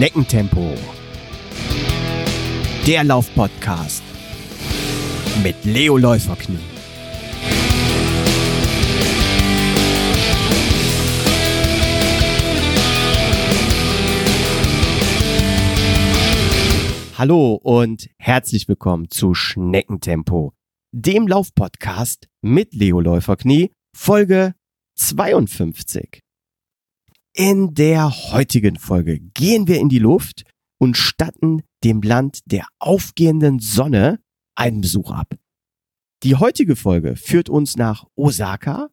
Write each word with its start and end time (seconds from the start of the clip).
Schneckentempo. 0.00 0.74
Der 2.86 3.04
Laufpodcast 3.04 4.02
mit 5.44 5.62
Leo 5.66 5.98
Läuferknie. 5.98 6.56
Hallo 17.18 17.56
und 17.56 18.08
herzlich 18.16 18.68
willkommen 18.68 19.10
zu 19.10 19.34
Schneckentempo, 19.34 20.54
dem 20.92 21.28
Laufpodcast 21.28 22.26
mit 22.40 22.72
Leo 22.72 23.00
Läuferknie, 23.00 23.70
Folge 23.94 24.54
52. 24.94 26.22
In 27.36 27.74
der 27.74 28.10
heutigen 28.32 28.76
Folge 28.76 29.20
gehen 29.20 29.68
wir 29.68 29.78
in 29.78 29.88
die 29.88 30.00
Luft 30.00 30.42
und 30.80 30.96
statten 30.96 31.62
dem 31.84 32.02
Land 32.02 32.40
der 32.46 32.66
aufgehenden 32.80 33.60
Sonne 33.60 34.20
einen 34.56 34.80
Besuch 34.80 35.12
ab. 35.12 35.38
Die 36.24 36.34
heutige 36.34 36.74
Folge 36.74 37.14
führt 37.14 37.48
uns 37.48 37.76
nach 37.76 38.04
Osaka, 38.16 38.90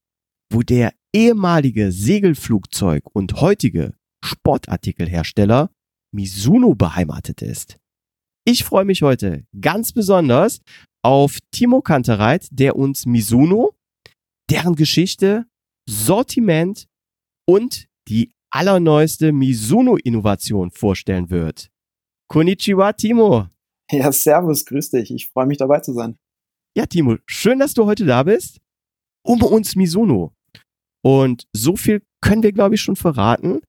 wo 0.51 0.61
der 0.61 0.93
ehemalige 1.13 1.91
Segelflugzeug 1.91 3.03
und 3.11 3.41
heutige 3.41 3.95
Sportartikelhersteller 4.23 5.71
Mizuno 6.13 6.75
beheimatet 6.75 7.41
ist. 7.41 7.77
Ich 8.45 8.63
freue 8.63 8.85
mich 8.85 9.01
heute 9.01 9.45
ganz 9.59 9.93
besonders 9.93 10.61
auf 11.03 11.39
Timo 11.51 11.81
Kantereit, 11.81 12.47
der 12.51 12.75
uns 12.75 13.05
Mizuno, 13.05 13.75
deren 14.49 14.75
Geschichte, 14.75 15.47
Sortiment 15.89 16.87
und 17.45 17.87
die 18.07 18.31
allerneueste 18.51 19.31
Mizuno-Innovation 19.31 20.71
vorstellen 20.71 21.29
wird. 21.29 21.69
Konnichiwa, 22.29 22.93
Timo. 22.93 23.47
Ja, 23.91 24.11
servus, 24.11 24.65
grüß 24.65 24.91
dich. 24.91 25.11
Ich 25.11 25.29
freue 25.29 25.45
mich 25.45 25.57
dabei 25.57 25.79
zu 25.79 25.93
sein. 25.93 26.17
Ja, 26.75 26.85
Timo, 26.85 27.17
schön, 27.25 27.59
dass 27.59 27.73
du 27.73 27.85
heute 27.85 28.05
da 28.05 28.23
bist. 28.23 28.59
Um 29.25 29.41
uns 29.43 29.75
Mizuno. 29.75 30.33
Und 31.03 31.47
so 31.53 31.75
viel 31.75 32.03
können 32.21 32.43
wir, 32.43 32.51
glaube 32.51 32.75
ich, 32.75 32.81
schon 32.81 32.95
verraten. 32.95 33.61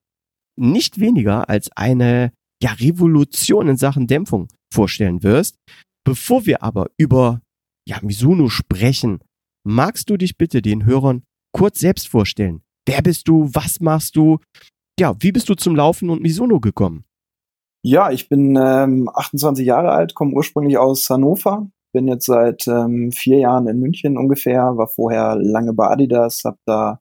Nicht 0.56 0.98
weniger 0.98 1.48
als 1.48 1.70
eine 1.77 2.33
ja, 2.62 2.72
Revolution 2.72 3.69
in 3.69 3.77
Sachen 3.77 4.06
Dämpfung 4.06 4.48
vorstellen 4.72 5.22
wirst. 5.22 5.56
Bevor 6.05 6.47
wir 6.47 6.62
aber 6.62 6.91
über 6.97 7.41
ja, 7.89 7.98
Mizuno 8.03 8.48
sprechen, 8.48 9.20
magst 9.64 10.11
du 10.11 10.16
dich 10.16 10.36
bitte 10.36 10.62
den 10.62 10.84
Hörern 10.84 11.22
kurz 11.53 11.78
selbst 11.81 12.09
vorstellen? 12.09 12.62
Wer 12.89 13.03
bist 13.03 13.28
du? 13.28 13.50
Was 13.53 13.81
machst 13.81 14.17
du? 14.17 14.39
Ja, 14.98 15.14
wie 15.20 15.31
bist 15.31 15.50
du 15.50 15.55
zum 15.55 15.77
Laufen 15.77 16.08
und 16.08 16.22
Misono 16.22 16.58
gekommen? 16.58 17.05
Ja, 17.83 18.11
ich 18.11 18.31
bin 18.31 18.56
ähm, 18.56 19.11
28 19.12 19.67
Jahre 19.67 19.91
alt, 19.91 20.14
komme 20.14 20.33
ursprünglich 20.33 20.78
aus 20.78 21.11
Hannover, 21.11 21.69
bin 21.92 22.09
jetzt 22.09 22.25
seit 22.25 22.66
ähm, 22.66 23.12
vier 23.12 23.41
Jahren 23.41 23.69
in 23.69 23.78
München 23.78 24.16
ungefähr, 24.16 24.78
war 24.78 24.89
vorher 24.89 25.36
lange 25.36 25.75
bei 25.75 25.86
Adidas, 25.86 26.44
habe 26.47 26.56
da 26.64 27.00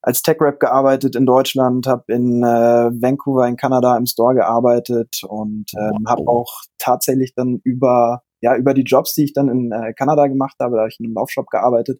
als 0.00 0.22
Tech-Rap 0.22 0.60
gearbeitet 0.60 1.16
in 1.16 1.26
Deutschland, 1.26 1.88
habe 1.88 2.04
in 2.06 2.44
äh, 2.44 2.46
Vancouver 2.92 3.48
in 3.48 3.56
Kanada 3.56 3.96
im 3.96 4.06
Store 4.06 4.36
gearbeitet 4.36 5.22
und 5.26 5.72
ähm, 5.76 6.06
habe 6.06 6.22
auch 6.28 6.52
tatsächlich 6.78 7.34
dann 7.34 7.60
über 7.64 8.22
ja 8.42 8.54
über 8.54 8.74
die 8.74 8.84
Jobs, 8.84 9.14
die 9.14 9.24
ich 9.24 9.32
dann 9.32 9.48
in 9.48 9.72
äh, 9.72 9.92
Kanada 9.92 10.28
gemacht 10.28 10.54
habe, 10.60 10.76
da 10.76 10.82
habe 10.82 10.88
ich 10.88 11.00
in 11.00 11.06
einem 11.06 11.16
Laufshop 11.16 11.48
gearbeitet, 11.48 11.98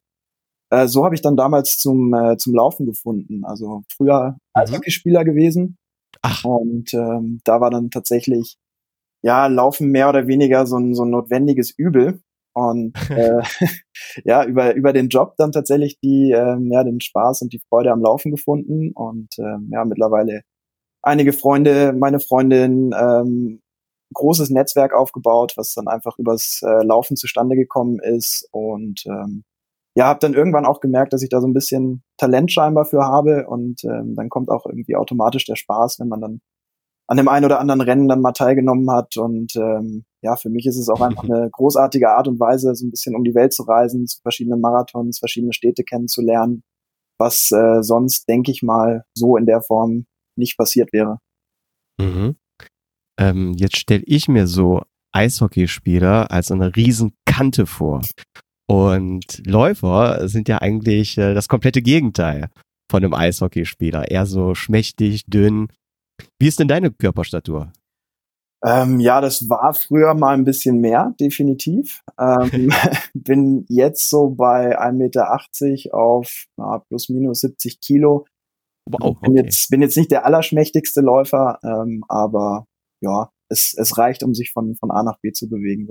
äh, 0.71 0.87
so 0.89 1.05
habe 1.05 1.15
ich 1.15 1.23
dann 1.23 1.37
damals 1.37 1.79
zum, 1.79 2.13
äh, 2.15 2.37
zum 2.37 2.55
Laufen 2.55 2.87
gefunden. 2.87 3.45
Also 3.45 3.83
früher 3.95 4.37
als 4.53 4.71
mhm. 4.71 4.77
Hockeyspieler 4.77 5.25
gewesen. 5.25 5.77
Ach. 6.23 6.45
Und 6.45 6.93
ähm, 6.95 7.41
da 7.45 7.61
war 7.61 7.71
dann 7.71 7.91
tatsächlich, 7.91 8.57
ja, 9.23 9.47
Laufen 9.47 9.91
mehr 9.91 10.09
oder 10.09 10.27
weniger 10.27 10.67
so 10.67 10.79
ein, 10.79 10.95
so 10.95 11.05
ein 11.05 11.11
notwendiges 11.11 11.73
Übel. 11.77 12.21
Und 12.55 12.95
äh, 13.11 13.43
ja, 14.25 14.45
über, 14.45 14.75
über 14.75 14.93
den 14.93 15.09
Job 15.09 15.35
dann 15.37 15.53
tatsächlich 15.53 15.99
die, 16.01 16.33
ähm, 16.33 16.71
ja, 16.71 16.85
den 16.85 17.01
Spaß 17.01 17.43
und 17.43 17.53
die 17.53 17.61
Freude 17.69 17.93
am 17.93 18.01
Laufen 18.01 18.31
gefunden. 18.31 18.93
Und 18.95 19.29
ähm, 19.39 19.69
ja, 19.73 19.85
mittlerweile 19.85 20.43
einige 21.03 21.33
Freunde, 21.33 21.93
meine 21.93 22.19
Freundin, 22.19 22.93
ähm, 22.99 23.61
großes 24.15 24.51
Netzwerk 24.51 24.95
aufgebaut, 24.95 25.55
was 25.57 25.75
dann 25.75 25.89
einfach 25.89 26.19
übers 26.19 26.61
äh, 26.63 26.85
Laufen 26.85 27.17
zustande 27.17 27.57
gekommen 27.57 27.99
ist. 28.01 28.49
Und 28.53 29.05
ähm, 29.07 29.45
ja, 29.97 30.07
habe 30.07 30.21
dann 30.21 30.35
irgendwann 30.35 30.67
auch 30.67 30.81
gemerkt, 30.81 31.15
dass 31.15 31.23
ich 31.23 31.31
da 31.31 31.41
so 31.41 31.47
ein 31.47 31.55
bisschen 31.55 32.03
Talent 32.19 32.53
scheinbar 32.53 32.85
für 32.85 33.05
habe 33.05 33.47
und 33.49 33.83
ähm, 33.85 34.15
dann 34.15 34.29
kommt 34.29 34.51
auch 34.51 34.67
irgendwie 34.67 34.95
automatisch 34.95 35.47
der 35.47 35.57
Spaß, 35.57 35.99
wenn 35.99 36.09
man 36.09 36.21
dann 36.21 36.41
an 37.09 37.17
dem 37.17 37.29
einen 37.29 37.47
oder 37.47 37.61
anderen 37.61 37.81
Rennen 37.81 38.09
dann 38.09 38.21
mal 38.21 38.33
teilgenommen 38.33 38.91
hat 38.91 39.17
und 39.17 39.57
ähm, 39.57 40.05
ja, 40.23 40.37
für 40.37 40.51
mich 40.51 40.67
ist 40.67 40.77
es 40.77 40.91
auch 40.91 41.01
einfach 41.01 41.25
eine 41.29 41.49
großartige 41.51 42.11
Art 42.11 42.29
und 42.29 42.39
Weise, 42.39 42.75
so 42.75 42.87
ein 42.87 42.91
bisschen 42.91 43.17
um 43.17 43.25
die 43.25 43.35
Welt 43.35 43.55
zu 43.55 43.63
reisen, 43.63 44.07
zu 44.07 44.21
verschiedenen 44.21 44.61
Marathons, 44.61 45.19
verschiedene 45.19 45.55
Städte 45.55 45.83
kennenzulernen, 45.83 46.63
was 47.19 47.51
äh, 47.53 47.83
sonst, 47.83 48.29
denke 48.29 48.51
ich 48.51 48.63
mal, 48.63 49.05
so 49.15 49.39
in 49.39 49.47
der 49.47 49.63
Form 49.63 50.05
nicht 50.37 50.59
passiert 50.59 50.93
wäre. 50.93 51.21
Mhm. 51.99 52.37
Ähm, 53.19 53.55
jetzt 53.57 53.79
stelle 53.79 54.03
ich 54.05 54.29
mir 54.29 54.47
so 54.47 54.83
Eishockeyspieler 55.13 56.31
als 56.31 56.51
eine 56.51 56.77
Riesenkante 56.77 57.65
vor. 57.65 58.03
Und 58.69 59.43
Läufer 59.47 60.29
sind 60.29 60.49
ja 60.49 60.59
eigentlich 60.59 61.17
äh, 61.19 61.35
das 61.35 61.49
komplette 61.49 61.83
Gegenteil 61.83 62.49
von 62.91 63.05
einem 63.05 63.15
Eishockeyspieler. 63.15 64.11
Eher 64.11 64.27
so 64.27 64.55
schmächtig, 64.55 65.27
dünn. 65.27 65.69
Wie 66.39 66.49
ist 66.49 66.59
denn 66.59 66.69
deine 66.69 66.91
Körperstatur? 66.91 67.73
Ähm, 68.65 69.01
ja, 69.01 69.21
das 69.21 69.49
war 69.49 69.75
früher 69.75 70.15
mal 70.15 70.35
ein 70.35 70.45
bisschen 70.45 70.81
mehr, 70.81 71.15
definitiv. 71.21 72.03
Ähm, 72.19 72.71
bin 73.15 73.65
jetzt 73.69 74.09
so 74.11 74.31
bei 74.31 74.79
1,80 74.79 74.93
Meter 74.93 75.95
auf 75.95 76.47
na, 76.57 76.79
plus 76.89 77.09
minus 77.09 77.41
70 77.41 77.81
Kilo. 77.81 78.27
Wow, 78.89 79.17
okay. 79.17 79.19
bin, 79.23 79.37
jetzt, 79.37 79.71
bin 79.71 79.83
jetzt 79.83 79.97
nicht 79.97 80.11
der 80.11 80.25
allerschmächtigste 80.25 81.01
Läufer, 81.01 81.59
ähm, 81.63 82.05
aber 82.09 82.67
ja, 83.03 83.31
es, 83.49 83.75
es 83.77 83.99
reicht, 83.99 84.23
um 84.23 84.35
sich 84.35 84.53
von, 84.53 84.77
von 84.77 84.91
A 84.91 85.03
nach 85.03 85.19
B 85.21 85.33
zu 85.33 85.49
bewegen. 85.49 85.89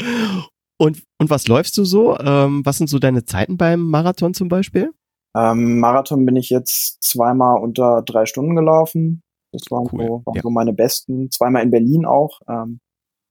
Und, 0.80 1.02
und 1.18 1.28
was 1.28 1.46
läufst 1.46 1.76
du 1.76 1.84
so? 1.84 2.18
Ähm, 2.18 2.64
was 2.64 2.78
sind 2.78 2.88
so 2.88 2.98
deine 2.98 3.26
Zeiten 3.26 3.58
beim 3.58 3.82
Marathon 3.82 4.32
zum 4.32 4.48
Beispiel? 4.48 4.94
Ähm, 5.36 5.78
Marathon 5.78 6.24
bin 6.24 6.36
ich 6.36 6.48
jetzt 6.48 7.02
zweimal 7.02 7.60
unter 7.60 8.00
drei 8.00 8.24
Stunden 8.24 8.56
gelaufen. 8.56 9.22
Das 9.52 9.64
waren, 9.70 9.90
cool. 9.92 10.06
so, 10.06 10.22
waren 10.24 10.36
ja. 10.36 10.40
so 10.40 10.48
meine 10.48 10.72
besten. 10.72 11.30
Zweimal 11.30 11.64
in 11.64 11.70
Berlin 11.70 12.06
auch. 12.06 12.40
Ähm, 12.48 12.80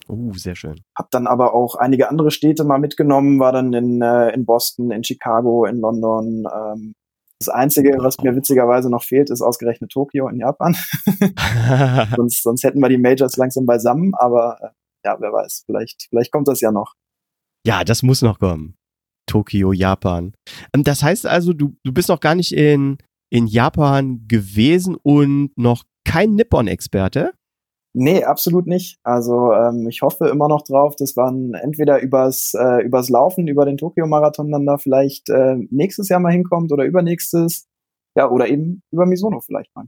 uh, 0.08 0.32
sehr 0.34 0.56
schön. 0.56 0.76
Hab 0.96 1.10
dann 1.10 1.26
aber 1.26 1.56
auch 1.56 1.74
einige 1.74 2.08
andere 2.12 2.30
Städte 2.30 2.66
mal 2.66 2.78
mitgenommen, 2.78 3.40
war 3.40 3.52
dann 3.52 3.74
in, 3.74 4.00
äh, 4.04 4.30
in 4.30 4.46
Boston, 4.46 4.92
in 4.92 5.04
Chicago, 5.04 5.66
in 5.66 5.80
London. 5.80 6.44
Ähm, 6.56 6.94
das 7.40 7.50
Einzige, 7.50 7.98
was 7.98 8.20
mir 8.20 8.36
witzigerweise 8.36 8.92
noch 8.92 9.02
fehlt, 9.02 9.32
ist 9.32 9.42
ausgerechnet 9.42 9.90
Tokio 9.90 10.28
in 10.28 10.38
Japan. 10.38 10.76
sonst, 12.16 12.44
sonst 12.44 12.64
hätten 12.64 12.80
wir 12.80 12.90
die 12.90 13.00
Majors 13.00 13.38
langsam 13.38 13.66
beisammen, 13.66 14.14
aber 14.14 14.60
äh, 14.62 14.68
ja, 15.04 15.18
wer 15.20 15.34
weiß, 15.34 15.64
vielleicht, 15.66 16.10
vielleicht 16.10 16.32
kommt 16.32 16.48
das 16.48 16.62
ja 16.62 16.72
noch. 16.72 16.94
Ja, 17.66 17.84
das 17.84 18.04
muss 18.04 18.22
noch 18.22 18.40
kommen. 18.40 18.76
Tokio, 19.28 19.74
Japan. 19.74 20.34
Ähm, 20.74 20.84
das 20.84 21.04
heißt 21.04 21.26
also, 21.26 21.54
du, 21.54 21.76
du 21.84 21.94
bist 21.94 22.10
noch 22.10 22.20
gar 22.20 22.36
nicht 22.36 22.52
in, 22.52 22.98
in 23.30 23.48
Japan 23.48 24.28
gewesen 24.28 24.96
und 24.96 25.52
noch 25.58 25.84
kein 26.06 26.36
Nippon-Experte? 26.36 27.34
Nee, 27.94 28.24
absolut 28.24 28.68
nicht. 28.68 29.00
Also 29.04 29.52
ähm, 29.54 29.88
ich 29.90 30.02
hoffe 30.02 30.28
immer 30.28 30.48
noch 30.48 30.64
drauf, 30.64 30.96
dass 30.96 31.16
man 31.16 31.54
entweder 31.54 32.02
übers, 32.02 32.54
äh, 32.54 32.84
übers 32.84 33.10
Laufen, 33.10 33.48
über 33.48 33.66
den 33.66 33.78
Tokio-Marathon 33.78 34.52
dann 34.52 34.66
da 34.66 34.78
vielleicht 34.78 35.30
äh, 35.30 35.56
nächstes 35.72 36.10
Jahr 36.10 36.20
mal 36.20 36.32
hinkommt 36.32 36.72
oder 36.72 36.86
übernächstes. 36.86 37.68
Ja, 38.16 38.30
oder 38.30 38.48
eben 38.48 38.82
über 38.92 39.06
Misono 39.06 39.40
vielleicht 39.40 39.76
mal. 39.76 39.86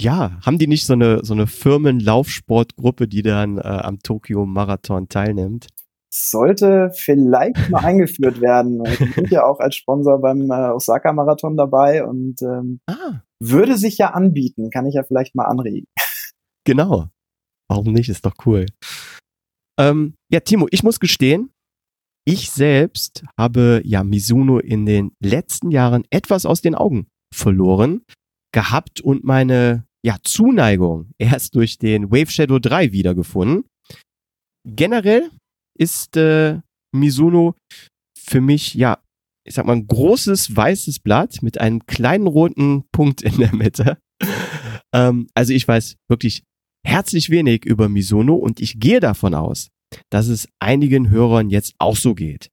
Ja, 0.00 0.38
haben 0.44 0.58
die 0.58 0.66
nicht 0.66 0.86
so 0.86 0.92
eine, 0.92 1.24
so 1.24 1.32
eine 1.32 1.46
Firmenlaufsportgruppe, 1.46 3.08
die 3.08 3.22
dann 3.22 3.58
äh, 3.58 3.62
am 3.62 3.98
Tokio-Marathon 3.98 5.08
teilnimmt? 5.08 5.68
Sollte 6.12 6.90
vielleicht 6.94 7.70
mal 7.70 7.84
eingeführt 7.84 8.40
werden. 8.40 8.80
Wir 8.84 9.12
sind 9.12 9.30
ja 9.30 9.44
auch 9.44 9.60
als 9.60 9.74
Sponsor 9.74 10.20
beim 10.20 10.50
äh, 10.50 10.70
Osaka-Marathon 10.70 11.56
dabei 11.56 12.04
und 12.04 12.40
ähm, 12.42 12.80
ah. 12.88 13.20
würde 13.40 13.76
sich 13.76 13.98
ja 13.98 14.10
anbieten, 14.10 14.70
kann 14.70 14.86
ich 14.86 14.94
ja 14.94 15.02
vielleicht 15.02 15.34
mal 15.34 15.46
anregen. 15.46 15.86
Genau. 16.68 17.06
Warum 17.70 17.92
nicht? 17.92 18.08
Ist 18.08 18.26
doch 18.26 18.34
cool. 18.44 18.66
Ähm, 19.78 20.14
ja, 20.32 20.40
Timo, 20.40 20.66
ich 20.72 20.82
muss 20.82 20.98
gestehen, 20.98 21.52
ich 22.28 22.50
selbst 22.50 23.24
habe 23.38 23.80
ja 23.84 24.02
Mizuno 24.02 24.58
in 24.58 24.84
den 24.84 25.12
letzten 25.20 25.70
Jahren 25.70 26.02
etwas 26.10 26.44
aus 26.44 26.60
den 26.60 26.74
Augen 26.74 27.06
verloren 27.32 28.02
gehabt 28.52 29.00
und 29.00 29.22
meine 29.22 29.86
ja, 30.04 30.16
Zuneigung 30.24 31.10
erst 31.18 31.54
durch 31.54 31.78
den 31.78 32.10
Wave 32.10 32.30
Shadow 32.30 32.58
3 32.58 32.90
wiedergefunden. 32.92 33.64
Generell 34.64 35.30
ist 35.78 36.16
äh, 36.16 36.60
Mizuno 36.92 37.54
für 38.18 38.40
mich, 38.40 38.74
ja, 38.74 38.98
ich 39.46 39.54
sag 39.54 39.66
mal, 39.66 39.74
ein 39.74 39.86
großes 39.86 40.54
weißes 40.56 41.00
Blatt 41.00 41.42
mit 41.42 41.60
einem 41.60 41.86
kleinen 41.86 42.26
roten 42.26 42.84
Punkt 42.90 43.22
in 43.22 43.38
der 43.38 43.54
Mitte. 43.54 43.98
Ähm, 44.94 45.26
also 45.34 45.52
ich 45.52 45.66
weiß 45.66 45.96
wirklich 46.08 46.44
herzlich 46.86 47.28
wenig 47.28 47.64
über 47.64 47.88
Misono 47.88 48.36
und 48.36 48.60
ich 48.60 48.78
gehe 48.78 49.00
davon 49.00 49.34
aus, 49.34 49.68
dass 50.10 50.28
es 50.28 50.48
einigen 50.60 51.10
Hörern 51.10 51.50
jetzt 51.50 51.74
auch 51.78 51.96
so 51.96 52.14
geht. 52.14 52.50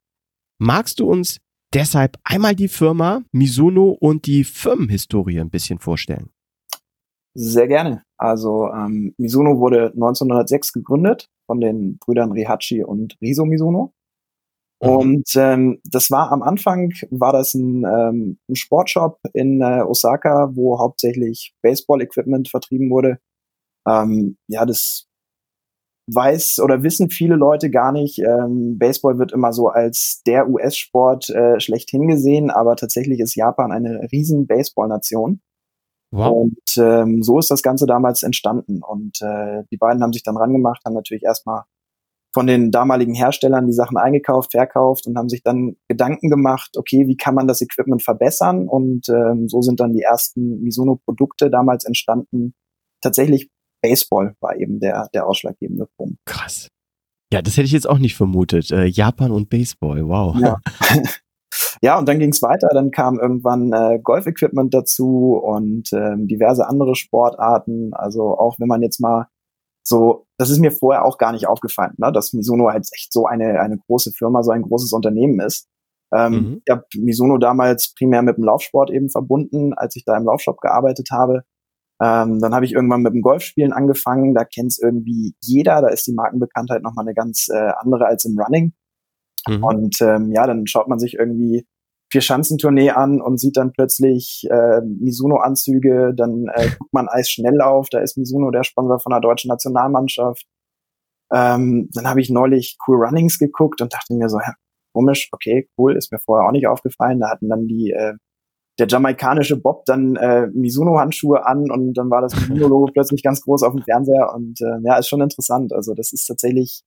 Magst 0.60 1.00
du 1.00 1.08
uns 1.08 1.38
deshalb 1.74 2.18
einmal 2.24 2.56
die 2.56 2.68
Firma 2.68 3.22
Misono 3.32 3.92
und 3.92 4.26
die 4.26 4.44
Firmenhistorie 4.44 5.40
ein 5.40 5.52
bisschen 5.52 5.78
vorstellen? 5.78 6.32
Sehr 7.36 7.68
gerne. 7.68 8.04
Also 8.18 8.70
ähm, 8.74 9.14
Misono 9.18 9.60
wurde 9.60 9.92
1906 9.94 10.74
gegründet 10.74 11.30
von 11.46 11.60
den 11.60 11.98
Brüdern 12.00 12.32
Rihachi 12.32 12.84
und 12.84 13.18
Riso 13.22 13.46
Misono. 13.46 13.94
Mhm. 14.82 14.90
Und 14.90 15.30
ähm, 15.36 15.80
das 15.84 16.12
war 16.12 16.32
am 16.32 16.42
Anfang, 16.42 16.92
war 17.10 17.32
das 17.32 17.54
ein, 17.54 17.86
ähm, 17.86 18.40
ein 18.50 18.56
Sportshop 18.56 19.20
in 19.34 19.62
äh, 19.62 19.82
Osaka, 19.82 20.52
wo 20.54 20.80
hauptsächlich 20.80 21.54
Baseball-Equipment 21.62 22.50
vertrieben 22.50 22.90
wurde. 22.90 23.20
Ähm, 23.88 24.38
ja, 24.48 24.66
das 24.66 25.08
weiß 26.08 26.60
oder 26.60 26.84
wissen 26.84 27.10
viele 27.10 27.36
Leute 27.36 27.70
gar 27.70 27.92
nicht. 27.92 28.20
Ähm, 28.20 28.78
Baseball 28.78 29.20
wird 29.20 29.32
immer 29.32 29.54
so 29.54 29.70
als 29.70 30.22
der 30.28 30.50
US-Sport 30.50 31.30
äh, 31.30 31.60
schlechthin 31.60 32.08
gesehen, 32.08 32.50
aber 32.50 32.76
tatsächlich 32.76 33.20
ist 33.20 33.36
Japan 33.36 33.72
eine 33.72 34.10
riesen 34.12 34.48
Baseball-Nation. 34.48 35.42
Wow. 36.14 36.44
Und 36.44 36.78
ähm, 36.78 37.24
so 37.24 37.40
ist 37.40 37.50
das 37.50 37.64
Ganze 37.64 37.88
damals 37.88 38.22
entstanden. 38.22 38.82
Und 38.84 39.22
äh, 39.22 39.64
die 39.72 39.78
beiden 39.78 40.04
haben 40.04 40.14
sich 40.14 40.22
dann 40.22 40.38
rangemacht, 40.38 40.86
haben 40.86 40.94
natürlich 40.94 41.24
erstmal 41.24 41.64
von 42.32 42.46
den 42.46 42.72
damaligen 42.72 43.16
Herstellern 43.16 43.66
die 43.66 43.74
Sachen 43.74 43.98
eingekauft, 43.98 44.52
verkauft 44.52 45.08
und 45.08 45.18
haben 45.18 45.30
sich 45.30 45.44
dann 45.44 45.76
Gedanken 45.88 46.30
gemacht, 46.30 46.78
okay, 46.78 47.08
wie 47.08 47.18
kann 47.18 47.36
man 47.36 47.48
das 47.48 47.62
Equipment 47.62 48.04
verbessern? 48.04 48.68
Und 48.68 49.10
ähm, 49.10 49.48
so 49.48 49.62
sind 49.62 49.80
dann 49.80 49.94
die 49.94 50.02
ersten 50.02 50.62
Misono-Produkte 50.62 51.50
damals 51.50 51.84
entstanden. 51.84 52.54
Tatsächlich 53.02 53.50
Baseball 53.82 54.36
war 54.40 54.56
eben 54.56 54.80
der, 54.80 55.10
der 55.14 55.28
ausschlaggebende 55.28 55.88
Punkt. 55.98 56.18
Krass. 56.26 56.70
Ja, 57.32 57.42
das 57.42 57.58
hätte 57.58 57.66
ich 57.66 57.72
jetzt 57.72 57.90
auch 57.90 57.98
nicht 57.98 58.16
vermutet. 58.16 58.72
Äh, 58.72 58.86
Japan 58.86 59.32
und 59.32 59.50
Baseball, 59.50 60.08
wow. 60.08 60.36
Ja. 60.40 60.58
ja, 61.84 62.00
und 62.00 62.08
dann 62.08 62.18
ging 62.18 62.32
es 62.32 62.42
weiter. 62.42 62.70
Dann 62.72 62.92
kam 62.92 63.20
irgendwann 63.20 63.74
äh, 63.74 64.00
Golf-Equipment 64.02 64.74
dazu 64.74 65.38
und 65.44 65.92
ähm, 65.92 66.30
diverse 66.30 66.66
andere 66.66 66.96
Sportarten. 66.96 67.94
Also 67.94 68.38
auch 68.38 68.58
wenn 68.58 68.70
man 68.70 68.82
jetzt 68.82 69.02
mal 69.02 69.28
so, 69.86 70.26
das 70.38 70.50
ist 70.50 70.60
mir 70.60 70.72
vorher 70.72 71.04
auch 71.04 71.18
gar 71.18 71.34
nicht 71.34 71.46
aufgefallen, 71.46 71.94
ne, 71.98 72.10
dass 72.14 72.32
Misono 72.32 72.70
halt 72.70 72.88
echt 72.94 73.12
so 73.12 73.26
eine, 73.26 73.60
eine 73.60 73.78
große 73.78 74.12
Firma, 74.12 74.44
so 74.44 74.52
ein 74.52 74.62
großes 74.62 74.94
Unternehmen 74.94 75.42
ist. 75.42 75.68
Ähm, 76.16 76.32
mhm. 76.32 76.62
Ich 76.66 76.72
habe 76.72 76.86
Misono 76.96 77.38
damals 77.38 77.94
primär 78.00 78.22
mit 78.22 78.38
dem 78.38 78.46
Laufsport 78.46 78.90
eben 78.90 79.10
verbunden, 79.10 79.74
als 79.74 79.98
ich 79.98 80.06
da 80.06 80.16
im 80.16 80.24
Laufshop 80.24 80.62
gearbeitet 80.62 81.10
habe. 81.12 81.44
Ähm, 82.02 82.40
dann 82.40 82.56
habe 82.56 82.64
ich 82.64 82.72
irgendwann 82.72 83.02
mit 83.02 83.14
dem 83.14 83.22
Golfspielen 83.22 83.74
angefangen. 83.74 84.34
Da 84.34 84.46
kennt 84.46 84.72
es 84.72 84.80
irgendwie 84.82 85.36
jeder. 85.42 85.82
Da 85.82 85.90
ist 85.90 86.08
die 86.08 86.14
Markenbekanntheit 86.14 86.82
nochmal 86.82 87.04
eine 87.04 87.14
ganz 87.14 87.50
äh, 87.50 87.72
andere 87.82 88.06
als 88.06 88.24
im 88.24 88.40
Running. 88.40 88.72
Mhm. 89.50 89.64
Und 89.66 90.02
ähm, 90.02 90.32
ja, 90.32 90.48
dann 90.48 90.66
schaut 90.66 90.88
man 90.88 90.98
sich 90.98 91.16
irgendwie 91.16 91.68
vier 92.14 92.22
Schanzentournee 92.22 92.92
an 92.92 93.22
und 93.22 93.40
sieht 93.40 93.58
dann 93.58 93.74
plötzlich 93.74 94.46
äh, 94.52 94.82
Mizuno-Anzüge. 94.82 96.14
Dann 96.16 96.46
äh, 96.54 96.70
guckt 96.78 96.94
man 96.94 97.10
Eisschnelllauf. 97.10 97.90
Da 97.90 98.00
ist 98.00 98.18
Mizuno 98.18 98.52
der 98.52 98.64
Sponsor 98.64 99.00
von 99.00 99.10
der 99.10 99.20
deutschen 99.20 99.50
Nationalmannschaft. 99.50 100.46
Ähm, 101.34 101.90
dann 101.92 102.08
habe 102.08 102.22
ich 102.22 102.30
neulich 102.30 102.78
Cool 102.88 103.04
Runnings 103.04 103.40
geguckt 103.40 103.82
und 103.82 103.92
dachte 103.94 104.14
mir 104.14 104.30
so, 104.30 104.38
ja, 104.38 104.54
komisch, 104.94 105.30
okay, 105.32 105.68
cool, 105.80 105.98
ist 105.98 106.12
mir 106.12 106.20
vorher 106.20 106.48
auch 106.48 106.52
nicht 106.52 106.68
aufgefallen. 106.68 107.20
Da 107.20 107.32
hatten 107.32 107.50
dann 107.50 107.66
die 107.66 107.90
äh, 107.90 108.14
der 108.78 108.88
jamaikanische 108.88 109.60
Bob 109.60 109.86
dann 109.86 110.16
äh, 110.16 110.48
Mizuno-Handschuhe 110.54 111.44
an 111.48 111.72
und 111.72 111.96
dann 111.96 112.12
war 112.12 112.22
das 112.22 112.36
Mizuno-Logo 112.36 112.86
plötzlich 112.94 113.24
ganz 113.24 113.42
groß 113.42 113.64
auf 113.64 113.74
dem 113.74 113.84
Fernseher 113.84 114.32
und 114.36 114.62
äh, 114.62 114.78
ja, 114.84 114.98
ist 114.98 115.10
schon 115.10 115.22
interessant. 115.22 115.74
Also 115.74 115.96
das 115.96 116.14
ist 116.14 116.28
tatsächlich, 116.28 116.84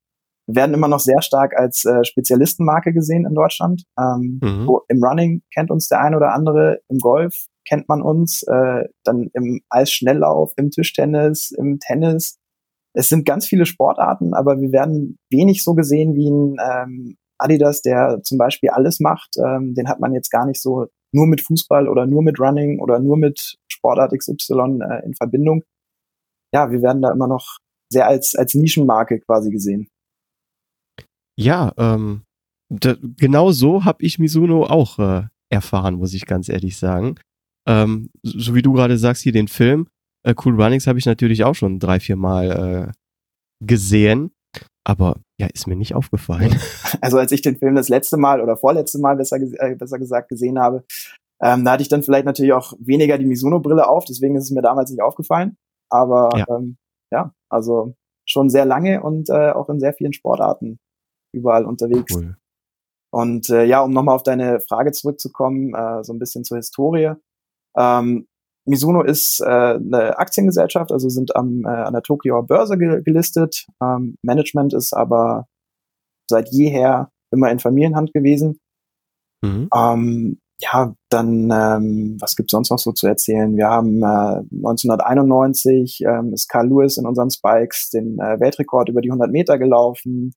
werden 0.46 0.74
immer 0.74 0.88
noch 0.88 1.00
sehr 1.00 1.22
stark 1.22 1.58
als 1.58 1.84
äh, 1.84 2.04
Spezialistenmarke 2.04 2.92
gesehen 2.92 3.26
in 3.26 3.34
Deutschland. 3.34 3.82
Ähm, 3.98 4.40
mhm. 4.42 4.66
wo, 4.66 4.82
Im 4.88 5.02
Running 5.02 5.42
kennt 5.52 5.70
uns 5.70 5.88
der 5.88 6.00
ein 6.00 6.14
oder 6.14 6.32
andere, 6.32 6.80
im 6.88 6.98
Golf 6.98 7.46
kennt 7.66 7.88
man 7.88 8.00
uns, 8.00 8.42
äh, 8.44 8.84
dann 9.04 9.28
im 9.34 9.60
Eisschnelllauf, 9.68 10.52
im 10.56 10.70
Tischtennis, 10.70 11.50
im 11.50 11.78
Tennis. 11.80 12.38
Es 12.94 13.08
sind 13.08 13.26
ganz 13.26 13.46
viele 13.46 13.66
Sportarten, 13.66 14.32
aber 14.32 14.60
wir 14.60 14.72
werden 14.72 15.18
wenig 15.30 15.64
so 15.64 15.74
gesehen 15.74 16.14
wie 16.14 16.30
ein 16.30 16.56
ähm, 16.60 17.16
Adidas, 17.38 17.82
der 17.82 18.20
zum 18.22 18.38
Beispiel 18.38 18.70
alles 18.70 19.00
macht. 19.00 19.36
Ähm, 19.36 19.74
den 19.74 19.88
hat 19.88 20.00
man 20.00 20.14
jetzt 20.14 20.30
gar 20.30 20.46
nicht 20.46 20.62
so 20.62 20.86
nur 21.12 21.26
mit 21.26 21.42
Fußball 21.42 21.88
oder 21.88 22.06
nur 22.06 22.22
mit 22.22 22.40
Running 22.40 22.80
oder 22.80 22.98
nur 23.00 23.16
mit 23.16 23.56
Sportart 23.68 24.12
XY 24.16 24.80
äh, 24.80 25.04
in 25.04 25.14
Verbindung. 25.14 25.62
Ja, 26.54 26.70
wir 26.70 26.80
werden 26.80 27.02
da 27.02 27.12
immer 27.12 27.28
noch 27.28 27.58
sehr 27.90 28.06
als, 28.06 28.34
als 28.34 28.54
Nischenmarke 28.54 29.20
quasi 29.20 29.50
gesehen. 29.50 29.88
Ja, 31.38 31.72
ähm, 31.76 32.22
da, 32.68 32.96
genau 33.00 33.52
so 33.52 33.84
habe 33.84 34.02
ich 34.02 34.18
Mizuno 34.18 34.64
auch 34.64 34.98
äh, 34.98 35.24
erfahren, 35.50 35.96
muss 35.96 36.14
ich 36.14 36.26
ganz 36.26 36.48
ehrlich 36.48 36.76
sagen. 36.76 37.16
Ähm, 37.68 38.10
so 38.22 38.54
wie 38.54 38.62
du 38.62 38.72
gerade 38.72 38.98
sagst, 38.98 39.22
hier 39.22 39.32
den 39.32 39.48
Film, 39.48 39.88
äh, 40.24 40.34
Cool 40.42 40.60
Runnings 40.60 40.86
habe 40.86 40.98
ich 40.98 41.06
natürlich 41.06 41.44
auch 41.44 41.54
schon 41.54 41.78
drei, 41.78 42.00
vier 42.00 42.16
Mal 42.16 42.50
äh, 42.90 42.92
gesehen. 43.64 44.32
Aber 44.84 45.16
ja, 45.38 45.48
ist 45.48 45.66
mir 45.66 45.76
nicht 45.76 45.94
aufgefallen. 45.94 46.54
Also 47.02 47.18
als 47.18 47.30
ich 47.30 47.42
den 47.42 47.56
Film 47.56 47.74
das 47.74 47.90
letzte 47.90 48.16
Mal 48.16 48.40
oder 48.40 48.56
vorletzte 48.56 48.98
Mal 48.98 49.16
besser, 49.16 49.36
äh, 49.36 49.74
besser 49.74 49.98
gesagt 49.98 50.30
gesehen 50.30 50.58
habe, 50.58 50.84
ähm, 51.42 51.64
da 51.64 51.72
hatte 51.72 51.82
ich 51.82 51.88
dann 51.88 52.02
vielleicht 52.02 52.24
natürlich 52.24 52.54
auch 52.54 52.72
weniger 52.78 53.18
die 53.18 53.26
Mizuno-Brille 53.26 53.86
auf, 53.86 54.06
deswegen 54.06 54.34
ist 54.36 54.44
es 54.44 54.50
mir 54.50 54.62
damals 54.62 54.90
nicht 54.90 55.02
aufgefallen. 55.02 55.56
Aber 55.90 56.30
ja, 56.36 56.46
ähm, 56.48 56.78
ja 57.12 57.34
also 57.50 57.94
schon 58.26 58.48
sehr 58.48 58.64
lange 58.64 59.02
und 59.02 59.28
äh, 59.28 59.50
auch 59.50 59.68
in 59.68 59.78
sehr 59.78 59.92
vielen 59.92 60.14
Sportarten 60.14 60.78
überall 61.32 61.64
unterwegs. 61.64 62.14
Cool. 62.14 62.36
Und 63.12 63.48
äh, 63.50 63.64
ja, 63.64 63.80
um 63.80 63.92
nochmal 63.92 64.14
auf 64.14 64.22
deine 64.22 64.60
Frage 64.60 64.92
zurückzukommen, 64.92 65.74
äh, 65.74 66.04
so 66.04 66.12
ein 66.12 66.18
bisschen 66.18 66.44
zur 66.44 66.58
Historie. 66.58 67.12
Ähm, 67.76 68.26
Mizuno 68.66 69.02
ist 69.02 69.40
äh, 69.40 69.44
eine 69.46 70.18
Aktiengesellschaft, 70.18 70.90
also 70.90 71.08
sind 71.08 71.36
am, 71.36 71.64
äh, 71.64 71.68
an 71.68 71.92
der 71.92 72.02
Tokio 72.02 72.42
Börse 72.42 72.76
ge 72.76 73.02
gelistet. 73.02 73.66
Ähm, 73.82 74.16
Management 74.22 74.74
ist 74.74 74.92
aber 74.92 75.46
seit 76.28 76.50
jeher 76.50 77.10
immer 77.30 77.50
in 77.50 77.60
Familienhand 77.60 78.12
gewesen. 78.12 78.60
Mhm. 79.42 79.68
Ähm, 79.74 80.38
ja, 80.58 80.94
dann, 81.10 81.50
ähm, 81.52 82.16
was 82.18 82.34
gibt's 82.34 82.50
sonst 82.50 82.70
noch 82.70 82.78
so 82.78 82.92
zu 82.92 83.06
erzählen? 83.06 83.56
Wir 83.56 83.68
haben 83.68 84.02
äh, 84.02 84.42
1991 84.56 86.00
ähm, 86.00 86.32
ist 86.32 86.48
Carl 86.48 86.68
Lewis 86.68 86.96
in 86.96 87.06
unseren 87.06 87.30
Spikes 87.30 87.90
den 87.90 88.18
äh, 88.18 88.40
Weltrekord 88.40 88.88
über 88.88 89.00
die 89.00 89.10
100 89.10 89.30
Meter 89.30 89.58
gelaufen 89.58 90.32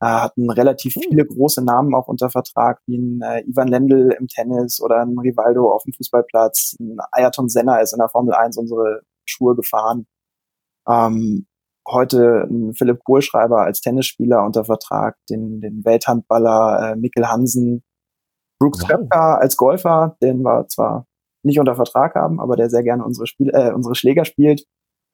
hatten 0.00 0.50
relativ 0.50 0.94
hm. 0.94 1.02
viele 1.08 1.26
große 1.26 1.64
Namen 1.64 1.94
auch 1.94 2.08
unter 2.08 2.30
Vertrag, 2.30 2.80
wie 2.86 2.98
ein 2.98 3.20
äh, 3.22 3.42
Ivan 3.48 3.68
Lendl 3.68 4.14
im 4.18 4.28
Tennis 4.28 4.80
oder 4.80 5.00
ein 5.00 5.18
Rivaldo 5.18 5.72
auf 5.72 5.84
dem 5.84 5.92
Fußballplatz. 5.94 6.76
Ein 6.80 6.98
Ayrton 7.12 7.48
Senna 7.48 7.80
ist 7.80 7.92
in 7.92 7.98
der 7.98 8.08
Formel 8.08 8.34
1 8.34 8.58
unsere 8.58 9.02
Schuhe 9.24 9.56
gefahren. 9.56 10.06
Ähm, 10.88 11.46
heute 11.88 12.46
ein 12.50 12.74
Philipp 12.74 13.04
Kohlschreiber 13.04 13.62
als 13.62 13.80
Tennisspieler 13.80 14.44
unter 14.44 14.64
Vertrag, 14.64 15.16
den, 15.30 15.60
den 15.60 15.84
Welthandballer 15.84 16.92
äh, 16.92 16.96
Mikkel 16.96 17.28
Hansen, 17.28 17.82
Brooks 18.60 18.82
wow. 18.82 18.88
Köpker 18.88 19.40
als 19.40 19.56
Golfer, 19.56 20.16
den 20.22 20.42
wir 20.42 20.66
zwar 20.68 21.06
nicht 21.42 21.60
unter 21.60 21.76
Vertrag 21.76 22.14
haben, 22.14 22.40
aber 22.40 22.56
der 22.56 22.70
sehr 22.70 22.82
gerne 22.82 23.04
unsere, 23.04 23.26
Spiel 23.26 23.50
äh, 23.50 23.72
unsere 23.72 23.94
Schläger 23.94 24.24
spielt. 24.24 24.64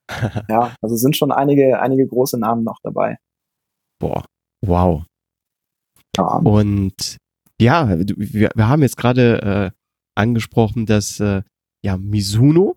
ja, 0.49 0.75
also 0.81 0.97
sind 0.97 1.17
schon 1.17 1.31
einige, 1.31 1.81
einige 1.81 2.07
große 2.07 2.39
Namen 2.39 2.65
noch 2.65 2.79
dabei. 2.83 3.19
Boah, 4.01 4.25
Wow. 4.65 5.05
Und 6.45 7.17
ja, 7.61 7.89
wir, 7.99 8.51
wir 8.55 8.69
haben 8.69 8.83
jetzt 8.83 8.97
gerade 8.97 9.43
äh, 9.43 9.71
angesprochen, 10.15 10.87
dass 10.87 11.21
äh, 11.21 11.43
ja 11.85 11.97
Mizuno 11.97 12.77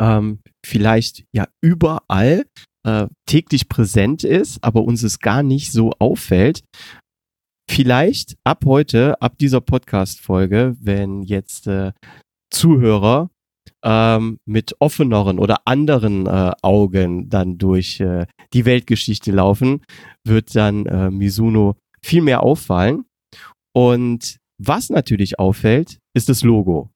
ähm, 0.00 0.40
vielleicht 0.64 1.24
ja 1.32 1.48
überall 1.62 2.44
äh, 2.86 3.08
täglich 3.26 3.68
präsent 3.68 4.24
ist, 4.24 4.62
aber 4.62 4.82
uns 4.84 5.02
es 5.02 5.18
gar 5.18 5.42
nicht 5.42 5.72
so 5.72 5.92
auffällt. 5.98 6.62
Vielleicht 7.70 8.36
ab 8.44 8.64
heute, 8.64 9.20
ab 9.22 9.38
dieser 9.38 9.60
Podcast-Folge, 9.60 10.76
wenn 10.80 11.22
jetzt 11.22 11.66
äh, 11.66 11.92
Zuhörer 12.52 13.30
ähm, 13.82 14.38
mit 14.44 14.74
offeneren 14.80 15.38
oder 15.38 15.66
anderen 15.66 16.26
äh, 16.26 16.52
Augen 16.62 17.28
dann 17.28 17.58
durch 17.58 18.00
äh, 18.00 18.26
die 18.52 18.64
Weltgeschichte 18.64 19.32
laufen, 19.32 19.82
wird 20.24 20.54
dann 20.54 20.86
äh, 20.86 21.10
Mizuno 21.10 21.76
viel 22.02 22.22
mehr 22.22 22.42
auffallen. 22.42 23.04
Und 23.74 24.38
was 24.58 24.90
natürlich 24.90 25.38
auffällt, 25.38 25.98
ist 26.14 26.28
das 26.28 26.42
Logo. 26.42 26.90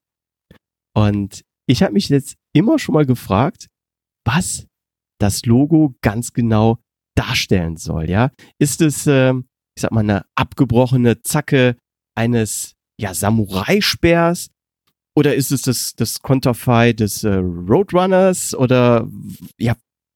Und 0.95 1.41
ich 1.67 1.81
habe 1.81 1.93
mich 1.93 2.09
jetzt 2.09 2.35
immer 2.53 2.79
schon 2.79 2.93
mal 2.93 3.05
gefragt, 3.05 3.67
was 4.25 4.67
das 5.19 5.45
Logo 5.45 5.95
ganz 6.01 6.33
genau 6.33 6.79
darstellen 7.15 7.77
soll. 7.77 8.09
Ja, 8.09 8.31
ist 8.59 8.81
es, 8.81 9.07
äh, 9.07 9.33
ich 9.33 9.81
sag 9.81 9.91
mal, 9.91 10.01
eine 10.01 10.25
abgebrochene 10.35 11.21
Zacke 11.21 11.77
eines 12.15 12.73
ja 12.99 13.13
Samurai-Speers 13.13 14.49
Oder 15.15 15.35
ist 15.35 15.51
es 15.51 15.61
das, 15.61 15.93
das 15.95 16.21
Konterfei 16.21 16.93
des 16.93 17.23
äh, 17.23 17.35
Roadrunners? 17.35 18.53
Oder 18.53 19.07
ja, 19.57 19.75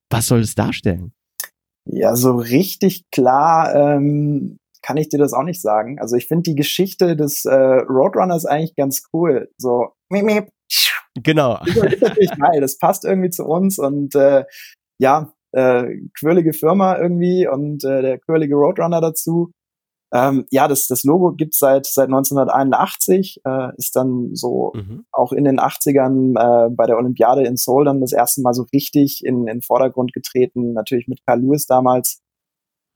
was 0.09 0.27
soll 0.27 0.41
es 0.41 0.55
darstellen? 0.55 1.13
Ja, 1.85 2.15
so 2.15 2.35
richtig 2.35 3.09
klar 3.11 3.73
ähm, 3.73 4.57
kann 4.81 4.97
ich 4.97 5.09
dir 5.09 5.17
das 5.17 5.33
auch 5.33 5.43
nicht 5.43 5.61
sagen. 5.61 5.99
Also 5.99 6.15
ich 6.15 6.27
finde 6.27 6.43
die 6.43 6.55
Geschichte 6.55 7.15
des 7.15 7.45
äh, 7.45 7.55
Roadrunners 7.55 8.45
eigentlich 8.45 8.75
ganz 8.75 9.03
cool. 9.13 9.49
So, 9.57 9.93
miep, 10.09 10.25
miep. 10.25 10.49
Genau. 11.21 11.59
Das 11.65 11.93
ist 11.93 12.01
natürlich 12.01 12.31
geil. 12.31 12.61
Das 12.61 12.77
passt 12.77 13.05
irgendwie 13.05 13.29
zu 13.29 13.45
uns 13.45 13.79
und 13.79 14.15
äh, 14.15 14.43
ja, 14.99 15.33
äh, 15.51 15.85
quirlige 16.17 16.53
Firma 16.53 16.97
irgendwie 16.97 17.47
und 17.47 17.83
äh, 17.83 18.01
der 18.01 18.19
quirlige 18.19 18.55
Roadrunner 18.55 19.01
dazu. 19.01 19.51
Ähm, 20.11 20.45
ja, 20.49 20.67
das, 20.67 20.87
das 20.87 21.03
Logo 21.03 21.33
gibt's 21.33 21.59
seit, 21.59 21.85
seit 21.85 22.07
1981, 22.07 23.41
äh, 23.45 23.75
ist 23.77 23.95
dann 23.95 24.35
so 24.35 24.71
mhm. 24.73 25.05
auch 25.11 25.31
in 25.31 25.43
den 25.43 25.59
80ern 25.59 26.31
äh, 26.35 26.69
bei 26.71 26.87
der 26.87 26.97
Olympiade 26.97 27.43
in 27.43 27.57
Seoul 27.57 27.85
dann 27.85 28.01
das 28.01 28.11
erste 28.11 28.41
Mal 28.41 28.53
so 28.53 28.65
richtig 28.73 29.23
in 29.23 29.45
den 29.45 29.61
Vordergrund 29.61 30.13
getreten, 30.13 30.73
natürlich 30.73 31.07
mit 31.07 31.23
Carl 31.25 31.41
Lewis 31.41 31.67
damals. 31.67 32.21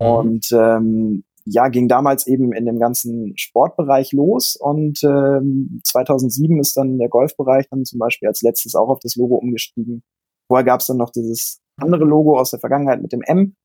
Mhm. 0.01 0.07
Und 0.07 0.51
ähm, 0.53 1.23
ja, 1.45 1.67
ging 1.67 1.87
damals 1.87 2.25
eben 2.25 2.53
in 2.53 2.65
dem 2.65 2.79
ganzen 2.79 3.37
Sportbereich 3.37 4.11
los 4.13 4.55
und 4.55 5.03
ähm, 5.03 5.81
2007 5.83 6.59
ist 6.59 6.77
dann 6.77 6.97
der 6.97 7.09
Golfbereich 7.09 7.67
dann 7.69 7.83
zum 7.83 7.99
Beispiel 7.99 8.29
als 8.29 8.41
letztes 8.41 8.75
auch 8.75 8.87
auf 8.87 8.99
das 8.99 9.17
Logo 9.17 9.35
umgestiegen. 9.35 10.03
Vorher 10.47 10.63
gab's 10.63 10.85
dann 10.85 10.97
noch 10.97 11.11
dieses 11.11 11.59
andere 11.77 12.05
Logo 12.05 12.39
aus 12.39 12.51
der 12.51 12.59
Vergangenheit 12.59 13.01
mit 13.01 13.11
dem 13.11 13.21
M 13.23 13.55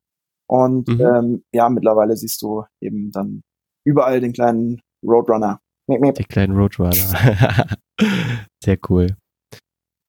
und 0.49 0.89
mhm. 0.89 1.01
ähm, 1.01 1.45
ja, 1.53 1.69
mittlerweile 1.69 2.17
siehst 2.17 2.43
du 2.43 2.65
eben 2.81 3.11
dann 3.11 3.43
überall 3.87 4.21
den 4.21 4.33
kleinen 4.33 4.81
Roadrunner. 5.05 5.61
Die 5.89 6.25
kleinen 6.25 6.57
Roadrunner. 6.57 6.93
Sehr 8.65 8.79
cool. 8.89 9.17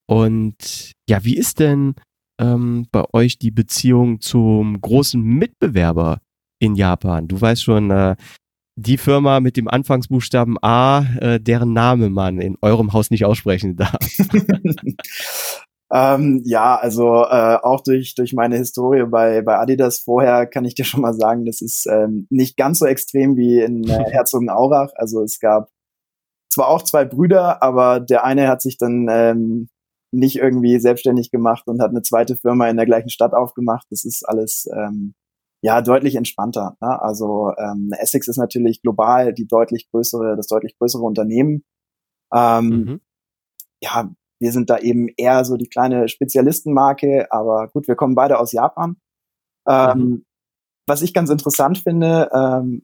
Und 0.09 0.93
ja, 1.07 1.23
wie 1.23 1.37
ist 1.37 1.59
denn 1.59 1.95
ähm, 2.41 2.87
bei 2.91 3.03
euch 3.13 3.37
die 3.37 3.51
Beziehung 3.51 4.21
zum 4.21 4.81
großen 4.81 5.21
Mitbewerber 5.21 6.21
in 6.59 6.75
Japan? 6.75 7.27
Du 7.27 7.39
weißt 7.39 7.63
schon, 7.63 7.91
äh, 7.91 8.15
die 8.79 8.97
Firma 8.97 9.39
mit 9.39 9.57
dem 9.57 9.67
Anfangsbuchstaben 9.67 10.57
A, 10.61 11.01
äh, 11.19 11.39
deren 11.39 11.73
Name 11.73 12.09
man 12.09 12.39
in 12.39 12.57
eurem 12.61 12.93
Haus 12.93 13.11
nicht 13.11 13.25
aussprechen 13.25 13.75
darf. 13.75 13.99
Ähm, 15.91 16.41
ja, 16.45 16.75
also 16.75 17.23
äh, 17.23 17.57
auch 17.63 17.81
durch, 17.81 18.13
durch 18.13 18.33
meine 18.33 18.57
Historie 18.57 19.05
bei, 19.05 19.41
bei 19.41 19.57
Adidas 19.57 19.99
vorher 19.99 20.45
kann 20.45 20.65
ich 20.65 20.75
dir 20.75 20.85
schon 20.85 21.01
mal 21.01 21.13
sagen, 21.13 21.45
das 21.45 21.61
ist 21.61 21.87
ähm, 21.87 22.27
nicht 22.29 22.57
ganz 22.57 22.79
so 22.79 22.85
extrem 22.85 23.35
wie 23.35 23.59
in 23.59 23.83
äh, 23.85 24.03
Herzogenaurach. 24.11 24.91
Also 24.95 25.23
es 25.23 25.39
gab 25.39 25.69
zwar 26.51 26.67
auch 26.67 26.83
zwei 26.83 27.05
Brüder, 27.05 27.63
aber 27.63 27.99
der 27.99 28.23
eine 28.23 28.47
hat 28.47 28.61
sich 28.61 28.77
dann 28.77 29.07
ähm, 29.09 29.69
nicht 30.11 30.37
irgendwie 30.37 30.79
selbstständig 30.79 31.31
gemacht 31.31 31.67
und 31.67 31.81
hat 31.81 31.89
eine 31.89 32.01
zweite 32.01 32.35
Firma 32.35 32.67
in 32.69 32.77
der 32.77 32.85
gleichen 32.85 33.09
Stadt 33.09 33.33
aufgemacht. 33.33 33.87
Das 33.89 34.05
ist 34.05 34.23
alles 34.27 34.67
ähm, 34.71 35.13
ja 35.61 35.81
deutlich 35.81 36.15
entspannter. 36.15 36.77
Ne? 36.81 37.01
Also 37.01 37.51
ähm, 37.57 37.91
Essex 37.99 38.27
ist 38.27 38.37
natürlich 38.37 38.81
global 38.81 39.33
die 39.33 39.47
deutlich 39.47 39.89
größere, 39.91 40.35
das 40.35 40.47
deutlich 40.47 40.77
größere 40.77 41.03
Unternehmen. 41.03 41.63
Ähm, 42.33 42.67
mhm. 42.67 43.01
Ja, 43.81 44.09
wir 44.39 44.51
sind 44.51 44.69
da 44.69 44.77
eben 44.77 45.09
eher 45.17 45.43
so 45.45 45.57
die 45.57 45.67
kleine 45.67 46.07
Spezialistenmarke, 46.07 47.31
aber 47.31 47.67
gut, 47.67 47.87
wir 47.87 47.95
kommen 47.95 48.15
beide 48.15 48.39
aus 48.39 48.51
Japan. 48.51 48.97
Ähm, 49.67 49.97
mhm. 49.97 50.25
Was 50.87 51.01
ich 51.01 51.13
ganz 51.13 51.29
interessant 51.29 51.79
finde, 51.79 52.29
ähm, 52.33 52.81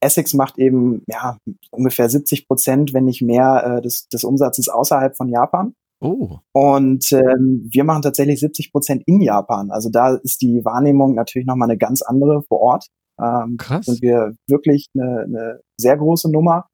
Essex 0.00 0.34
macht 0.34 0.58
eben 0.58 1.02
ja 1.08 1.38
ungefähr 1.70 2.08
70 2.08 2.46
Prozent, 2.46 2.92
wenn 2.92 3.04
nicht 3.06 3.22
mehr, 3.22 3.78
äh, 3.78 3.82
des, 3.82 4.08
des 4.08 4.24
Umsatzes 4.24 4.68
außerhalb 4.68 5.16
von 5.16 5.28
Japan. 5.28 5.74
Oh. 6.00 6.38
Und 6.52 7.10
ähm, 7.12 7.66
wir 7.72 7.84
machen 7.84 8.02
tatsächlich 8.02 8.40
70 8.40 8.72
Prozent 8.72 9.02
in 9.06 9.20
Japan. 9.20 9.70
Also 9.70 9.88
da 9.88 10.14
ist 10.16 10.42
die 10.42 10.64
Wahrnehmung 10.64 11.14
natürlich 11.14 11.46
nochmal 11.46 11.70
eine 11.70 11.78
ganz 11.78 12.02
andere 12.02 12.42
vor 12.42 12.60
Ort. 12.60 12.86
Ähm, 13.18 13.56
Krass. 13.56 13.86
Sind 13.86 14.02
wir 14.02 14.34
wirklich 14.46 14.88
eine, 14.94 15.22
eine 15.22 15.60
sehr 15.78 15.96
große 15.96 16.30
Nummer. 16.30 16.66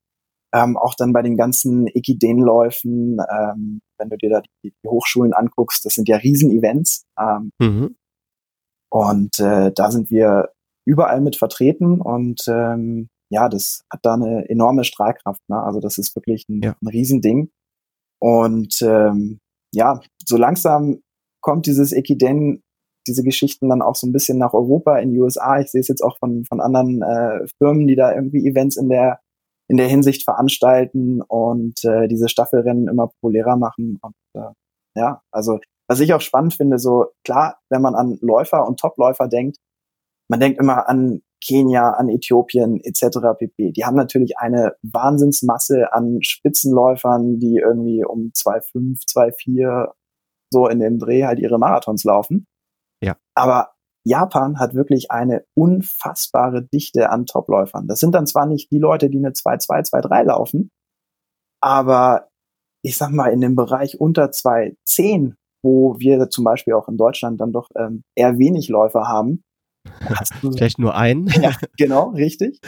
Ähm, 0.52 0.76
auch 0.76 0.94
dann 0.96 1.12
bei 1.12 1.22
den 1.22 1.36
ganzen 1.36 1.86
Ekidenläufen, 1.86 3.18
ähm, 3.30 3.80
wenn 3.98 4.10
du 4.10 4.16
dir 4.16 4.30
da 4.30 4.42
die, 4.64 4.72
die, 4.72 4.88
Hochschulen 4.88 5.32
anguckst, 5.32 5.84
das 5.84 5.94
sind 5.94 6.08
ja 6.08 6.16
Riesen-Events. 6.16 7.04
Ähm, 7.18 7.52
mhm. 7.60 7.96
Und 8.90 9.38
äh, 9.38 9.70
da 9.72 9.90
sind 9.92 10.10
wir 10.10 10.50
überall 10.84 11.20
mit 11.20 11.36
vertreten 11.36 12.00
und 12.00 12.40
ähm, 12.48 13.08
ja, 13.30 13.48
das 13.48 13.84
hat 13.92 14.00
da 14.02 14.14
eine 14.14 14.48
enorme 14.48 14.82
Strahlkraft. 14.82 15.40
Ne? 15.48 15.62
Also 15.62 15.78
das 15.78 15.98
ist 15.98 16.16
wirklich 16.16 16.48
ein, 16.48 16.62
ja. 16.62 16.74
ein 16.82 16.88
Riesending. 16.88 17.50
Und 18.20 18.82
ähm, 18.82 19.38
ja, 19.72 20.00
so 20.26 20.36
langsam 20.36 21.00
kommt 21.40 21.66
dieses 21.66 21.92
Ekiden, 21.92 22.62
diese 23.06 23.22
Geschichten 23.22 23.68
dann 23.68 23.82
auch 23.82 23.94
so 23.94 24.06
ein 24.06 24.12
bisschen 24.12 24.38
nach 24.38 24.52
Europa, 24.52 24.98
in 24.98 25.12
die 25.12 25.20
USA. 25.20 25.60
Ich 25.60 25.70
sehe 25.70 25.80
es 25.80 25.88
jetzt 25.88 26.02
auch 26.02 26.18
von, 26.18 26.44
von 26.44 26.60
anderen 26.60 27.02
äh, 27.02 27.46
Firmen, 27.58 27.86
die 27.86 27.96
da 27.96 28.12
irgendwie 28.12 28.46
Events 28.46 28.76
in 28.76 28.88
der 28.88 29.20
in 29.70 29.76
der 29.76 29.86
Hinsicht 29.86 30.24
veranstalten 30.24 31.22
und 31.22 31.84
äh, 31.84 32.08
diese 32.08 32.28
Staffelrennen 32.28 32.88
immer 32.88 33.06
populärer 33.06 33.56
machen. 33.56 34.00
Und 34.02 34.14
äh, 34.34 34.52
ja, 34.96 35.22
also 35.30 35.60
was 35.88 36.00
ich 36.00 36.12
auch 36.12 36.20
spannend 36.20 36.54
finde, 36.54 36.78
so 36.78 37.06
klar, 37.24 37.58
wenn 37.70 37.80
man 37.80 37.94
an 37.94 38.18
Läufer 38.20 38.66
und 38.66 38.80
Topläufer 38.80 39.28
denkt, 39.28 39.58
man 40.28 40.40
denkt 40.40 40.60
immer 40.60 40.88
an 40.88 41.22
Kenia, 41.44 41.92
an 41.92 42.08
Äthiopien 42.08 42.80
etc. 42.82 43.18
pp. 43.38 43.70
Die 43.70 43.84
haben 43.84 43.96
natürlich 43.96 44.38
eine 44.38 44.74
Wahnsinnsmasse 44.82 45.92
an 45.92 46.18
Spitzenläufern, 46.20 47.38
die 47.38 47.56
irgendwie 47.56 48.04
um 48.04 48.32
2,5, 48.36 49.04
2,4 49.08 49.92
so 50.52 50.66
in 50.66 50.80
dem 50.80 50.98
Dreh 50.98 51.24
halt 51.24 51.38
ihre 51.38 51.58
Marathons 51.58 52.02
laufen. 52.02 52.46
Ja. 53.00 53.16
Aber 53.34 53.70
Japan 54.04 54.58
hat 54.58 54.74
wirklich 54.74 55.10
eine 55.10 55.44
unfassbare 55.54 56.62
Dichte 56.62 57.10
an 57.10 57.26
Topläufern. 57.26 57.86
Das 57.86 58.00
sind 58.00 58.14
dann 58.14 58.26
zwar 58.26 58.46
nicht 58.46 58.70
die 58.70 58.78
Leute, 58.78 59.10
die 59.10 59.18
eine 59.18 59.30
2-2, 59.30 59.90
2-3 59.90 60.24
laufen, 60.24 60.70
aber 61.62 62.28
ich 62.82 62.96
sag 62.96 63.10
mal, 63.10 63.28
in 63.28 63.40
dem 63.40 63.56
Bereich 63.56 64.00
unter 64.00 64.26
2-10, 64.26 65.34
wo 65.62 65.98
wir 65.98 66.30
zum 66.30 66.44
Beispiel 66.44 66.74
auch 66.74 66.88
in 66.88 66.96
Deutschland 66.96 67.40
dann 67.40 67.52
doch 67.52 67.68
ähm, 67.76 68.02
eher 68.16 68.38
wenig 68.38 68.68
Läufer 68.68 69.06
haben. 69.06 69.42
Du, 70.40 70.52
Vielleicht 70.56 70.78
nur 70.78 70.94
einen. 70.94 71.26
ja, 71.42 71.52
genau, 71.76 72.10
richtig. 72.10 72.58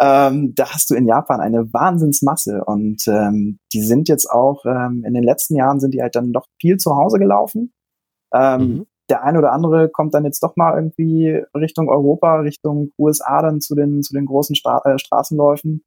ähm, 0.00 0.54
da 0.54 0.70
hast 0.70 0.88
du 0.88 0.94
in 0.94 1.06
Japan 1.06 1.40
eine 1.40 1.70
Wahnsinnsmasse 1.72 2.64
und 2.64 3.06
ähm, 3.08 3.58
die 3.74 3.82
sind 3.82 4.08
jetzt 4.08 4.30
auch, 4.30 4.64
ähm, 4.64 5.04
in 5.06 5.12
den 5.12 5.22
letzten 5.22 5.56
Jahren 5.56 5.80
sind 5.80 5.92
die 5.92 6.00
halt 6.00 6.14
dann 6.14 6.32
doch 6.32 6.46
viel 6.58 6.78
zu 6.78 6.96
Hause 6.96 7.18
gelaufen. 7.18 7.72
Ähm, 8.34 8.60
mhm 8.60 8.86
der 9.12 9.22
ein 9.24 9.36
oder 9.36 9.52
andere 9.52 9.90
kommt 9.90 10.14
dann 10.14 10.24
jetzt 10.24 10.42
doch 10.42 10.56
mal 10.56 10.74
irgendwie 10.74 11.42
Richtung 11.54 11.90
Europa, 11.90 12.40
Richtung 12.40 12.92
USA 12.98 13.42
dann 13.42 13.60
zu 13.60 13.74
den, 13.74 14.02
zu 14.02 14.14
den 14.14 14.24
großen 14.24 14.56
Stra 14.56 14.80
äh, 14.86 14.98
Straßenläufen. 14.98 15.84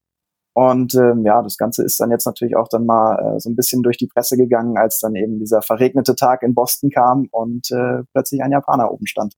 Und 0.54 0.94
ähm, 0.94 1.26
ja, 1.26 1.42
das 1.42 1.58
Ganze 1.58 1.84
ist 1.84 2.00
dann 2.00 2.12
jetzt 2.12 2.28
natürlich 2.28 2.56
auch 2.56 2.68
dann 2.70 2.86
mal 2.86 3.16
äh, 3.16 3.40
so 3.40 3.50
ein 3.50 3.56
bisschen 3.56 3.82
durch 3.82 3.98
die 3.98 4.08
Presse 4.08 4.38
gegangen, 4.38 4.78
als 4.78 5.00
dann 5.00 5.16
eben 5.16 5.40
dieser 5.40 5.64
verregnete 5.64 6.16
Tag 6.16 6.44
in 6.44 6.54
Boston 6.54 6.92
kam 6.92 7.28
und 7.32 7.72
äh, 7.72 8.04
plötzlich 8.14 8.44
ein 8.44 8.52
Japaner 8.52 8.92
oben 8.92 9.08
stand. 9.08 9.34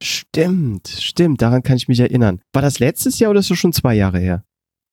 Stimmt, 0.00 0.86
stimmt, 0.86 1.42
daran 1.42 1.64
kann 1.64 1.76
ich 1.76 1.88
mich 1.88 1.98
erinnern. 1.98 2.40
War 2.52 2.62
das 2.62 2.78
letztes 2.78 3.18
Jahr 3.18 3.32
oder 3.32 3.40
ist 3.40 3.50
das 3.50 3.58
schon 3.58 3.72
zwei 3.72 3.94
Jahre 3.94 4.20
her? 4.20 4.44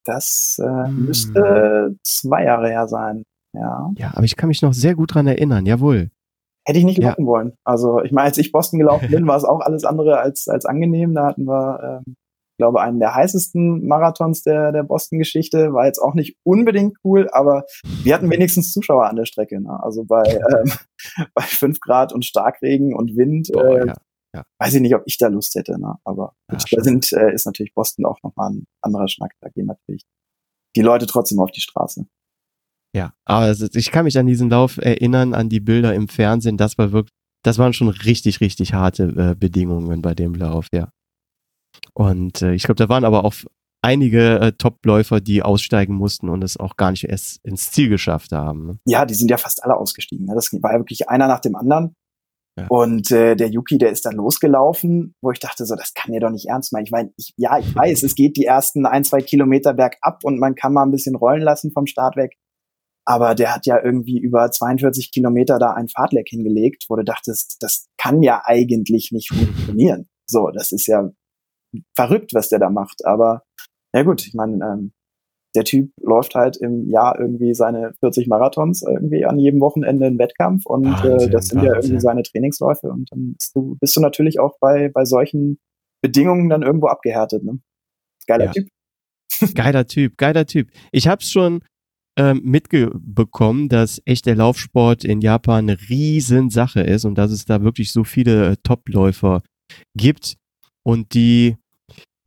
Das 0.04 0.58
äh, 0.60 0.88
hm. 0.88 1.06
müsste 1.06 1.96
zwei 2.02 2.44
Jahre 2.44 2.68
her 2.68 2.88
sein, 2.88 3.22
ja. 3.54 3.90
Ja, 3.96 4.10
aber 4.14 4.24
ich 4.24 4.36
kann 4.36 4.48
mich 4.48 4.62
noch 4.62 4.74
sehr 4.74 4.96
gut 4.96 5.14
dran 5.14 5.28
erinnern, 5.28 5.66
jawohl. 5.66 6.10
Hätte 6.70 6.78
ich 6.78 6.84
nicht 6.84 7.02
laufen 7.02 7.22
ja. 7.22 7.26
wollen. 7.26 7.52
Also 7.64 8.00
ich 8.00 8.12
meine, 8.12 8.26
als 8.26 8.38
ich 8.38 8.52
Boston 8.52 8.78
gelaufen 8.78 9.08
bin, 9.10 9.26
war 9.26 9.36
es 9.36 9.44
auch 9.44 9.58
alles 9.58 9.84
andere 9.84 10.20
als, 10.20 10.46
als 10.46 10.66
angenehm. 10.66 11.14
Da 11.14 11.26
hatten 11.26 11.46
wir, 11.46 12.02
ähm, 12.06 12.14
glaube 12.58 12.80
einen 12.80 13.00
der 13.00 13.12
heißesten 13.12 13.88
Marathons 13.88 14.42
der, 14.42 14.70
der 14.70 14.84
Boston-Geschichte. 14.84 15.72
War 15.72 15.86
jetzt 15.86 15.98
auch 15.98 16.14
nicht 16.14 16.36
unbedingt 16.44 16.96
cool, 17.02 17.28
aber 17.32 17.64
wir 18.04 18.14
hatten 18.14 18.30
wenigstens 18.30 18.72
Zuschauer 18.72 19.08
an 19.08 19.16
der 19.16 19.24
Strecke. 19.24 19.60
Ne? 19.60 19.82
Also 19.82 20.04
bei, 20.04 20.22
ähm, 20.22 20.70
bei 21.34 21.42
fünf 21.42 21.80
Grad 21.80 22.12
und 22.12 22.24
Starkregen 22.24 22.94
und 22.94 23.16
Wind. 23.16 23.48
Boah, 23.52 23.64
äh, 23.64 23.86
ja. 23.88 23.94
Ja. 24.32 24.44
Weiß 24.60 24.74
ich 24.74 24.80
nicht, 24.80 24.94
ob 24.94 25.02
ich 25.06 25.18
da 25.18 25.26
Lust 25.26 25.56
hätte, 25.56 25.80
ne? 25.80 25.96
aber 26.04 26.34
ja, 26.52 26.58
da 26.70 26.84
sind, 26.84 27.12
äh, 27.12 27.34
ist 27.34 27.46
natürlich 27.46 27.74
Boston 27.74 28.06
auch 28.06 28.22
nochmal 28.22 28.50
ein 28.50 28.64
anderer 28.80 29.08
Schnack. 29.08 29.32
Da 29.40 29.48
gehen 29.48 29.66
natürlich 29.66 30.04
die 30.76 30.82
Leute 30.82 31.06
trotzdem 31.06 31.40
auf 31.40 31.50
die 31.50 31.60
Straße. 31.60 32.06
Ja, 32.94 33.14
aber 33.24 33.54
ich 33.74 33.90
kann 33.90 34.04
mich 34.04 34.18
an 34.18 34.26
diesen 34.26 34.50
Lauf 34.50 34.78
erinnern, 34.78 35.34
an 35.34 35.48
die 35.48 35.60
Bilder 35.60 35.94
im 35.94 36.08
Fernsehen. 36.08 36.56
Das 36.56 36.76
war 36.76 36.92
wirklich, 36.92 37.14
das 37.44 37.58
waren 37.58 37.72
schon 37.72 37.88
richtig, 37.88 38.40
richtig 38.40 38.74
harte 38.74 39.04
äh, 39.04 39.34
Bedingungen 39.34 40.02
bei 40.02 40.14
dem 40.14 40.34
Lauf, 40.34 40.66
ja. 40.72 40.90
Und 41.94 42.42
äh, 42.42 42.54
ich 42.54 42.64
glaube, 42.64 42.76
da 42.76 42.88
waren 42.88 43.04
aber 43.04 43.24
auch 43.24 43.34
einige 43.82 44.40
äh, 44.40 44.52
Topläufer, 44.52 45.20
die 45.20 45.42
aussteigen 45.42 45.94
mussten 45.94 46.28
und 46.28 46.44
es 46.44 46.58
auch 46.58 46.76
gar 46.76 46.90
nicht 46.90 47.04
erst 47.04 47.44
ins 47.44 47.70
Ziel 47.70 47.88
geschafft 47.88 48.32
haben. 48.32 48.66
Ne? 48.66 48.78
Ja, 48.86 49.06
die 49.06 49.14
sind 49.14 49.30
ja 49.30 49.38
fast 49.38 49.62
alle 49.62 49.76
ausgestiegen. 49.76 50.26
Ne? 50.26 50.34
Das 50.34 50.52
war 50.52 50.72
ja 50.72 50.78
wirklich 50.78 51.08
einer 51.08 51.28
nach 51.28 51.40
dem 51.40 51.56
anderen. 51.56 51.94
Ja. 52.58 52.66
Und 52.68 53.10
äh, 53.10 53.36
der 53.36 53.48
Yuki, 53.48 53.78
der 53.78 53.90
ist 53.90 54.04
dann 54.04 54.16
losgelaufen, 54.16 55.14
wo 55.22 55.30
ich 55.30 55.38
dachte 55.38 55.64
so, 55.64 55.76
das 55.76 55.94
kann 55.94 56.12
ihr 56.12 56.20
doch 56.20 56.30
nicht 56.30 56.48
ernst 56.48 56.72
meinen. 56.72 56.84
Ich 56.84 56.90
meine, 56.90 57.12
ich, 57.16 57.32
ja, 57.36 57.58
ich 57.58 57.74
weiß, 57.74 58.02
es 58.02 58.14
geht 58.14 58.36
die 58.36 58.44
ersten 58.44 58.86
ein, 58.86 59.04
zwei 59.04 59.20
Kilometer 59.20 59.72
bergab 59.72 60.24
und 60.24 60.38
man 60.38 60.54
kann 60.54 60.72
mal 60.72 60.82
ein 60.82 60.90
bisschen 60.90 61.14
rollen 61.14 61.42
lassen 61.42 61.70
vom 61.72 61.86
Start 61.86 62.16
weg. 62.16 62.36
Aber 63.06 63.34
der 63.34 63.54
hat 63.54 63.66
ja 63.66 63.82
irgendwie 63.82 64.18
über 64.18 64.50
42 64.50 65.10
Kilometer 65.12 65.58
da 65.58 65.72
ein 65.72 65.88
Fahrtleck 65.88 66.28
hingelegt, 66.28 66.84
wo 66.88 66.96
du 66.96 67.02
dachtest, 67.02 67.56
das 67.60 67.88
kann 67.96 68.22
ja 68.22 68.42
eigentlich 68.44 69.10
nicht 69.12 69.28
funktionieren. 69.32 70.08
So, 70.26 70.50
das 70.50 70.70
ist 70.72 70.86
ja 70.86 71.10
verrückt, 71.96 72.34
was 72.34 72.48
der 72.48 72.58
da 72.58 72.70
macht. 72.70 73.04
Aber 73.04 73.42
ja 73.94 74.02
gut, 74.02 74.26
ich 74.26 74.34
meine, 74.34 74.64
ähm, 74.64 74.92
der 75.54 75.64
Typ 75.64 75.90
läuft 76.00 76.34
halt 76.34 76.56
im 76.56 76.88
Jahr 76.88 77.18
irgendwie 77.18 77.54
seine 77.54 77.92
40 78.00 78.28
Marathons 78.28 78.82
irgendwie 78.82 79.24
an 79.24 79.38
jedem 79.38 79.60
Wochenende 79.60 80.06
in 80.06 80.18
Wettkampf 80.18 80.66
und 80.66 80.84
Wahnsinn, 80.84 81.28
äh, 81.28 81.30
das 81.30 81.46
sind 81.46 81.58
Wahnsinn. 81.58 81.72
ja 81.72 81.76
irgendwie 81.76 82.00
seine 82.00 82.22
Trainingsläufe 82.22 82.88
und 82.88 83.10
dann 83.10 83.34
bist 83.34 83.56
du, 83.56 83.76
bist 83.80 83.96
du 83.96 84.00
natürlich 84.00 84.38
auch 84.38 84.58
bei, 84.60 84.88
bei 84.88 85.04
solchen 85.04 85.58
Bedingungen 86.02 86.48
dann 86.48 86.62
irgendwo 86.62 86.86
abgehärtet. 86.86 87.42
Ne? 87.42 87.60
Geiler 88.26 88.46
ja. 88.46 88.52
Typ. 88.52 88.68
Geiler 89.54 89.86
Typ, 89.86 90.18
geiler 90.18 90.46
Typ. 90.46 90.70
Ich 90.92 91.08
habe 91.08 91.22
schon 91.22 91.62
ähm, 92.20 92.42
mitbekommen, 92.44 93.70
dass 93.70 94.02
echt 94.04 94.26
der 94.26 94.36
Laufsport 94.36 95.04
in 95.04 95.22
Japan 95.22 95.70
eine 95.70 95.78
Riesensache 95.88 96.80
ist 96.80 97.06
und 97.06 97.16
dass 97.16 97.30
es 97.30 97.46
da 97.46 97.62
wirklich 97.62 97.92
so 97.92 98.04
viele 98.04 98.50
äh, 98.50 98.56
Topläufer 98.62 99.42
gibt 99.96 100.36
und 100.82 101.14
die 101.14 101.56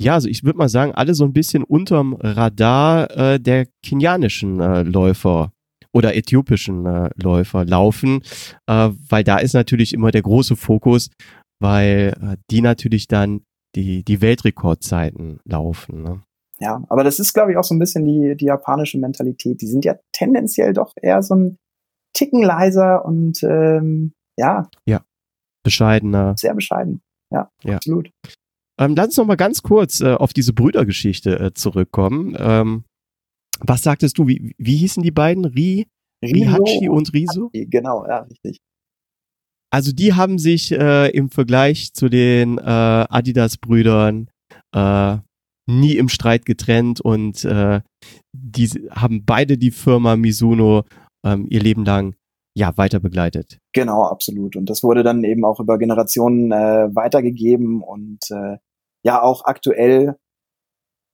ja, 0.01 0.15
also 0.15 0.27
ich 0.27 0.43
würde 0.43 0.57
mal 0.57 0.69
sagen, 0.69 0.93
alle 0.93 1.13
so 1.13 1.23
ein 1.23 1.33
bisschen 1.33 1.63
unterm 1.63 2.15
Radar 2.15 3.11
äh, 3.15 3.39
der 3.39 3.67
kenianischen 3.83 4.59
äh, 4.59 4.81
Läufer 4.81 5.53
oder 5.91 6.15
äthiopischen 6.15 6.85
äh, 6.87 7.09
Läufer 7.15 7.63
laufen, 7.63 8.21
äh, 8.65 8.89
weil 9.09 9.23
da 9.23 9.37
ist 9.37 9.53
natürlich 9.53 9.93
immer 9.93 10.09
der 10.09 10.23
große 10.23 10.55
Fokus, 10.55 11.11
weil 11.59 12.15
äh, 12.19 12.37
die 12.49 12.61
natürlich 12.61 13.07
dann 13.07 13.41
die, 13.75 14.03
die 14.03 14.21
Weltrekordzeiten 14.21 15.39
laufen. 15.45 16.01
Ne? 16.01 16.23
Ja, 16.59 16.83
aber 16.87 17.03
das 17.03 17.19
ist, 17.19 17.33
glaube 17.33 17.51
ich, 17.51 17.57
auch 17.57 17.63
so 17.63 17.73
ein 17.73 17.79
bisschen 17.79 18.05
die, 18.05 18.35
die 18.37 18.45
japanische 18.45 18.99
Mentalität. 18.99 19.61
Die 19.61 19.67
sind 19.67 19.85
ja 19.85 19.95
tendenziell 20.11 20.73
doch 20.73 20.93
eher 21.01 21.21
so 21.23 21.35
ein 21.35 21.57
Ticken 22.13 22.43
leiser 22.43 23.03
und 23.05 23.41
ähm, 23.43 24.13
ja. 24.37 24.69
Ja, 24.85 25.03
bescheidener. 25.63 26.35
Sehr 26.37 26.53
bescheiden. 26.53 27.01
Ja, 27.31 27.49
ja. 27.63 27.77
absolut. 27.77 28.11
Ähm, 28.79 28.95
lass 28.95 29.07
uns 29.07 29.17
noch 29.17 29.25
mal 29.25 29.35
ganz 29.35 29.61
kurz 29.61 30.01
äh, 30.01 30.13
auf 30.13 30.33
diese 30.33 30.53
Brüdergeschichte 30.53 31.39
äh, 31.39 31.53
zurückkommen. 31.53 32.35
Ähm, 32.39 32.85
was 33.59 33.81
sagtest 33.81 34.17
du, 34.17 34.27
wie, 34.27 34.55
wie 34.57 34.77
hießen 34.77 35.03
die 35.03 35.11
beiden? 35.11 35.45
Ri, 35.45 35.87
Rihachi 36.23 36.89
und 36.89 37.13
Riso? 37.13 37.49
Genau, 37.53 38.05
ja, 38.07 38.19
richtig. 38.19 38.59
Also 39.71 39.91
die 39.91 40.13
haben 40.13 40.37
sich 40.37 40.71
äh, 40.71 41.09
im 41.09 41.29
Vergleich 41.29 41.93
zu 41.93 42.09
den 42.09 42.57
äh, 42.57 42.61
Adidas-Brüdern 42.61 44.29
äh, 44.71 45.17
nie 45.65 45.97
im 45.97 46.09
Streit 46.09 46.45
getrennt 46.45 47.01
und 47.01 47.45
äh, 47.45 47.81
die 48.33 48.67
haben 48.91 49.25
beide 49.25 49.57
die 49.57 49.71
Firma 49.71 50.15
Mizuno 50.15 50.83
ähm, 51.25 51.47
ihr 51.49 51.61
Leben 51.61 51.85
lang 51.85 52.15
ja 52.55 52.77
weiter 52.77 52.99
begleitet. 52.99 53.59
Genau, 53.73 54.03
absolut. 54.03 54.55
Und 54.55 54.69
das 54.69 54.83
wurde 54.83 55.03
dann 55.03 55.23
eben 55.23 55.45
auch 55.45 55.59
über 55.59 55.77
Generationen 55.77 56.51
äh, 56.51 56.95
weitergegeben 56.95 57.81
und 57.81 58.19
äh, 58.29 58.57
ja 59.03 59.21
auch 59.21 59.45
aktuell 59.45 60.15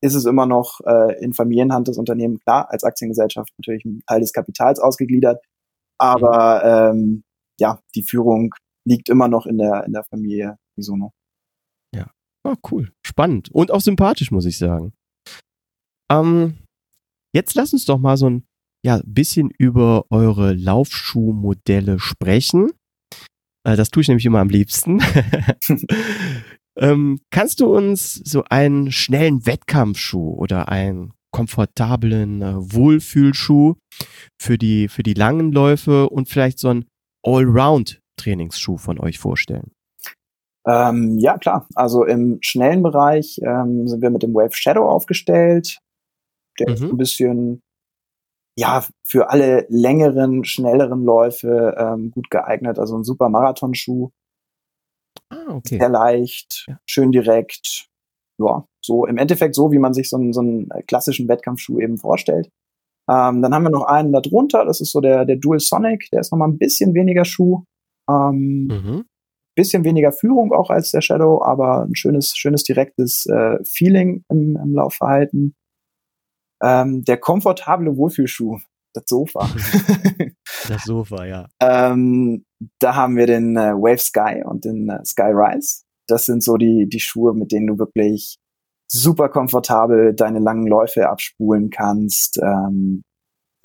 ist 0.01 0.15
es 0.15 0.25
immer 0.25 0.45
noch 0.45 0.79
äh, 0.85 1.21
in 1.23 1.33
Familienhand 1.33 1.87
das 1.87 1.97
Unternehmen 1.97 2.39
klar 2.39 2.71
als 2.71 2.83
Aktiengesellschaft 2.83 3.51
natürlich 3.57 3.83
ein 3.85 4.01
Teil 4.07 4.21
des 4.21 4.33
Kapitals 4.33 4.79
ausgegliedert, 4.79 5.41
aber 5.97 6.91
ähm, 6.93 7.23
ja 7.59 7.79
die 7.95 8.03
Führung 8.03 8.53
liegt 8.85 9.09
immer 9.09 9.27
noch 9.27 9.45
in 9.45 9.57
der 9.57 9.83
in 9.85 9.93
der 9.93 10.05
Familie 10.05 10.57
Misono. 10.77 11.11
Ja, 12.45 12.53
oh, 12.53 12.69
cool, 12.71 12.91
spannend 13.05 13.49
und 13.51 13.71
auch 13.71 13.81
sympathisch 13.81 14.31
muss 14.31 14.45
ich 14.45 14.57
sagen. 14.57 14.93
Ähm, 16.11 16.57
jetzt 17.33 17.55
lass 17.55 17.73
uns 17.73 17.85
doch 17.85 17.99
mal 17.99 18.17
so 18.17 18.29
ein 18.29 18.43
ja, 18.83 19.01
bisschen 19.05 19.49
über 19.57 20.05
eure 20.09 20.53
Laufschuhmodelle 20.53 21.99
sprechen. 21.99 22.71
Äh, 23.65 23.75
das 23.75 23.89
tue 23.89 24.01
ich 24.01 24.07
nämlich 24.07 24.25
immer 24.25 24.39
am 24.39 24.49
liebsten. 24.49 25.01
ähm, 26.77 27.19
kannst 27.29 27.59
du 27.59 27.75
uns 27.75 28.15
so 28.15 28.43
einen 28.45 28.91
schnellen 28.91 29.45
Wettkampfschuh 29.45 30.33
oder 30.33 30.69
einen 30.69 31.13
komfortablen 31.31 32.41
äh, 32.41 32.55
Wohlfühlschuh 32.55 33.75
für 34.41 34.57
die, 34.57 34.87
für 34.87 35.03
die 35.03 35.13
langen 35.13 35.51
Läufe 35.51 36.09
und 36.09 36.29
vielleicht 36.29 36.59
so 36.59 36.69
einen 36.69 36.85
Allround-Trainingsschuh 37.25 38.77
von 38.77 38.99
euch 38.99 39.19
vorstellen? 39.19 39.71
Ähm, 40.67 41.17
ja, 41.17 41.37
klar. 41.37 41.67
Also 41.75 42.03
im 42.05 42.39
schnellen 42.41 42.83
Bereich 42.83 43.39
ähm, 43.43 43.87
sind 43.87 44.01
wir 44.01 44.09
mit 44.09 44.23
dem 44.23 44.33
Wave 44.33 44.53
Shadow 44.53 44.87
aufgestellt. 44.87 45.79
Der 46.59 46.69
mhm. 46.69 46.73
ist 46.73 46.81
ein 46.83 46.97
bisschen 46.97 47.61
ja, 48.57 48.85
für 49.07 49.29
alle 49.29 49.65
längeren, 49.69 50.43
schnelleren 50.43 51.03
Läufe 51.03 51.75
ähm, 51.77 52.11
gut 52.11 52.29
geeignet. 52.29 52.77
Also 52.77 52.97
ein 52.97 53.05
super 53.05 53.29
Marathonschuh. 53.29 54.09
Ah, 55.29 55.55
okay. 55.55 55.77
Sehr 55.79 55.89
leicht, 55.89 56.65
ja. 56.67 56.77
schön 56.85 57.11
direkt. 57.11 57.87
Ja, 58.37 58.65
so 58.83 59.05
im 59.05 59.17
Endeffekt 59.17 59.55
so, 59.55 59.71
wie 59.71 59.79
man 59.79 59.93
sich 59.93 60.09
so 60.09 60.17
einen, 60.17 60.33
so 60.33 60.41
einen 60.41 60.69
klassischen 60.87 61.27
Wettkampfschuh 61.29 61.79
eben 61.79 61.97
vorstellt. 61.97 62.49
Ähm, 63.09 63.41
dann 63.41 63.53
haben 63.53 63.63
wir 63.63 63.69
noch 63.69 63.85
einen 63.85 64.11
da 64.11 64.21
drunter, 64.21 64.65
das 64.65 64.81
ist 64.81 64.91
so 64.91 65.01
der, 65.01 65.25
der 65.25 65.37
Dual 65.37 65.59
Sonic, 65.59 66.09
der 66.11 66.19
ist 66.19 66.31
nochmal 66.31 66.49
ein 66.49 66.57
bisschen 66.57 66.93
weniger 66.93 67.25
Schuh. 67.25 67.63
Ähm, 68.09 68.67
mhm. 68.67 69.05
Bisschen 69.59 69.83
weniger 69.83 70.13
Führung 70.13 70.53
auch 70.53 70.69
als 70.69 70.91
der 70.91 71.01
Shadow, 71.01 71.41
aber 71.43 71.83
ein 71.83 71.93
schönes, 71.93 72.31
schönes 72.33 72.63
direktes 72.63 73.25
äh, 73.25 73.57
Feeling 73.65 74.23
im, 74.29 74.55
im 74.55 74.73
Laufverhalten. 74.73 75.53
Ähm, 76.63 77.03
der 77.03 77.17
komfortable 77.17 77.97
Wohlfühlschuh, 77.97 78.57
das 78.93 79.03
Sofa. 79.07 79.49
das 80.69 80.85
Sofa, 80.85 81.25
ja. 81.25 81.49
ähm, 81.61 82.45
da 82.79 82.95
haben 82.95 83.17
wir 83.17 83.27
den 83.27 83.57
äh, 83.57 83.73
Wave 83.73 83.97
Sky 83.97 84.43
und 84.45 84.63
den 84.63 84.87
äh, 84.87 85.03
Sky 85.03 85.33
Rise. 85.33 85.83
Das 86.07 86.23
sind 86.23 86.41
so 86.41 86.55
die, 86.55 86.87
die 86.87 87.01
Schuhe, 87.01 87.33
mit 87.33 87.51
denen 87.51 87.67
du 87.67 87.77
wirklich 87.77 88.37
super 88.89 89.27
komfortabel 89.27 90.13
deine 90.15 90.39
langen 90.39 90.67
Läufe 90.67 91.09
abspulen 91.09 91.69
kannst. 91.69 92.39
Ähm, 92.41 93.03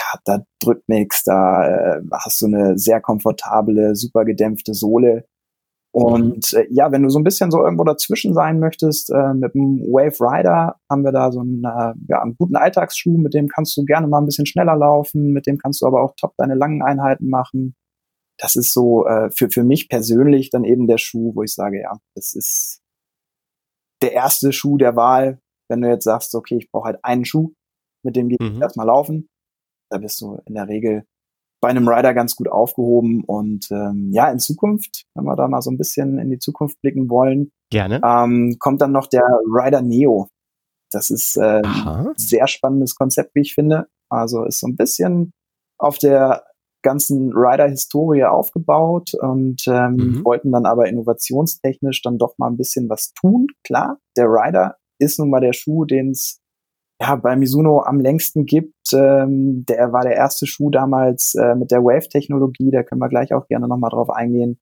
ja, 0.01 0.19
da 0.25 0.45
drückt 0.61 0.89
nichts, 0.89 1.23
da 1.23 1.99
äh, 1.99 2.03
hast 2.13 2.43
du 2.43 2.47
eine 2.47 2.77
sehr 2.79 3.01
komfortable, 3.01 3.95
super 3.95 4.25
gedämpfte 4.25 4.75
Sohle. 4.75 5.25
Und 5.95 6.53
äh, 6.55 6.67
ja, 6.71 6.91
wenn 6.91 7.05
du 7.05 7.09
so 7.09 7.21
ein 7.21 7.25
bisschen 7.25 7.53
so 7.53 7.63
irgendwo 7.63 7.85
dazwischen 7.85 8.35
sein 8.35 8.59
möchtest, 8.59 9.11
äh, 9.11 9.33
mit 9.33 9.55
dem 9.55 9.79
Wave 9.79 10.21
Rider 10.21 10.75
haben 10.91 11.05
wir 11.05 11.13
da 11.13 11.31
so 11.31 11.39
einen, 11.39 11.63
äh, 11.63 11.95
ja, 12.09 12.21
einen 12.21 12.35
guten 12.37 12.57
Alltagsschuh, 12.57 13.17
mit 13.17 13.33
dem 13.33 13.47
kannst 13.47 13.77
du 13.77 13.85
gerne 13.85 14.09
mal 14.09 14.19
ein 14.19 14.27
bisschen 14.27 14.45
schneller 14.45 14.75
laufen, 14.75 15.33
mit 15.33 15.47
dem 15.47 15.57
kannst 15.57 15.83
du 15.83 15.87
aber 15.87 16.03
auch 16.03 16.15
top 16.17 16.35
deine 16.37 16.57
langen 16.57 16.83
Einheiten 16.83 17.31
machen. 17.31 17.77
Das 18.39 18.57
ist 18.57 18.73
so 18.73 19.07
äh, 19.07 19.31
für, 19.31 19.51
für 19.51 19.63
mich 19.63 19.89
persönlich 19.89 20.51
dann 20.51 20.65
eben 20.65 20.89
der 20.89 20.99
Schuh, 20.99 21.33
wo 21.37 21.45
ich 21.45 21.55
sage, 21.55 21.81
ja, 21.81 21.93
das 22.17 22.35
ist 22.35 22.83
der 24.03 24.15
erste 24.15 24.53
Schuh 24.53 24.79
der 24.79 24.97
Wahl, 24.97 25.39
wenn 25.71 25.81
du 25.81 25.89
jetzt 25.89 26.05
sagst, 26.05 26.35
okay, 26.35 26.57
ich 26.57 26.73
brauche 26.73 26.87
halt 26.87 27.05
einen 27.05 27.25
Schuh, 27.25 27.53
mit 28.05 28.17
dem 28.17 28.29
geht 28.29 28.41
mhm. 28.41 28.61
erstmal 28.61 28.89
laufen. 28.89 29.29
Da 29.93 29.99
bist 29.99 30.21
du 30.21 30.41
in 30.45 30.55
der 30.55 30.67
Regel 30.67 31.05
bei 31.64 31.70
einem 31.70 31.88
Rider 31.88 32.12
ganz 32.12 32.37
gut 32.37 32.46
aufgehoben. 32.46 33.24
Und 33.24 33.70
ähm, 33.70 34.11
ja, 34.12 34.31
in 34.31 34.38
Zukunft, 34.38 35.07
wenn 35.14 35.24
wir 35.24 35.35
da 35.35 35.48
mal 35.48 35.62
so 35.62 35.70
ein 35.70 35.79
bisschen 35.79 36.18
in 36.18 36.29
die 36.29 36.38
Zukunft 36.38 36.79
blicken 36.83 37.09
wollen, 37.09 37.53
gerne, 37.70 38.03
ähm, 38.05 38.57
kommt 38.59 38.83
dann 38.83 38.92
noch 38.92 39.07
der 39.07 39.24
Rider 39.46 39.81
Neo. 39.81 40.29
Das 40.90 41.09
ist 41.09 41.38
äh, 41.38 41.62
ein 41.64 42.12
sehr 42.18 42.48
spannendes 42.48 42.96
Konzept, 42.96 43.35
wie 43.35 43.40
ich 43.40 43.55
finde. 43.55 43.87
Also 44.11 44.44
ist 44.44 44.61
so 44.61 44.66
ein 44.66 44.77
bisschen 44.77 45.33
auf 45.79 45.96
der 45.96 46.44
ganzen 46.83 47.33
Rider-Historie 47.33 48.24
aufgebaut 48.24 49.14
und 49.14 49.66
ähm, 49.66 49.92
mhm. 49.92 50.24
wollten 50.27 50.53
dann 50.53 50.66
aber 50.66 50.87
innovationstechnisch 50.87 52.03
dann 52.03 52.18
doch 52.18 52.35
mal 52.37 52.48
ein 52.48 52.59
bisschen 52.59 52.90
was 52.90 53.14
tun. 53.14 53.46
Klar, 53.64 53.96
der 54.18 54.27
Rider 54.27 54.77
ist 54.98 55.18
nun 55.18 55.31
mal 55.31 55.40
der 55.40 55.55
Schuh, 55.55 55.87
den 55.87 56.11
es 56.11 56.42
ja, 57.05 57.17
bei 57.17 57.37
Mizuno 57.37 57.83
am 57.83 58.01
längsten 58.01 58.47
gibt. 58.47 58.93
Ähm, 58.93 59.64
der 59.69 59.93
war 59.93 60.03
der 60.03 60.14
erste 60.14 60.47
Schuh 60.47 60.71
damals 60.71 61.35
äh, 61.35 61.55
mit 61.55 61.71
der 61.71 61.85
Wave-Technologie, 61.85 62.71
da 62.71 62.83
können 62.83 63.01
wir 63.01 63.09
gleich 63.09 63.33
auch 63.35 63.47
gerne 63.47 63.69
nochmal 63.69 63.90
drauf 63.90 64.11
eingehen. 64.11 64.59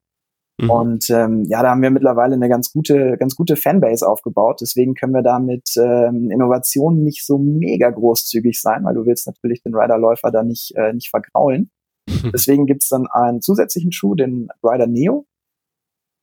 Mhm. 0.61 0.70
Und 0.70 1.11
ähm, 1.11 1.44
ja, 1.48 1.62
da 1.62 1.70
haben 1.70 1.83
wir 1.83 1.90
mittlerweile 1.90 2.35
eine 2.35 2.48
ganz 2.48 2.72
gute, 2.72 3.16
ganz 3.18 3.37
gute 3.37 3.57
Fanbase 3.57 4.07
aufgebaut. 4.07 4.61
Deswegen 4.61 4.94
können 4.94 5.14
wir 5.14 5.22
da 5.22 5.38
mit 5.38 5.70
ähm, 5.76 6.31
Innovationen 6.31 7.02
nicht 7.02 7.24
so 7.24 7.38
mega 7.38 7.90
großzügig 7.90 8.61
sein, 8.61 8.85
weil 8.85 8.94
du 8.94 9.07
willst 9.07 9.26
natürlich 9.26 9.62
den 9.62 9.74
Rider-Läufer 9.74 10.31
da 10.31 10.42
nicht, 10.42 10.74
äh, 10.76 10.92
nicht 10.92 11.11
vergraulen. 11.11 11.70
Deswegen 12.33 12.66
gibt's 12.66 12.88
dann 12.88 13.07
einen 13.07 13.40
zusätzlichen 13.40 13.92
Schuh, 13.92 14.14
den 14.14 14.48
Rider 14.62 14.88
Neo. 14.88 15.26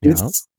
Ja. 0.03 0.13
Ist 0.13 0.49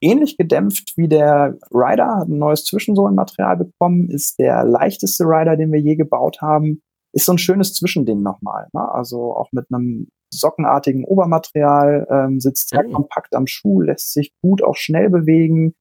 ähnlich 0.00 0.36
gedämpft 0.36 0.94
wie 0.96 1.08
der 1.08 1.58
Rider, 1.70 2.16
hat 2.16 2.28
ein 2.28 2.38
neues 2.38 2.64
Zwischensohlenmaterial 2.64 3.56
bekommen, 3.56 4.08
ist 4.08 4.38
der 4.38 4.64
leichteste 4.64 5.24
Rider, 5.24 5.56
den 5.56 5.72
wir 5.72 5.80
je 5.80 5.96
gebaut 5.96 6.40
haben. 6.40 6.82
Ist 7.12 7.26
so 7.26 7.32
ein 7.32 7.38
schönes 7.38 7.74
Zwischending 7.74 8.22
nochmal. 8.22 8.68
Ne? 8.72 8.88
Also 8.92 9.34
auch 9.34 9.50
mit 9.52 9.66
einem 9.72 10.08
sockenartigen 10.32 11.04
Obermaterial, 11.04 12.06
ähm, 12.08 12.40
sitzt 12.40 12.68
sehr 12.68 12.84
mhm. 12.84 12.92
kompakt 12.92 13.34
am 13.34 13.46
Schuh, 13.46 13.80
lässt 13.80 14.12
sich 14.12 14.32
gut 14.42 14.62
auch 14.62 14.76
schnell 14.76 15.10
bewegen. 15.10 15.74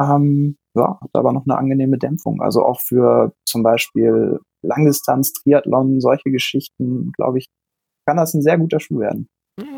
Ähm, 0.00 0.56
ja, 0.74 0.98
hat 1.00 1.10
aber 1.12 1.32
noch 1.32 1.44
eine 1.46 1.58
angenehme 1.58 1.98
Dämpfung. 1.98 2.40
Also 2.40 2.64
auch 2.64 2.80
für 2.80 3.34
zum 3.44 3.62
Beispiel 3.62 4.38
Langdistanz, 4.62 5.32
Triathlon, 5.32 6.00
solche 6.00 6.30
Geschichten, 6.30 7.12
glaube 7.12 7.38
ich, 7.38 7.48
kann 8.06 8.16
das 8.16 8.34
ein 8.34 8.42
sehr 8.42 8.58
guter 8.58 8.80
Schuh 8.80 9.00
werden. 9.00 9.28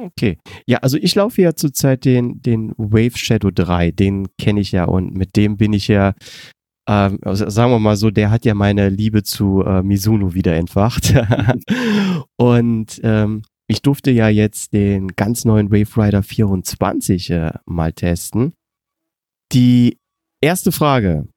Okay. 0.02 0.38
Ja, 0.66 0.78
also 0.78 0.96
ich 0.96 1.14
laufe 1.14 1.42
ja 1.42 1.54
zurzeit 1.54 2.04
den, 2.04 2.40
den 2.42 2.72
Wave 2.76 3.16
Shadow 3.16 3.50
3, 3.50 3.90
den 3.90 4.28
kenne 4.38 4.60
ich 4.60 4.72
ja 4.72 4.84
und 4.84 5.14
mit 5.14 5.36
dem 5.36 5.56
bin 5.56 5.72
ich 5.72 5.88
ja, 5.88 6.14
ähm, 6.88 7.18
also 7.22 7.48
sagen 7.48 7.72
wir 7.72 7.78
mal 7.78 7.96
so, 7.96 8.10
der 8.10 8.30
hat 8.30 8.44
ja 8.44 8.54
meine 8.54 8.88
Liebe 8.88 9.22
zu 9.22 9.62
äh, 9.62 9.82
Mizuno 9.82 10.34
wieder 10.34 10.54
entfacht. 10.54 11.14
und 12.36 13.00
ähm, 13.02 13.42
ich 13.66 13.82
durfte 13.82 14.10
ja 14.10 14.28
jetzt 14.28 14.72
den 14.72 15.08
ganz 15.08 15.44
neuen 15.44 15.70
Wave 15.70 15.96
Rider 15.96 16.22
24 16.22 17.30
äh, 17.30 17.52
mal 17.66 17.92
testen. 17.92 18.52
Die 19.52 19.98
erste 20.42 20.72
Frage, 20.72 21.28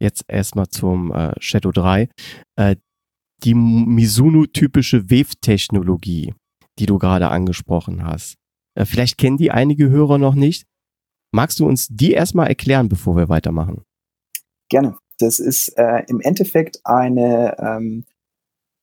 jetzt 0.00 0.24
erstmal 0.28 0.68
zum 0.68 1.12
äh, 1.12 1.32
Shadow 1.40 1.72
3. 1.72 2.08
Äh, 2.56 2.76
die 3.44 3.54
Mizuno-typische 3.54 5.10
Wave-Technologie, 5.10 6.34
die 6.78 6.86
du 6.86 6.98
gerade 6.98 7.28
angesprochen 7.28 8.04
hast. 8.04 8.36
Äh, 8.74 8.84
vielleicht 8.84 9.18
kennen 9.18 9.36
die 9.36 9.50
einige 9.50 9.88
Hörer 9.88 10.18
noch 10.18 10.34
nicht. 10.34 10.66
Magst 11.32 11.58
du 11.58 11.66
uns 11.66 11.88
die 11.88 12.12
erstmal 12.12 12.48
erklären, 12.48 12.88
bevor 12.88 13.16
wir 13.16 13.28
weitermachen? 13.28 13.82
Gerne. 14.68 14.96
Das 15.18 15.38
ist 15.38 15.68
äh, 15.78 16.02
im 16.08 16.20
Endeffekt 16.20 16.80
eine 16.84 17.56
ähm, 17.58 18.04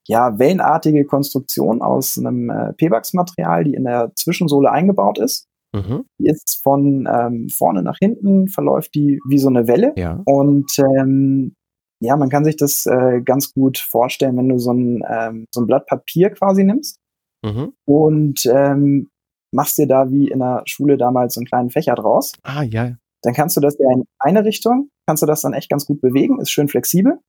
ja, 0.08 0.38
wellenartige 0.40 1.06
Konstruktion 1.06 1.82
aus 1.82 2.18
einem 2.18 2.50
äh, 2.50 2.74
Pebax-Material, 2.74 3.64
die 3.64 3.74
in 3.74 3.86
der 3.86 4.12
Zwischensohle 4.16 4.72
eingebaut 4.72 5.20
ist. 5.20 5.48
Mhm. 5.74 6.06
Die 6.20 6.28
ist 6.28 6.60
von 6.62 7.08
ähm, 7.12 7.50
vorne 7.50 7.84
nach 7.84 7.98
hinten, 8.00 8.48
verläuft 8.48 8.94
die 8.96 9.20
wie 9.28 9.38
so 9.38 9.48
eine 9.48 9.68
Welle. 9.68 9.94
Ja. 9.96 10.22
Und 10.26 10.72
ähm, 10.80 11.56
ja, 12.00 12.18
man 12.18 12.30
kann 12.30 12.44
sich 12.44 12.58
das 12.58 12.86
äh, 12.86 13.22
ganz 13.22 13.54
gut 13.54 13.78
vorstellen, 13.78 14.38
wenn 14.38 14.50
du 14.50 14.60
so 14.60 14.74
ein, 14.74 15.04
ähm, 15.10 15.46
so 15.52 15.62
ein 15.62 15.68
Blatt 15.68 15.88
Papier 15.88 16.32
quasi 16.32 16.64
nimmst 16.64 17.00
mhm. 17.44 17.74
und 17.86 18.46
ähm, 18.46 19.10
machst 19.52 19.78
dir 19.78 19.88
da 19.88 20.10
wie 20.10 20.30
in 20.30 20.40
der 20.40 20.64
Schule 20.66 20.98
damals 20.98 21.36
so 21.36 21.40
einen 21.40 21.48
kleinen 21.48 21.70
Fächer 21.70 21.96
draus. 21.96 22.34
Ah, 22.44 22.64
ja. 22.64 22.96
Dann 23.22 23.34
kannst 23.34 23.56
du 23.56 23.62
das 23.62 23.78
ja 23.80 23.90
in 23.94 24.04
eine 24.20 24.44
Richtung, 24.44 24.90
kannst 25.08 25.24
du 25.24 25.28
das 25.28 25.42
dann 25.42 25.54
echt 25.54 25.70
ganz 25.70 25.86
gut 25.86 26.02
bewegen, 26.02 26.40
ist 26.42 26.52
schön 26.52 26.68
flexibel. 26.68 27.20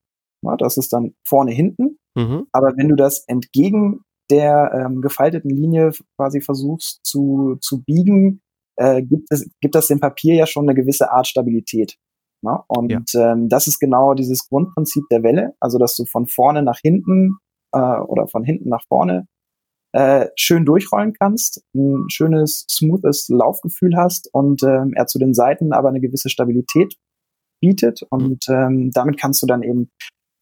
Ja, 0.42 0.56
das 0.56 0.76
ist 0.76 0.92
dann 0.92 1.14
vorne, 1.26 1.52
hinten. 1.52 1.98
Mhm. 2.14 2.46
Aber 2.52 2.72
wenn 2.76 2.88
du 2.88 2.96
das 2.96 3.24
entgegen 3.26 4.00
der 4.30 4.72
ähm, 4.74 5.00
gefalteten 5.02 5.50
Linie 5.50 5.92
quasi 6.16 6.40
versuchst 6.40 7.00
zu, 7.04 7.56
zu 7.60 7.82
biegen, 7.82 8.40
äh, 8.76 9.02
gibt, 9.02 9.26
es, 9.30 9.48
gibt 9.60 9.74
das 9.74 9.86
dem 9.86 10.00
Papier 10.00 10.34
ja 10.34 10.46
schon 10.46 10.68
eine 10.68 10.74
gewisse 10.74 11.10
Art 11.12 11.26
Stabilität. 11.26 11.96
Ne? 12.42 12.58
Und 12.68 12.90
ja. 12.90 13.32
ähm, 13.32 13.48
das 13.48 13.66
ist 13.66 13.78
genau 13.78 14.14
dieses 14.14 14.48
Grundprinzip 14.48 15.04
der 15.10 15.22
Welle, 15.22 15.54
also 15.60 15.78
dass 15.78 15.94
du 15.94 16.04
von 16.04 16.26
vorne 16.26 16.62
nach 16.62 16.78
hinten 16.82 17.36
äh, 17.72 17.78
oder 17.78 18.26
von 18.26 18.44
hinten 18.44 18.68
nach 18.68 18.84
vorne 18.88 19.26
äh, 19.94 20.28
schön 20.34 20.64
durchrollen 20.64 21.12
kannst, 21.12 21.62
ein 21.72 22.06
schönes, 22.08 22.66
smoothes 22.68 23.28
Laufgefühl 23.28 23.96
hast 23.96 24.28
und 24.32 24.62
ähm, 24.64 24.92
er 24.96 25.06
zu 25.06 25.20
den 25.20 25.34
Seiten 25.34 25.72
aber 25.72 25.88
eine 25.88 26.00
gewisse 26.00 26.28
Stabilität 26.28 26.96
bietet. 27.60 28.02
Und 28.10 28.44
ähm, 28.48 28.90
damit 28.92 29.20
kannst 29.20 29.40
du 29.40 29.46
dann 29.46 29.62
eben 29.62 29.90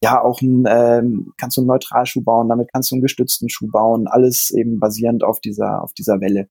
ja 0.03 0.19
auch 0.19 0.41
ein, 0.41 0.65
ähm, 0.67 1.33
kannst 1.37 1.57
du 1.57 1.61
einen 1.61 1.67
Neutralschuh 1.67 2.23
bauen, 2.23 2.49
damit 2.49 2.69
kannst 2.73 2.89
du 2.89 2.95
einen 2.95 3.03
gestützten 3.03 3.47
Schuh 3.47 3.69
bauen, 3.71 4.07
alles 4.07 4.49
eben 4.49 4.79
basierend 4.79 5.23
auf 5.23 5.39
dieser, 5.39 5.83
auf 5.83 5.93
dieser 5.93 6.19
Welle. 6.19 6.47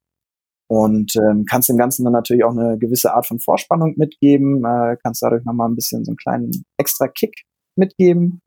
Und 0.70 1.16
ähm, 1.16 1.44
kannst 1.44 1.68
dem 1.68 1.76
Ganzen 1.76 2.04
dann 2.04 2.12
natürlich 2.12 2.44
auch 2.44 2.56
eine 2.56 2.78
gewisse 2.78 3.12
Art 3.14 3.26
von 3.26 3.40
Vorspannung 3.40 3.94
mitgeben, 3.96 4.64
äh, 4.64 4.96
kannst 5.02 5.22
dadurch 5.22 5.44
nochmal 5.44 5.68
ein 5.68 5.74
bisschen 5.74 6.04
so 6.04 6.12
einen 6.12 6.16
kleinen 6.16 6.64
extra 6.78 7.08
Kick 7.08 7.34
mitgeben. 7.76 8.40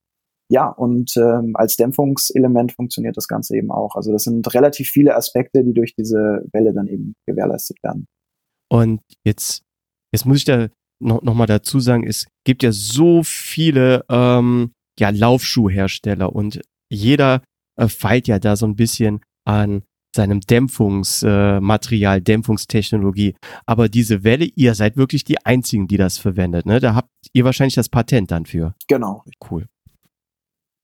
Ja, 0.49 0.69
und 0.69 1.17
ähm, 1.17 1.55
als 1.55 1.75
Dämpfungselement 1.75 2.71
funktioniert 2.71 3.17
das 3.17 3.27
Ganze 3.27 3.57
eben 3.57 3.71
auch. 3.71 3.95
Also 3.95 4.11
das 4.11 4.23
sind 4.23 4.53
relativ 4.53 4.89
viele 4.89 5.15
Aspekte, 5.15 5.63
die 5.63 5.73
durch 5.73 5.95
diese 5.95 6.45
Welle 6.53 6.73
dann 6.73 6.87
eben 6.87 7.15
gewährleistet 7.25 7.77
werden. 7.83 8.05
Und 8.69 9.01
jetzt, 9.25 9.63
jetzt 10.13 10.25
muss 10.25 10.37
ich 10.37 10.45
da 10.45 10.67
noch, 11.01 11.21
noch 11.23 11.33
mal 11.33 11.47
dazu 11.47 11.79
sagen, 11.79 12.05
es 12.05 12.27
gibt 12.45 12.63
ja 12.63 12.71
so 12.71 13.23
viele 13.23 14.05
ähm, 14.09 14.71
ja, 14.99 15.09
Laufschuhhersteller 15.09 16.33
und 16.33 16.61
jeder 16.91 17.41
äh, 17.79 17.87
feilt 17.87 18.27
ja 18.27 18.39
da 18.39 18.55
so 18.55 18.65
ein 18.65 18.75
bisschen 18.75 19.21
an 19.45 19.83
seinem 20.15 20.39
Dämpfungsmaterial, 20.39 22.17
äh, 22.17 22.21
Dämpfungstechnologie. 22.21 23.35
Aber 23.65 23.89
diese 23.89 24.23
Welle, 24.23 24.45
ihr 24.45 24.73
seid 24.73 24.95
wirklich 24.95 25.25
die 25.25 25.45
Einzigen, 25.45 25.87
die 25.87 25.97
das 25.97 26.17
verwendet. 26.17 26.65
Ne? 26.65 26.79
Da 26.79 26.95
habt 26.95 27.09
ihr 27.33 27.43
wahrscheinlich 27.43 27.75
das 27.75 27.89
Patent 27.89 28.31
dann 28.31 28.45
für. 28.45 28.73
Genau. 28.87 29.23
Cool. 29.49 29.67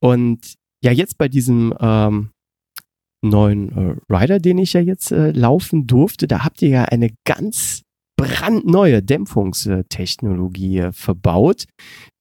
Und 0.01 0.55
ja, 0.83 0.91
jetzt 0.91 1.17
bei 1.17 1.27
diesem 1.27 1.73
ähm, 1.79 2.31
neuen 3.23 3.71
äh, 3.71 3.95
Rider, 4.13 4.39
den 4.39 4.57
ich 4.57 4.73
ja 4.73 4.81
jetzt 4.81 5.11
äh, 5.11 5.31
laufen 5.31 5.87
durfte, 5.87 6.27
da 6.27 6.43
habt 6.43 6.61
ihr 6.61 6.69
ja 6.69 6.85
eine 6.85 7.11
ganz 7.25 7.83
brandneue 8.17 9.01
Dämpfungstechnologie 9.01 10.79
äh, 10.79 10.91
verbaut, 10.91 11.65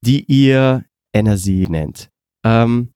die 0.05 0.25
ihr 0.25 0.85
Energy 1.14 1.66
nennt. 1.69 2.11
Ähm, 2.45 2.90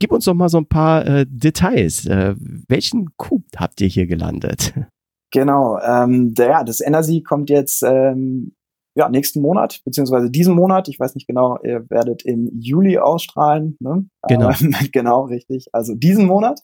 gib 0.00 0.12
uns 0.12 0.24
doch 0.24 0.34
mal 0.34 0.48
so 0.48 0.58
ein 0.58 0.66
paar 0.66 1.06
äh, 1.06 1.26
Details. 1.28 2.06
Äh, 2.06 2.34
welchen 2.68 3.10
Coup 3.16 3.44
habt 3.56 3.80
ihr 3.80 3.88
hier 3.88 4.06
gelandet? 4.06 4.74
Genau, 5.32 5.78
ähm, 5.78 6.34
ja, 6.36 6.64
das 6.64 6.80
Energy 6.80 7.22
kommt 7.22 7.50
jetzt 7.50 7.84
ähm, 7.84 8.50
ja, 8.96 9.08
nächsten 9.08 9.40
Monat, 9.40 9.80
beziehungsweise 9.84 10.30
diesen 10.30 10.54
Monat. 10.54 10.88
Ich 10.88 10.98
weiß 10.98 11.14
nicht 11.14 11.26
genau, 11.26 11.58
ihr 11.62 11.88
werdet 11.90 12.24
im 12.24 12.50
Juli 12.58 12.98
ausstrahlen. 12.98 13.76
Ne? 13.80 14.06
Genau. 14.28 14.50
Ähm, 14.50 14.74
genau, 14.92 15.22
richtig. 15.24 15.66
Also 15.72 15.94
diesen 15.94 16.26
Monat 16.26 16.60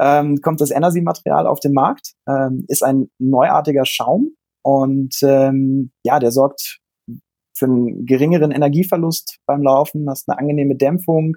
ähm, 0.00 0.40
kommt 0.40 0.60
das 0.60 0.70
Energy-Material 0.70 1.46
auf 1.46 1.60
den 1.60 1.74
Markt. 1.74 2.14
Ähm, 2.28 2.64
ist 2.68 2.82
ein 2.82 3.10
neuartiger 3.18 3.84
Schaum 3.84 4.34
und 4.64 5.16
ähm, 5.22 5.92
ja, 6.04 6.18
der 6.18 6.30
sorgt 6.30 6.80
für 7.54 7.66
einen 7.66 8.06
geringeren 8.06 8.50
Energieverlust 8.50 9.38
beim 9.46 9.62
Laufen, 9.62 10.08
hast 10.08 10.28
eine 10.28 10.38
angenehme 10.38 10.76
Dämpfung. 10.76 11.36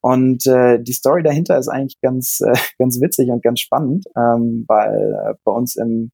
Und 0.00 0.46
äh, 0.46 0.80
die 0.80 0.92
Story 0.92 1.24
dahinter 1.24 1.58
ist 1.58 1.68
eigentlich 1.68 2.00
ganz, 2.00 2.40
äh, 2.40 2.54
ganz 2.78 3.00
witzig 3.00 3.30
und 3.30 3.42
ganz 3.42 3.60
spannend, 3.60 4.06
ähm, 4.16 4.64
weil 4.68 5.12
äh, 5.12 5.34
bei 5.44 5.52
uns 5.52 5.76
im 5.76 6.10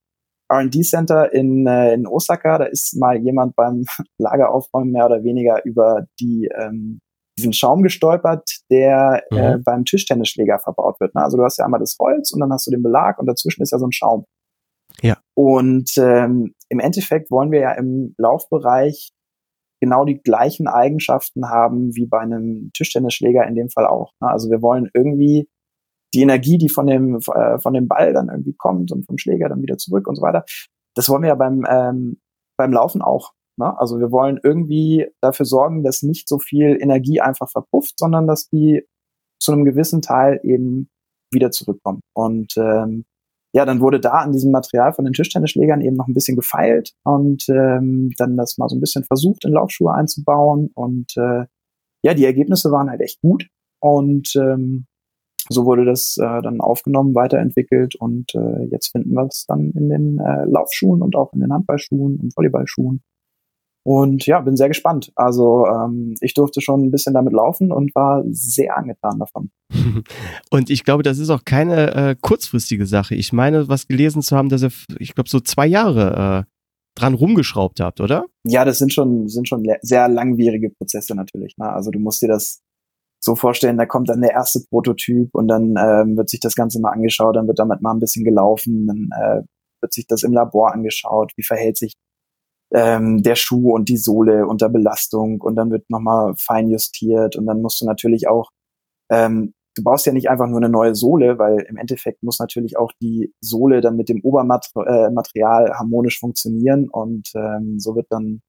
R&D 0.51 0.83
Center 0.83 1.33
in, 1.33 1.67
äh, 1.67 1.95
in 1.95 2.07
Osaka, 2.07 2.59
da 2.59 2.65
ist 2.65 2.97
mal 2.99 3.17
jemand 3.17 3.57
beim 3.57 3.85
Lageraufräumen 4.19 4.93
mehr 4.93 5.07
oder 5.07 5.23
weniger 5.25 5.65
über 5.65 6.07
die 6.21 6.49
ähm, 6.55 7.01
diesen 7.37 7.53
Schaum 7.53 7.83
gestolpert, 7.83 8.49
der 8.71 9.25
äh, 9.31 9.35
mhm. 9.35 9.41
äh, 9.41 9.59
beim 9.59 9.85
Tischtennisschläger 9.85 10.59
verbaut 10.61 11.01
wird. 11.01 11.15
Ne? 11.15 11.23
Also 11.23 11.37
du 11.37 11.43
hast 11.43 11.59
ja 11.59 11.65
einmal 11.65 11.81
das 11.81 11.97
Holz 11.99 12.33
und 12.33 12.41
dann 12.41 12.53
hast 12.53 12.67
du 12.67 12.71
den 12.71 12.83
Belag 12.83 13.19
und 13.19 13.27
dazwischen 13.27 13.63
ist 13.63 13.73
ja 13.73 13.79
so 13.79 13.87
ein 13.87 13.93
Schaum. 13.93 14.25
Ja. 15.03 15.19
Und 15.37 15.91
ähm, 15.97 16.55
im 16.69 16.79
Endeffekt 16.79 17.31
wollen 17.31 17.51
wir 17.51 17.61
ja 17.61 17.73
im 17.73 18.15
Laufbereich 18.19 19.11
genau 19.81 20.05
die 20.05 20.21
gleichen 20.23 20.69
Eigenschaften 20.69 21.49
haben 21.49 21.95
wie 21.97 22.07
bei 22.07 22.21
einem 22.21 22.71
Tischtennisschläger 22.75 23.47
in 23.47 23.55
dem 23.55 23.69
Fall 23.69 23.87
auch. 23.87 24.13
Ne? 24.21 24.29
Also 24.29 24.49
wir 24.51 24.63
wollen 24.63 24.89
irgendwie 24.95 25.49
die 26.15 26.23
Energie, 26.23 26.59
die 26.59 26.69
von 26.69 26.87
dem, 26.87 27.17
äh, 27.17 27.59
von 27.59 27.75
dem 27.75 27.89
Ball 27.89 28.13
dann 28.13 28.29
irgendwie 28.29 28.55
kommt 28.55 28.93
und 28.93 29.05
vom 29.05 29.19
Schläger 29.19 29.49
dann 29.49 29.63
wieder 29.63 29.77
zurück 29.77 30.07
und 30.07 30.17
so 30.17 30.23
weiter, 30.23 30.45
das 30.95 31.09
wollen 31.09 31.23
wir 31.23 31.29
ja 31.29 31.35
beim, 31.35 31.67
ähm, 31.69 32.21
beim 32.57 32.73
Laufen 32.73 33.03
auch. 33.03 33.33
Ne? 33.59 33.79
Also 33.79 33.99
wir 33.99 34.11
wollen 34.11 34.39
irgendwie 34.43 35.09
dafür 35.21 35.47
sorgen, 35.47 35.83
dass 35.83 36.03
nicht 36.03 36.29
so 36.29 36.39
viel 36.39 36.79
Energie 36.81 37.21
einfach 37.21 37.51
verpufft, 37.51 37.99
sondern 37.99 38.27
dass 38.27 38.49
die 38.49 38.87
zu 39.41 39.53
einem 39.53 39.65
gewissen 39.65 40.03
Teil 40.03 40.41
eben 40.43 40.89
wieder 41.33 41.51
zurückkommt. 41.51 42.03
Und 42.15 42.57
ähm, 42.57 43.05
ja, 43.53 43.65
dann 43.65 43.81
wurde 43.81 44.01
da 44.01 44.13
an 44.13 44.33
diesem 44.33 44.51
Material 44.51 44.93
von 44.93 45.05
den 45.05 45.15
Tischtennisschlägern 45.15 45.81
eben 45.81 45.97
noch 45.97 46.09
ein 46.09 46.15
bisschen 46.15 46.37
gefeilt 46.37 46.93
und 47.05 47.49
ähm, 47.49 48.11
dann 48.17 48.37
das 48.37 48.59
mal 48.59 48.69
so 48.69 48.77
ein 48.77 48.81
bisschen 48.81 49.05
versucht, 49.05 49.45
in 49.45 49.53
Laufschuhe 49.53 49.93
einzubauen. 49.93 50.71
Und 50.75 51.17
äh, 51.17 51.45
ja, 52.03 52.15
die 52.15 52.25
Ergebnisse 52.25 52.73
waren 52.73 52.91
halt 52.91 53.01
echt 53.01 53.21
gut. 53.21 53.47
Und 53.81 54.35
ähm, 54.35 54.87
so 55.49 55.65
wurde 55.65 55.85
das 55.85 56.17
äh, 56.19 56.43
dann 56.43 56.61
aufgenommen, 56.61 57.15
weiterentwickelt 57.15 57.95
und 57.97 58.35
äh, 58.35 58.65
jetzt 58.71 58.93
finden 58.93 59.13
wir 59.13 59.27
es 59.27 59.45
dann 59.47 59.71
in 59.73 59.89
den 59.89 60.19
äh, 60.19 60.45
Laufschuhen 60.47 61.03
und 61.03 61.17
auch 61.17 61.33
in 61.33 61.41
den 61.41 61.53
Handballschuhen 61.53 62.19
und 62.21 62.37
Volleyballschuhen. 62.37 63.03
Und 63.87 64.25
ja, 64.25 64.41
bin 64.41 64.57
sehr 64.57 64.69
gespannt. 64.69 65.13
Also 65.15 65.67
ähm, 65.67 66.15
ich 66.23 66.33
durfte 66.33 66.63
schon 66.63 66.85
ein 66.85 66.91
bisschen 66.91 67.13
damit 67.13 67.35
laufen 67.35 67.71
und 67.71 67.95
war 67.95 68.25
sehr 68.29 68.79
angetan 68.79 69.19
davon. 69.19 69.51
Und 70.51 70.71
ich 70.71 70.85
glaube, 70.85 71.03
das 71.03 71.19
ist 71.19 71.29
auch 71.29 71.45
keine 71.45 71.95
äh, 71.95 72.17
kurzfristige 72.19 72.87
Sache. 72.87 73.15
Ich 73.15 73.35
meine, 73.35 73.69
was 73.69 73.87
gelesen 73.87 74.23
zu 74.23 74.37
haben, 74.37 74.49
dass 74.49 74.63
ihr, 74.63 74.71
ich 74.99 75.15
glaube, 75.15 75.29
so 75.29 75.39
zwei 75.39 75.67
Jahre 75.67 76.47
äh, 76.47 76.51
dran 76.99 77.13
rumgeschraubt 77.13 77.81
habt, 77.81 78.01
oder? 78.01 78.25
Ja, 78.45 78.65
das 78.65 78.79
sind 78.79 78.93
schon, 78.93 79.29
sind 79.29 79.49
schon 79.49 79.67
sehr 79.83 80.09
langwierige 80.09 80.71
Prozesse 80.71 81.15
natürlich. 81.15 81.57
Ne? 81.59 81.71
Also 81.71 81.91
du 81.91 81.99
musst 81.99 82.23
dir 82.23 82.29
das 82.29 82.63
so 83.25 83.37
vorstellen, 83.37 83.79
da 83.79 83.87
kommt 83.87 84.11
dann 84.11 84.21
der 84.21 84.33
erste 84.33 84.61
Prototyp 84.69 85.31
und 85.33 85.49
dann 85.49 85.75
ähm, 85.79 86.17
wird 86.17 86.29
sich 86.29 86.41
das 86.41 86.55
Ganze 86.55 86.79
mal 86.79 86.91
angeschaut, 86.91 87.37
dann 87.37 87.47
wird 87.47 87.59
damit 87.59 87.81
mal 87.81 87.93
ein 87.93 88.01
bisschen 88.01 88.23
gelaufen, 88.23 88.87
dann 88.87 89.09
äh, 89.19 89.43
wird 89.81 89.95
sich 89.95 90.07
das 90.07 90.23
im 90.25 90.33
Labor 90.33 90.75
angeschaut, 90.75 91.33
wie 91.37 91.43
verhält 91.43 91.79
sich 91.79 91.95
ähm, 92.75 93.23
der 93.23 93.35
Schuh 93.35 93.73
und 93.73 93.89
die 93.89 93.97
Sohle 93.97 94.47
unter 94.47 94.69
Belastung 94.69 95.41
und 95.41 95.57
dann 95.57 95.71
wird 95.71 95.89
nochmal 95.89 96.35
fein 96.37 96.69
justiert 96.69 97.37
und 97.37 97.47
dann 97.47 97.63
musst 97.63 97.81
du 97.81 97.87
natürlich 97.87 98.29
auch, 98.29 98.51
ähm, 99.11 99.55
du 99.75 99.83
baust 99.83 100.05
ja 100.05 100.13
nicht 100.13 100.29
einfach 100.29 100.47
nur 100.47 100.59
eine 100.59 100.69
neue 100.69 100.95
Sohle, 100.95 101.39
weil 101.39 101.61
im 101.67 101.79
Endeffekt 101.79 102.23
muss 102.23 102.39
natürlich 102.39 102.77
auch 102.77 102.93
die 103.01 103.33
Sohle 103.41 103.81
dann 103.81 103.97
mit 103.97 104.11
dem 104.11 104.21
Obermaterial 104.23 105.67
äh, 105.67 105.73
harmonisch 105.73 106.21
funktionieren 106.21 106.91
und 106.91 107.31
ähm, 107.35 107.79
so 107.79 107.97
wird 107.97 108.07
dann 108.11 108.43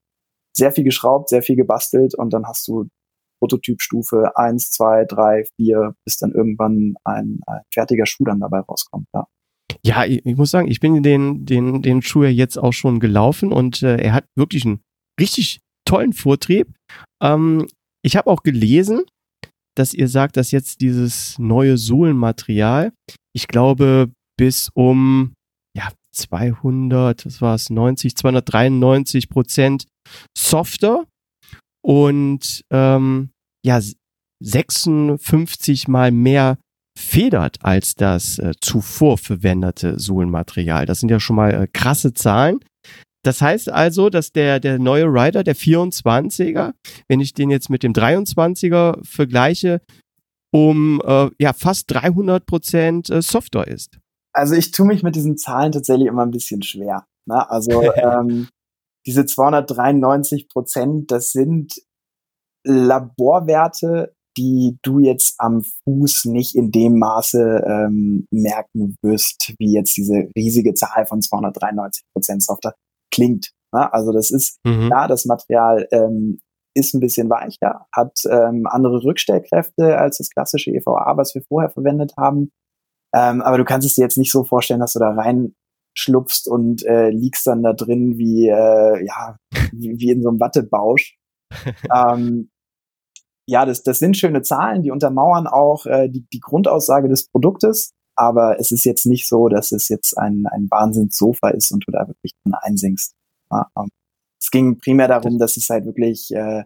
sehr 0.54 0.74
viel 0.74 0.84
geschraubt, 0.84 1.30
sehr 1.30 1.44
viel 1.44 1.56
gebastelt 1.56 2.14
und 2.14 2.34
dann 2.34 2.46
hast 2.46 2.68
du 2.68 2.88
Prototypstufe 3.39 4.32
eins, 4.36 4.71
zwei, 4.71 5.06
drei, 5.06 5.45
vier, 5.56 5.95
bis 6.06 6.17
dann 6.17 6.32
irgendwann 6.32 6.95
ein, 7.04 7.39
ein 7.48 7.62
fertiger 7.74 8.06
Schuh 8.06 8.26
dann 8.26 8.39
dabei 8.39 8.60
rauskommt. 8.60 9.08
Ja. 9.13 9.28
Ja, 9.84 10.06
ich, 10.06 10.26
ich 10.26 10.36
muss 10.36 10.52
sagen, 10.52 10.69
ich 10.69 10.80
bin 10.80 11.04
den, 11.04 11.45
den, 11.45 11.82
den 11.82 12.02
Schuh 12.02 12.24
ja 12.24 12.30
jetzt 12.30 12.58
auch 12.58 12.74
schon 12.74 13.00
gelaufen 13.00 13.52
und 13.52 13.84
äh, 13.84 13.98
er 13.98 14.13
hat 14.13 14.26
wirklich 14.36 14.65
einen 14.65 14.80
richtig 15.19 15.60
tollen 15.88 16.13
Vortrieb. 16.13 16.74
Ähm, 17.21 17.67
ich 18.04 18.15
habe 18.15 18.30
auch 18.30 18.43
gelesen, 18.43 19.04
dass 19.76 19.93
ihr 19.93 20.08
sagt, 20.08 20.38
dass 20.38 20.52
jetzt 20.52 20.82
dieses 20.82 21.38
neue 21.38 21.78
Sohlenmaterial, 21.78 22.93
ich 23.36 23.48
glaube, 23.48 24.12
bis 24.38 24.69
um 24.74 25.34
ja, 25.78 25.89
200, 26.13 27.26
das 27.26 27.41
war 27.41 27.56
es, 27.56 27.69
90, 27.69 28.15
293 28.15 29.30
Prozent 29.30 29.86
softer 30.38 31.06
und 31.86 32.65
ähm, 32.71 33.30
ja, 33.63 33.80
56 34.43 35.88
mal 35.88 36.12
mehr 36.12 36.58
federt 36.98 37.58
als 37.62 37.93
das 37.93 38.39
äh, 38.39 38.54
zuvor 38.60 39.19
verwendete 39.19 40.00
Sohlenmaterial. 40.00 40.88
Das 40.88 41.00
sind 41.00 41.12
ja 41.12 41.19
schon 41.19 41.36
mal 41.36 41.54
äh, 41.54 41.67
krasse 41.71 42.15
Zahlen. 42.15 42.60
Das 43.24 43.39
heißt 43.41 43.69
also, 43.69 44.10
dass 44.10 44.32
der, 44.32 44.60
der 44.60 44.80
neue 44.80 45.06
Rider, 45.06 45.43
der 45.43 45.56
24er, 45.56 46.74
wenn 47.08 47.19
ich 47.19 47.34
den 47.34 47.52
jetzt 47.52 47.69
mit 47.69 47.84
dem 47.84 47.93
23er 47.93 49.04
vergleiche, 49.06 49.82
um 50.52 51.02
äh, 51.06 51.30
ja 51.39 51.54
fast 51.54 51.91
300 51.93 52.48
Prozent 52.48 53.12
äh, 53.12 53.21
softer 53.21 53.67
ist. 53.67 54.00
Also 54.34 54.56
ich 54.56 54.71
tue 54.71 54.88
mich 54.88 55.04
mit 55.04 55.15
diesen 55.15 55.38
Zahlen 55.38 55.71
tatsächlich 55.71 56.08
immer 56.08 56.24
ein 56.24 56.32
bisschen 56.32 56.63
schwer. 56.63 57.06
Ne? 57.28 57.48
Also 57.50 57.84
ähm, 57.95 58.48
diese 59.06 59.26
293 59.26 60.50
Prozent, 60.50 61.12
das 61.12 61.32
sind 61.32 61.74
Laborwerte, 62.65 64.15
die 64.38 64.78
du 64.82 65.00
jetzt 65.00 65.36
am 65.38 65.63
Fuß 65.84 66.26
nicht 66.26 66.56
in 66.56 66.72
dem 66.72 67.00
Maße 67.00 67.63
ähm, 67.65 68.28
merken 68.32 68.96
wirst, 69.02 69.54
wie 69.60 69.74
jetzt 69.74 69.96
diese 69.96 70.30
riesige 70.36 70.74
Zahl 70.74 71.06
von 71.06 71.22
293 71.22 72.04
Prozent 72.13 72.44
Software 72.44 72.76
klingt. 73.13 73.52
Ne? 73.74 73.91
Also 73.94 74.12
das 74.12 74.32
ist, 74.32 74.60
mhm. 74.65 74.89
ja, 74.91 75.08
das 75.08 75.26
Material 75.26 75.88
ähm, 75.91 76.39
ist 76.76 76.94
ein 76.94 77.00
bisschen 77.00 77.30
weicher, 77.30 77.86
hat 77.94 78.20
ähm, 78.30 78.68
andere 78.68 79.04
Rückstellkräfte 79.04 79.98
als 79.98 80.18
das 80.18 80.30
klassische 80.30 80.72
EVA, 80.72 81.13
was 81.15 81.34
wir 81.34 81.41
vorher 81.44 81.70
verwendet 81.70 82.13
haben. 82.18 82.52
Ähm, 83.13 83.41
aber 83.41 83.58
du 83.58 83.63
kannst 83.63 83.88
es 83.88 83.96
dir 83.96 84.02
jetzt 84.02 84.18
nicht 84.18 84.32
so 84.32 84.44
vorstellen, 84.44 84.82
dass 84.82 84.94
du 84.94 85.00
da 85.00 85.15
reinschlupfst 85.96 86.48
und 86.48 86.86
äh, 86.86 87.10
liegst 87.10 87.48
dann 87.48 87.64
da 87.64 87.74
drin 87.74 88.18
wie, 88.18 88.48
äh, 88.48 89.06
ja, 89.06 89.38
wie, 89.72 89.96
wie 89.98 90.12
in 90.12 90.22
so 90.22 90.30
einem 90.30 90.40
Wattebausch. 90.40 91.18
ähm, 91.94 92.50
ja, 93.48 93.66
das, 93.66 93.84
das 93.84 94.00
sind 94.00 94.18
schöne 94.18 94.42
Zahlen, 94.42 94.82
die 94.82 94.92
untermauern 94.92 95.48
auch 95.48 95.86
äh, 95.86 96.10
die, 96.10 96.26
die 96.34 96.40
Grundaussage 96.40 97.08
des 97.08 97.28
Produktes, 97.30 97.92
aber 98.16 98.60
es 98.60 98.72
ist 98.72 98.86
jetzt 98.86 99.06
nicht 99.06 99.28
so, 99.28 99.50
dass 99.50 99.72
es 99.72 99.88
jetzt 99.90 100.18
ein, 100.18 100.46
ein 100.52 100.68
Wahnsinnssofa 100.70 101.50
ist 101.50 101.72
und 101.72 101.84
du 101.88 101.92
da 101.92 102.08
wirklich 102.08 102.34
drin 102.44 102.56
einsinkst. 102.60 103.14
Ja, 103.52 103.68
ähm, 103.78 103.90
es 104.42 104.50
ging 104.50 104.78
primär 104.80 105.08
darum, 105.08 105.38
dass 105.38 105.58
es 105.58 105.70
halt 105.70 105.86
wirklich 105.86 106.32
äh, 106.32 106.64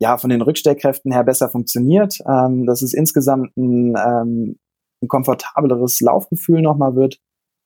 ja 0.00 0.16
von 0.16 0.30
den 0.30 0.42
Rückstellkräften 0.42 1.12
her 1.12 1.24
besser 1.24 1.48
funktioniert, 1.48 2.18
ähm, 2.28 2.64
dass 2.66 2.82
es 2.82 2.94
insgesamt 2.94 3.56
ein, 3.56 3.94
ähm, 3.96 4.56
ein 5.02 5.08
komfortableres 5.08 6.00
Laufgefühl 6.00 6.62
nochmal 6.62 6.94
wird. 6.94 7.18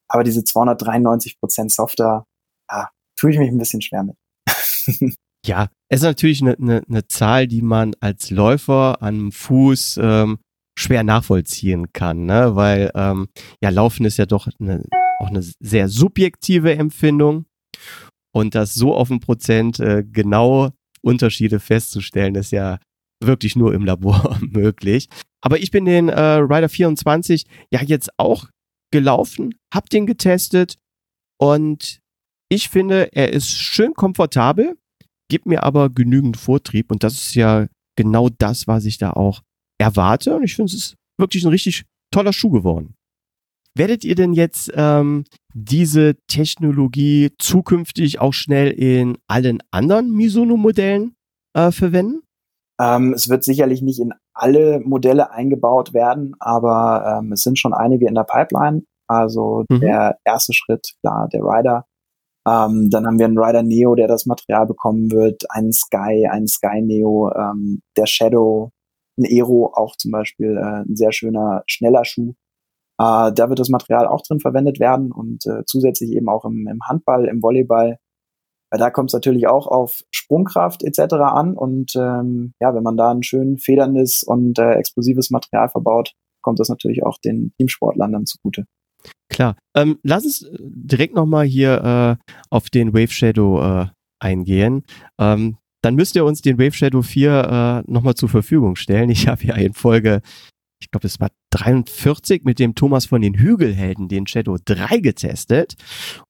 Aber 0.09 0.25
diese 0.25 0.45
293 0.45 1.39
Prozent 1.39 1.73
Softer, 1.73 2.25
ja, 2.71 2.89
tue 3.17 3.31
ich 3.31 3.39
mich 3.39 3.51
ein 3.51 3.59
bisschen 3.59 3.83
schwer 3.83 4.05
mit. 4.05 4.17
Ja, 5.47 5.69
es 5.89 6.01
ist 6.01 6.05
natürlich 6.05 6.43
eine, 6.43 6.57
eine, 6.59 6.83
eine 6.89 7.07
Zahl, 7.07 7.47
die 7.47 7.63
man 7.63 7.95
als 8.01 8.31
Läufer 8.31 9.01
am 9.01 9.33
Fuß 9.33 9.99
ähm, 10.03 10.39
schwer 10.79 11.05
nachvollziehen 11.05 11.93
kann, 11.93 12.27
ne? 12.27 12.55
weil 12.55 12.91
ähm, 12.95 13.29
ja 13.63 13.71
Laufen 13.71 14.05
ist 14.05 14.19
ja 14.19 14.27
doch 14.27 14.49
eine, 14.61 14.85
auch 15.21 15.29
eine 15.29 15.43
sehr 15.61 15.89
subjektive 15.89 16.75
Empfindung 16.75 17.47
und 18.33 18.55
das 18.55 18.75
so 18.75 18.95
auf 18.95 19.11
ein 19.11 19.21
Prozent 19.21 19.81
äh, 19.81 20.05
genau 20.05 20.71
Unterschiede 21.03 21.61
festzustellen, 21.61 22.35
ist 22.35 22.53
ja 22.53 22.79
wirklich 23.23 23.57
nur 23.57 23.75
im 23.75 23.85
Labor 23.85 24.39
möglich. 24.41 25.09
Aber 25.41 25.59
ich 25.59 25.71
bin 25.71 25.85
den 25.85 26.09
äh, 26.09 26.21
Rider 26.21 26.69
24 26.69 27.47
ja 27.73 27.81
jetzt 27.83 28.11
auch 28.19 28.49
gelaufen, 28.91 29.55
hab 29.73 29.91
den 29.91 30.07
getestet 30.07 30.77
und 31.41 32.01
ich 32.51 32.69
finde, 32.69 33.11
er 33.13 33.33
ist 33.33 33.51
schön 33.51 33.95
komfortabel 33.95 34.77
gibt 35.29 35.47
mir 35.47 35.63
aber 35.63 35.91
genügend 35.91 36.37
Vortrieb 36.37 36.91
und 36.91 37.05
das 37.05 37.15
ist 37.15 37.35
ja 37.35 37.67
genau 37.97 38.29
das, 38.29 38.67
was 38.67 38.85
ich 38.85 38.99
da 38.99 39.13
auch 39.13 39.43
erwarte 39.79 40.35
und 40.35 40.43
ich 40.43 40.57
finde, 40.57 40.73
es 40.73 40.79
ist 40.79 40.97
wirklich 41.19 41.45
ein 41.45 41.51
richtig 41.51 41.85
toller 42.11 42.33
Schuh 42.33 42.51
geworden. 42.51 42.95
Werdet 43.77 44.03
ihr 44.03 44.15
denn 44.15 44.33
jetzt 44.33 44.73
ähm, 44.75 45.25
diese 45.55 46.17
Technologie 46.27 47.31
zukünftig 47.39 48.19
auch 48.19 48.33
schnell 48.33 48.71
in 48.71 49.19
allen 49.29 49.63
anderen 49.71 50.11
Misono-Modellen 50.13 51.15
äh, 51.55 51.71
verwenden? 51.71 52.23
Ähm, 52.81 53.13
es 53.13 53.29
wird 53.29 53.45
sicherlich 53.45 53.83
nicht 53.83 54.01
in 54.01 54.15
alle 54.39 54.81
Modelle 54.81 55.31
eingebaut 55.31 55.93
werden, 55.93 56.35
aber 56.39 57.21
ähm, 57.21 57.33
es 57.33 57.43
sind 57.43 57.59
schon 57.59 57.75
einige 57.75 58.07
in 58.07 58.15
der 58.15 58.25
Pipeline. 58.25 58.83
Also 59.07 59.65
mhm. 59.69 59.81
der 59.81 60.19
erste 60.25 60.53
Schritt, 60.53 60.87
klar, 61.03 61.29
der 61.33 61.43
Rider 61.43 61.85
ähm, 62.49 62.89
dann 62.91 63.07
haben 63.07 63.19
wir 63.19 63.27
einen 63.27 63.39
Rider 63.39 63.63
Neo, 63.63 63.95
der 63.95 64.09
das 64.09 64.27
Material 64.27 64.67
bekommen 64.67 65.11
wird, 65.11 65.45
einen 65.51 65.73
Sky, 65.73 66.27
einen 66.31 66.47
Sky 66.47 66.81
Neo, 66.81 67.31
ähm, 67.35 67.83
der 67.97 68.07
Shadow, 68.07 68.71
ein 69.19 69.25
Aero 69.25 69.73
auch 69.75 69.97
zum 69.97 70.13
Beispiel, 70.13 70.57
äh, 70.57 70.83
ein 70.89 70.97
sehr 70.97 71.13
schöner, 71.13 71.63
schneller 71.67 72.05
Schuh. 72.05 72.35
Äh, 73.01 73.33
da 73.33 73.49
wird 73.49 73.59
das 73.59 73.69
Material 73.69 74.07
auch 74.07 74.23
drin 74.23 74.41
verwendet 74.41 74.81
werden 74.81 75.13
und 75.13 75.47
äh, 75.47 75.65
zusätzlich 75.67 76.13
eben 76.13 76.29
auch 76.29 76.45
im, 76.45 76.67
im 76.69 76.81
Handball, 76.89 77.27
im 77.27 77.43
Volleyball. 77.43 77.99
Weil 78.71 78.79
da 78.79 78.91
kommt 78.91 79.11
es 79.11 79.15
natürlich 79.15 79.47
auch 79.47 79.67
auf 79.67 80.03
Sprungkraft 80.11 80.85
etc. 80.85 81.15
an 81.15 81.55
und 81.55 81.95
ähm, 81.97 82.53
ja, 82.61 82.75
wenn 82.75 82.83
man 82.83 82.97
da 82.97 83.11
ein 83.11 83.23
schön 83.23 83.59
federndes 83.59 84.23
und 84.23 84.59
äh, 84.59 84.73
explosives 84.73 85.31
Material 85.31 85.69
verbaut, 85.69 86.13
kommt 86.43 86.61
das 86.61 86.69
natürlich 86.69 87.03
auch 87.03 87.19
den 87.19 87.53
Teamsportlern 87.57 88.13
dann 88.13 88.27
zugute. 88.27 88.65
Klar. 89.29 89.57
Ähm, 89.75 89.99
lass 90.03 90.25
uns 90.25 90.43
äh, 90.43 90.57
direkt 90.61 91.15
nochmal 91.15 91.47
hier 91.47 92.19
äh, 92.21 92.33
auf 92.51 92.71
den 92.71 92.93
Wave 92.93 93.13
Shadow 93.13 93.61
äh, 93.61 93.87
eingehen. 94.19 94.85
Ähm, 95.19 95.59
dann 95.83 95.95
müsst 95.95 96.17
ihr 96.17 96.25
uns 96.25 96.43
den 96.43 96.59
Wave 96.59 96.73
Shadow 96.73 97.03
4 97.03 97.85
äh, 97.87 97.91
nochmal 97.91 98.15
zur 98.15 98.29
Verfügung 98.29 98.77
stellen. 98.77 99.11
Ich 99.11 99.29
habe 99.29 99.45
ja 99.45 99.55
in 99.55 99.75
Folge, 99.75 100.23
ich 100.81 100.91
glaube, 100.91 101.07
es 101.07 101.21
war 101.21 101.31
43 101.51 102.45
mit 102.45 102.59
dem 102.59 102.75
Thomas 102.75 103.07
von 103.07 103.21
den 103.21 103.35
Hügelhelden 103.35 104.09
den 104.09 104.27
Shadow 104.27 104.57
3 104.65 104.99
getestet. 104.99 105.75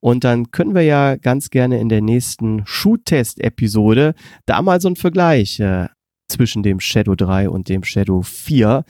Und 0.00 0.24
dann 0.24 0.50
können 0.50 0.74
wir 0.74 0.82
ja 0.82 1.16
ganz 1.16 1.50
gerne 1.50 1.80
in 1.80 1.88
der 1.88 2.00
nächsten 2.00 2.66
Schuhtest-Episode 2.66 4.14
da 4.46 4.62
mal 4.62 4.80
so 4.80 4.88
einen 4.88 4.96
Vergleich 4.96 5.60
äh, 5.60 5.88
zwischen 6.28 6.62
dem 6.62 6.80
Shadow 6.80 7.14
3 7.14 7.50
und 7.50 7.68
dem 7.68 7.84
Shadow 7.84 8.22
4 8.22 8.84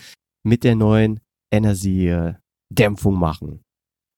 mit 0.44 0.64
der 0.64 0.76
neuen 0.76 1.20
Energy-Dämpfung 1.52 3.18
machen. 3.18 3.62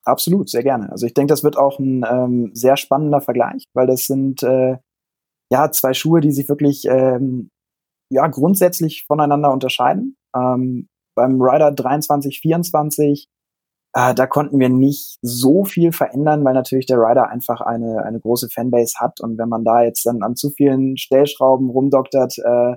Absolut, 0.04 0.48
sehr 0.48 0.62
gerne. 0.62 0.90
Also 0.90 1.06
ich 1.06 1.14
denke, 1.14 1.32
das 1.32 1.44
wird 1.44 1.56
auch 1.56 1.78
ein 1.78 2.04
ähm, 2.08 2.50
sehr 2.54 2.76
spannender 2.76 3.20
Vergleich, 3.20 3.64
weil 3.74 3.86
das 3.86 4.06
sind 4.06 4.42
äh, 4.42 4.78
ja 5.52 5.70
zwei 5.70 5.94
Schuhe, 5.94 6.20
die 6.20 6.32
sich 6.32 6.48
wirklich 6.48 6.86
ähm, 6.86 7.50
ja 8.10 8.26
grundsätzlich 8.26 9.04
voneinander 9.06 9.52
unterscheiden. 9.52 10.16
Ähm, 10.34 10.88
beim 11.14 11.40
Rider 11.40 11.72
23, 11.72 12.40
24 12.40 13.28
äh, 13.92 14.14
da 14.14 14.26
konnten 14.26 14.60
wir 14.60 14.68
nicht 14.68 15.18
so 15.20 15.64
viel 15.64 15.92
verändern, 15.92 16.44
weil 16.44 16.54
natürlich 16.54 16.86
der 16.86 16.98
Rider 16.98 17.28
einfach 17.28 17.60
eine, 17.60 18.04
eine 18.04 18.20
große 18.20 18.48
Fanbase 18.48 18.94
hat. 19.00 19.20
Und 19.20 19.36
wenn 19.36 19.48
man 19.48 19.64
da 19.64 19.82
jetzt 19.82 20.06
dann 20.06 20.22
an 20.22 20.36
zu 20.36 20.50
vielen 20.50 20.96
Stellschrauben 20.96 21.68
rumdoktert, 21.70 22.38
äh, 22.38 22.76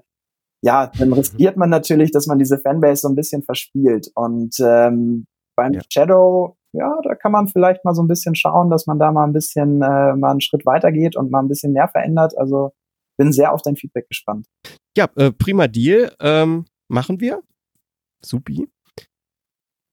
ja, 0.64 0.88
dann 0.98 1.14
riskiert 1.14 1.56
man 1.58 1.70
natürlich, 1.70 2.12
dass 2.12 2.26
man 2.26 2.40
diese 2.40 2.58
Fanbase 2.58 3.02
so 3.02 3.10
ein 3.10 3.16
bisschen 3.16 3.44
verspielt. 3.44 4.10
Und 4.16 4.56
ähm, 4.60 5.26
beim 5.56 5.74
ja. 5.74 5.82
Shadow 5.88 6.58
ja, 6.76 6.98
da 7.04 7.14
kann 7.14 7.32
man 7.32 7.48
vielleicht 7.48 7.86
mal 7.86 7.94
so 7.94 8.02
ein 8.02 8.08
bisschen 8.08 8.34
schauen, 8.34 8.72
dass 8.72 8.88
man 8.88 8.98
da 8.98 9.12
mal 9.12 9.26
ein 9.26 9.34
bisschen 9.34 9.84
äh, 9.84 10.16
mal 10.16 10.32
einen 10.32 10.42
Schritt 10.42 10.66
weiter 10.66 10.92
geht 10.92 11.16
und 11.16 11.30
mal 11.30 11.40
ein 11.40 11.48
bisschen 11.48 11.72
mehr 11.72 11.88
verändert. 11.88 12.36
Also 12.36 12.72
bin 13.16 13.32
sehr 13.32 13.54
auf 13.54 13.62
dein 13.62 13.76
Feedback 13.76 14.08
gespannt. 14.08 14.48
Ja, 14.98 15.08
äh, 15.16 15.32
prima 15.32 15.68
Deal. 15.68 16.12
Ähm, 16.20 16.66
machen 16.88 17.20
wir. 17.20 17.44
Supi. 18.26 18.68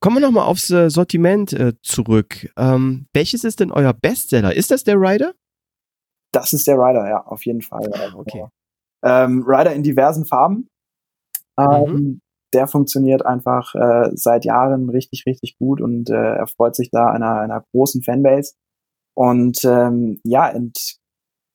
Kommen 0.01 0.17
wir 0.17 0.21
nochmal 0.21 0.47
aufs 0.47 0.69
äh, 0.71 0.89
Sortiment 0.89 1.53
äh, 1.53 1.73
zurück. 1.83 2.51
Ähm, 2.57 3.05
welches 3.13 3.43
ist 3.43 3.59
denn 3.59 3.71
euer 3.71 3.93
Bestseller? 3.93 4.55
Ist 4.55 4.71
das 4.71 4.83
der 4.83 4.95
Rider? 4.95 5.33
Das 6.33 6.53
ist 6.53 6.65
der 6.65 6.75
Rider, 6.75 7.07
ja, 7.07 7.23
auf 7.23 7.45
jeden 7.45 7.61
Fall. 7.61 7.87
Ah, 7.93 8.15
okay. 8.15 8.45
Ähm, 9.03 9.43
Rider 9.45 9.73
in 9.73 9.83
diversen 9.83 10.25
Farben. 10.25 10.67
Ähm, 11.59 11.93
mhm. 11.93 12.21
Der 12.53 12.67
funktioniert 12.67 13.25
einfach 13.25 13.75
äh, 13.75 14.09
seit 14.13 14.43
Jahren 14.45 14.89
richtig, 14.89 15.25
richtig 15.25 15.57
gut 15.57 15.81
und 15.81 16.09
äh, 16.09 16.35
erfreut 16.35 16.75
sich 16.75 16.89
da 16.89 17.11
einer, 17.11 17.39
einer 17.39 17.63
großen 17.71 18.01
Fanbase. 18.01 18.53
Und 19.13 19.63
ähm, 19.65 20.19
ja, 20.23 20.49
ent, 20.49 20.97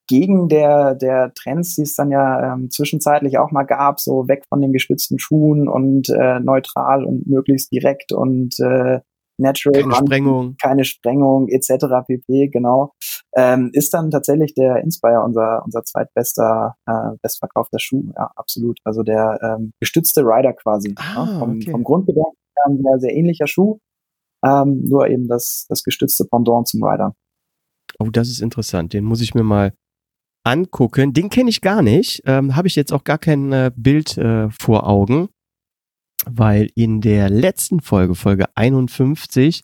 gegen 0.06 0.48
der, 0.48 0.94
der 0.94 1.32
Trends, 1.34 1.74
die 1.76 1.82
es 1.82 1.94
dann 1.94 2.10
ja 2.10 2.54
ähm, 2.54 2.70
zwischenzeitlich 2.70 3.38
auch 3.38 3.50
mal 3.50 3.64
gab, 3.64 4.00
so 4.00 4.28
weg 4.28 4.44
von 4.48 4.60
den 4.60 4.72
gestützten 4.72 5.18
Schuhen 5.18 5.68
und 5.68 6.08
äh, 6.08 6.40
neutral 6.40 7.04
und 7.04 7.26
möglichst 7.26 7.72
direkt 7.72 8.12
und 8.12 8.58
äh, 8.60 9.00
natural. 9.38 9.82
Keine 9.82 9.94
Run, 9.94 10.06
Sprengung. 10.06 10.56
Keine 10.60 10.84
Sprengung 10.84 11.48
etc. 11.48 11.86
pp, 12.06 12.48
genau. 12.48 12.92
Ähm, 13.34 13.70
ist 13.72 13.92
dann 13.92 14.10
tatsächlich 14.10 14.54
der 14.54 14.82
Inspire 14.82 15.22
unser, 15.22 15.62
unser 15.64 15.82
zweitbester, 15.82 16.76
äh, 16.86 17.16
bestverkaufter 17.22 17.78
Schuh, 17.78 18.12
ja, 18.16 18.30
absolut. 18.36 18.78
Also 18.84 19.02
der 19.02 19.38
ähm, 19.42 19.72
gestützte 19.80 20.22
Rider 20.22 20.52
quasi. 20.54 20.94
Ah, 20.96 21.26
ja, 21.26 21.38
vom, 21.38 21.56
okay. 21.56 21.70
vom 21.70 21.84
Grundgedanken 21.84 22.38
ein 22.64 22.82
sehr, 22.82 22.98
sehr 22.98 23.14
ähnlicher 23.14 23.46
Schuh, 23.46 23.78
ähm, 24.44 24.84
nur 24.84 25.08
eben 25.08 25.28
das, 25.28 25.66
das 25.68 25.82
gestützte 25.82 26.24
Pendant 26.24 26.68
zum 26.68 26.82
Rider. 26.82 27.14
Oh, 27.98 28.10
das 28.10 28.28
ist 28.28 28.40
interessant. 28.40 28.92
Den 28.92 29.04
muss 29.04 29.20
ich 29.20 29.34
mir 29.34 29.42
mal 29.42 29.72
angucken. 30.46 31.12
Den 31.12 31.28
kenne 31.28 31.50
ich 31.50 31.61
gar 31.61 31.82
nicht. 31.82 32.22
Ähm, 32.24 32.56
Habe 32.56 32.68
ich 32.68 32.76
jetzt 32.76 32.92
auch 32.92 33.04
gar 33.04 33.18
kein 33.18 33.52
äh, 33.52 33.70
Bild 33.74 34.16
äh, 34.16 34.48
vor 34.50 34.88
Augen, 34.88 35.28
weil 36.24 36.70
in 36.74 37.00
der 37.00 37.28
letzten 37.28 37.80
Folge, 37.80 38.14
Folge 38.14 38.46
51, 38.54 39.62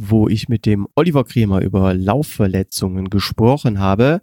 wo 0.00 0.28
ich 0.28 0.48
mit 0.48 0.66
dem 0.66 0.88
Oliver 0.96 1.24
Kremer 1.24 1.62
über 1.62 1.94
Laufverletzungen 1.94 3.10
gesprochen 3.10 3.78
habe, 3.78 4.22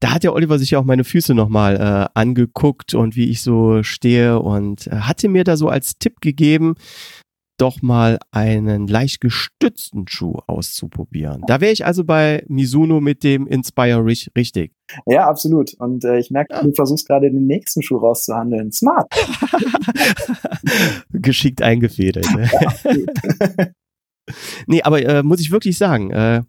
da 0.00 0.14
hat 0.14 0.22
der 0.22 0.32
Oliver 0.32 0.58
sich 0.58 0.70
ja 0.70 0.78
auch 0.78 0.84
meine 0.84 1.04
Füße 1.04 1.34
nochmal 1.34 1.76
äh, 1.76 2.18
angeguckt 2.18 2.94
und 2.94 3.16
wie 3.16 3.28
ich 3.28 3.42
so 3.42 3.82
stehe 3.82 4.40
und 4.40 4.86
äh, 4.86 5.00
hatte 5.00 5.28
mir 5.28 5.44
da 5.44 5.56
so 5.56 5.68
als 5.68 5.98
Tipp 5.98 6.20
gegeben, 6.20 6.74
doch 7.60 7.82
mal 7.82 8.18
einen 8.30 8.86
leicht 8.86 9.20
gestützten 9.20 10.08
Schuh 10.08 10.38
auszuprobieren. 10.46 11.42
Da 11.46 11.60
wäre 11.60 11.72
ich 11.72 11.84
also 11.84 12.04
bei 12.04 12.44
Mizuno 12.48 13.00
mit 13.00 13.22
dem 13.22 13.46
Inspire 13.46 14.04
richtig. 14.04 14.72
Ja, 15.06 15.28
absolut. 15.28 15.74
Und 15.74 16.04
äh, 16.04 16.18
ich 16.18 16.30
merke, 16.30 16.54
ja. 16.54 16.62
du 16.62 16.72
versuchst 16.72 17.06
gerade 17.06 17.30
den 17.30 17.46
nächsten 17.46 17.82
Schuh 17.82 17.98
rauszuhandeln. 17.98 18.72
Smart. 18.72 19.12
Geschickt 21.12 21.62
eingefädelt. 21.62 22.26
Ne? 22.34 22.48
Ja, 22.50 23.66
nee, 24.66 24.82
aber 24.82 25.02
äh, 25.02 25.22
muss 25.22 25.40
ich 25.40 25.50
wirklich 25.50 25.76
sagen, 25.76 26.10
äh, 26.10 26.42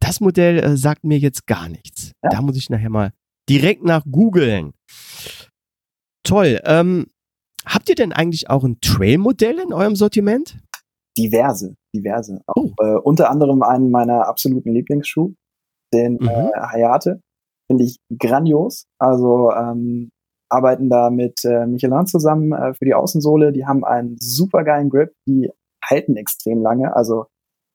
das 0.00 0.20
Modell 0.20 0.58
äh, 0.58 0.76
sagt 0.76 1.04
mir 1.04 1.18
jetzt 1.18 1.46
gar 1.46 1.68
nichts. 1.68 2.12
Ja. 2.22 2.30
Da 2.30 2.42
muss 2.42 2.56
ich 2.56 2.70
nachher 2.70 2.90
mal 2.90 3.12
direkt 3.48 3.82
nach 3.82 4.04
googeln. 4.08 4.72
Toll. 6.22 6.60
Ähm, 6.64 7.06
Habt 7.68 7.88
ihr 7.88 7.94
denn 7.94 8.12
eigentlich 8.12 8.48
auch 8.48 8.64
ein 8.64 8.80
Trail-Modell 8.80 9.58
in 9.58 9.72
eurem 9.72 9.94
Sortiment? 9.94 10.58
Diverse, 11.16 11.74
diverse. 11.94 12.40
Auch, 12.46 12.56
oh. 12.56 12.72
äh, 12.78 12.94
unter 12.94 13.30
anderem 13.30 13.62
einen 13.62 13.90
meiner 13.90 14.26
absoluten 14.26 14.72
Lieblingsschuh, 14.72 15.34
den 15.92 16.14
mhm. 16.14 16.28
äh, 16.28 16.50
Hayate. 16.56 17.20
Finde 17.70 17.84
ich 17.84 17.98
grandios. 18.18 18.86
Also 18.98 19.52
ähm, 19.52 20.10
arbeiten 20.48 20.88
da 20.88 21.10
mit 21.10 21.44
äh, 21.44 21.66
Michelin 21.66 22.06
zusammen 22.06 22.52
äh, 22.52 22.72
für 22.72 22.84
die 22.84 22.94
Außensohle. 22.94 23.52
Die 23.52 23.66
haben 23.66 23.84
einen 23.84 24.16
super 24.18 24.64
geilen 24.64 24.88
Grip, 24.88 25.12
die 25.26 25.50
halten 25.84 26.16
extrem 26.16 26.62
lange. 26.62 26.96
Also 26.96 27.26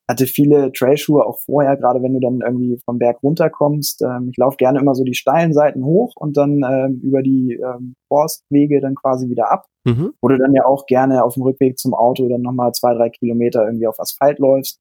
hatte 0.10 0.28
viele 0.28 0.72
Trailschuhe 0.72 1.26
auch 1.26 1.40
vorher, 1.40 1.78
gerade 1.78 2.02
wenn 2.02 2.14
du 2.14 2.20
dann 2.20 2.42
irgendwie 2.42 2.78
vom 2.84 3.00
Berg 3.00 3.24
runterkommst. 3.24 4.02
Ähm, 4.02 4.30
ich 4.32 4.38
laufe 4.38 4.58
gerne 4.58 4.80
immer 4.80 4.96
so 4.96 5.04
die 5.04 5.14
steilen 5.14 5.54
Seiten 5.54 5.86
hoch 5.86 6.14
und 6.16 6.36
dann 6.36 6.62
ähm, 6.64 7.00
über 7.02 7.22
die 7.22 7.54
ähm, 7.54 7.96
Forstwege 8.10 8.82
dann 8.82 8.96
quasi 8.96 9.30
wieder 9.30 9.52
ab. 9.52 9.66
Mhm. 9.86 10.14
Wo 10.22 10.28
du 10.28 10.38
dann 10.38 10.54
ja 10.54 10.66
auch 10.66 10.86
gerne 10.86 11.24
auf 11.24 11.36
dem 11.36 11.44
Rückweg 11.44 11.78
zum 11.78 11.94
Auto 11.94 12.28
dann 12.28 12.42
nochmal 12.42 12.72
zwei, 12.74 12.94
drei 12.94 13.10
Kilometer 13.10 13.66
irgendwie 13.66 13.88
auf 13.88 14.00
Asphalt 14.00 14.40
läufst. 14.40 14.80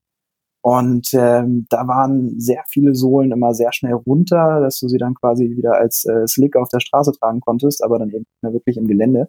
Und 0.65 1.09
ähm, 1.15 1.67
da 1.71 1.89
waren 1.89 2.39
sehr 2.39 2.63
viele 2.69 2.95
Sohlen 2.95 3.33
immer 3.33 3.53
sehr 3.53 3.73
schnell 3.73 3.95
runter, 3.95 4.61
dass 4.61 4.79
du 4.79 4.87
sie 4.87 4.99
dann 4.99 5.15
quasi 5.15 5.51
wieder 5.57 5.75
als 5.75 6.05
äh, 6.05 6.27
Slick 6.29 6.55
auf 6.57 6.69
der 6.69 6.79
Straße 6.79 7.13
tragen 7.13 7.41
konntest, 7.41 7.83
aber 7.83 7.99
dann 7.99 8.11
eben 8.11 8.19
nicht 8.19 8.43
mehr 8.43 8.53
wirklich 8.53 8.77
im 8.77 8.87
Gelände. 8.87 9.29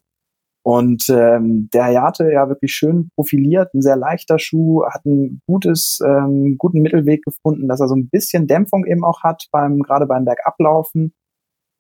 Und 0.66 1.10
ähm, 1.10 1.70
der 1.74 1.86
Hayate 1.86 2.32
ja 2.32 2.48
wirklich 2.48 2.72
schön 2.72 3.10
profiliert, 3.16 3.74
ein 3.74 3.82
sehr 3.82 3.98
leichter 3.98 4.40
Schuh, 4.40 4.84
hat 4.86 5.06
ein 5.06 5.42
gutes, 5.46 6.00
ähm, 6.06 6.56
guten 6.58 6.82
Mittelweg 6.82 7.22
gefunden, 7.24 7.68
dass 7.68 7.82
er 7.82 7.90
so 7.90 7.96
ein 7.96 8.08
bisschen 8.10 8.48
Dämpfung 8.48 8.86
eben 8.86 9.04
auch 9.04 9.24
hat 9.24 9.48
beim 9.52 9.82
gerade 9.82 10.06
beim 10.06 10.24
Bergablaufen 10.24 11.14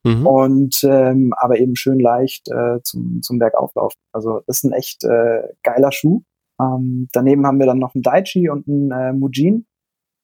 mhm. 0.03 0.27
und 0.27 0.81
ähm, 0.83 1.33
aber 1.37 1.59
eben 1.59 1.77
schön 1.77 1.99
leicht 1.99 2.49
äh, 2.51 2.81
zum 2.83 3.21
zum 3.21 3.39
Bergauflaufen. 3.39 3.99
Also 4.11 4.41
das 4.47 4.57
ist 4.57 4.63
ein 4.65 4.73
echt 4.73 5.05
äh, 5.05 5.43
geiler 5.63 5.93
Schuh. 5.93 6.21
Ähm, 6.61 7.07
daneben 7.13 7.47
haben 7.47 7.59
wir 7.59 7.67
dann 7.67 7.79
noch 7.79 7.95
einen 7.95 8.03
Daichi 8.03 8.49
und 8.49 8.67
einen 8.67 8.91
äh, 8.91 9.13
Mujin. 9.13 9.65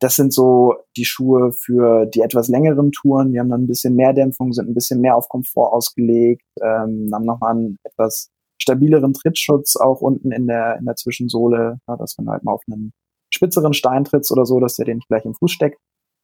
Das 0.02 0.16
sind 0.16 0.34
so 0.34 0.76
die 0.98 1.06
Schuhe 1.06 1.54
für 1.54 2.06
die 2.08 2.22
etwas 2.22 2.50
längeren 2.50 2.92
Touren. 2.92 3.32
Die 3.32 3.40
haben 3.40 3.50
dann 3.50 3.64
ein 3.64 3.68
bisschen 3.68 3.96
mehr 3.96 4.14
Dämpfung, 4.14 4.52
sind 4.52 4.70
ein 4.70 4.74
bisschen 4.74 5.00
mehr 5.00 5.16
auf 5.16 5.30
Komfort 5.30 5.74
ausgelegt, 5.74 6.46
ähm, 6.62 7.10
haben 7.14 7.26
nochmal 7.26 7.52
einen 7.52 7.78
etwas 7.84 8.32
stabileren 8.62 9.14
Trittschutz 9.14 9.76
auch 9.76 10.02
unten 10.02 10.32
in 10.32 10.48
der, 10.48 10.78
in 10.78 10.86
der 10.86 10.96
Zwischensohle, 10.96 11.80
ja, 11.88 11.98
dass 11.98 12.18
wenn 12.18 12.26
du 12.26 12.32
halt 12.32 12.44
mal 12.44 12.54
auf 12.54 12.64
einen 12.70 12.92
spitzeren 13.34 13.74
Stein 13.74 14.04
trittst 14.04 14.32
oder 14.32 14.46
so, 14.46 14.60
dass 14.60 14.76
der 14.76 14.86
den 14.86 14.98
nicht 14.98 15.08
gleich 15.08 15.26
im 15.26 15.36
Fuß 15.36 15.52
steckt. 15.52 15.80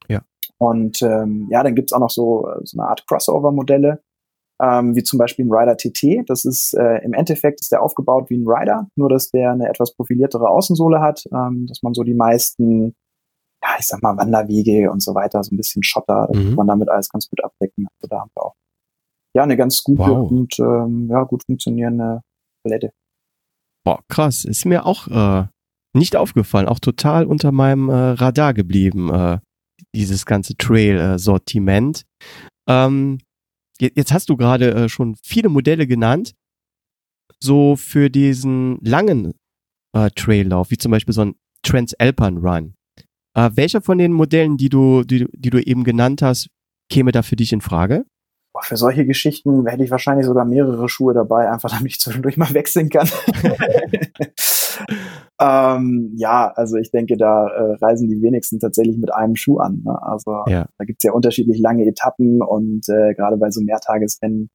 Ja. 0.07 0.21
Und 0.57 1.01
ähm, 1.01 1.47
ja, 1.49 1.63
dann 1.63 1.75
gibt's 1.75 1.93
auch 1.93 1.99
noch 1.99 2.09
so, 2.09 2.47
so 2.63 2.79
eine 2.79 2.87
Art 2.89 3.05
Crossover-Modelle, 3.07 4.01
ähm, 4.61 4.95
wie 4.95 5.03
zum 5.03 5.19
Beispiel 5.19 5.45
ein 5.45 5.51
Rider 5.51 5.77
TT. 5.77 6.29
Das 6.29 6.45
ist 6.45 6.73
äh, 6.73 7.03
im 7.03 7.13
Endeffekt 7.13 7.61
ist 7.61 7.71
der 7.71 7.81
aufgebaut 7.81 8.29
wie 8.29 8.37
ein 8.37 8.47
Rider, 8.47 8.87
nur 8.95 9.09
dass 9.09 9.29
der 9.29 9.51
eine 9.51 9.69
etwas 9.69 9.93
profiliertere 9.95 10.49
Außensohle 10.49 10.99
hat, 11.01 11.23
ähm, 11.31 11.65
dass 11.67 11.81
man 11.83 11.93
so 11.93 12.03
die 12.03 12.13
meisten, 12.13 12.95
ja, 13.63 13.69
ich 13.79 13.87
sag 13.87 14.01
mal, 14.01 14.17
Wanderwege 14.17 14.91
und 14.91 15.01
so 15.01 15.13
weiter, 15.15 15.43
so 15.43 15.53
ein 15.53 15.57
bisschen 15.57 15.83
Schotter, 15.83 16.29
mhm. 16.31 16.47
kann 16.47 16.55
man 16.55 16.67
damit 16.67 16.89
alles 16.89 17.09
ganz 17.09 17.29
gut 17.29 17.43
abdecken. 17.43 17.87
Also 17.99 18.09
da 18.09 18.21
haben 18.21 18.31
wir 18.35 18.45
auch 18.45 18.55
ja 19.35 19.43
eine 19.43 19.57
ganz 19.57 19.83
gute 19.83 20.09
wow. 20.09 20.31
und 20.31 20.57
ähm, 20.59 21.09
ja, 21.09 21.23
gut 21.23 21.43
funktionierende 21.45 22.21
Palette. 22.65 22.91
Boah, 23.85 24.01
krass. 24.09 24.45
Ist 24.45 24.65
mir 24.65 24.85
auch 24.85 25.07
äh, 25.07 25.47
nicht 25.93 26.15
aufgefallen, 26.15 26.67
auch 26.67 26.79
total 26.79 27.25
unter 27.25 27.51
meinem 27.51 27.89
äh, 27.89 27.93
Radar 27.93 28.53
geblieben, 28.53 29.13
äh, 29.13 29.39
dieses 29.93 30.25
ganze 30.25 30.57
Trail-Sortiment. 30.57 32.03
Ähm, 32.67 33.19
jetzt 33.79 34.11
hast 34.11 34.29
du 34.29 34.37
gerade 34.37 34.73
äh, 34.73 34.89
schon 34.89 35.15
viele 35.23 35.49
Modelle 35.49 35.85
genannt. 35.85 36.33
So 37.39 37.75
für 37.75 38.09
diesen 38.09 38.79
langen 38.81 39.33
äh, 39.93 40.09
Traillauf, 40.15 40.71
wie 40.71 40.77
zum 40.77 40.91
Beispiel 40.91 41.13
so 41.13 41.21
ein 41.21 41.35
Transalpine 41.61 42.39
Run. 42.39 42.75
Äh, 43.35 43.51
welcher 43.53 43.81
von 43.81 43.97
den 43.97 44.13
Modellen, 44.13 44.57
die 44.57 44.69
du, 44.69 45.03
die, 45.03 45.27
die 45.33 45.49
du 45.49 45.61
eben 45.61 45.83
genannt 45.83 46.21
hast, 46.21 46.49
käme 46.89 47.11
da 47.11 47.21
für 47.21 47.35
dich 47.35 47.53
in 47.53 47.61
Frage? 47.61 48.05
Boah, 48.55 48.63
für 48.63 48.77
solche 48.77 49.05
Geschichten 49.05 49.67
hätte 49.67 49.83
ich 49.83 49.91
wahrscheinlich 49.91 50.25
sogar 50.25 50.45
mehrere 50.45 50.87
Schuhe 50.87 51.13
dabei, 51.13 51.51
einfach 51.51 51.69
damit 51.69 51.87
ich 51.87 51.99
zwischendurch 51.99 52.37
mal 52.37 52.49
wechseln 52.53 52.87
kann. 52.87 53.09
ähm, 55.41 56.13
ja, 56.15 56.53
also 56.55 56.77
ich 56.77 56.89
denke, 56.89 57.17
da 57.17 57.49
äh, 57.49 57.75
reisen 57.81 58.07
die 58.07 58.21
wenigsten 58.21 58.61
tatsächlich 58.61 58.97
mit 58.97 59.13
einem 59.13 59.35
Schuh 59.35 59.57
an. 59.57 59.81
Ne? 59.83 60.01
Also 60.01 60.45
ja. 60.47 60.69
da 60.77 60.85
gibt's 60.85 61.03
ja 61.03 61.11
unterschiedlich 61.11 61.59
lange 61.59 61.85
Etappen 61.85 62.41
und 62.41 62.87
äh, 62.87 63.13
gerade 63.13 63.35
bei 63.35 63.51
so 63.51 63.59
Mehrtagesrennen 63.59 64.49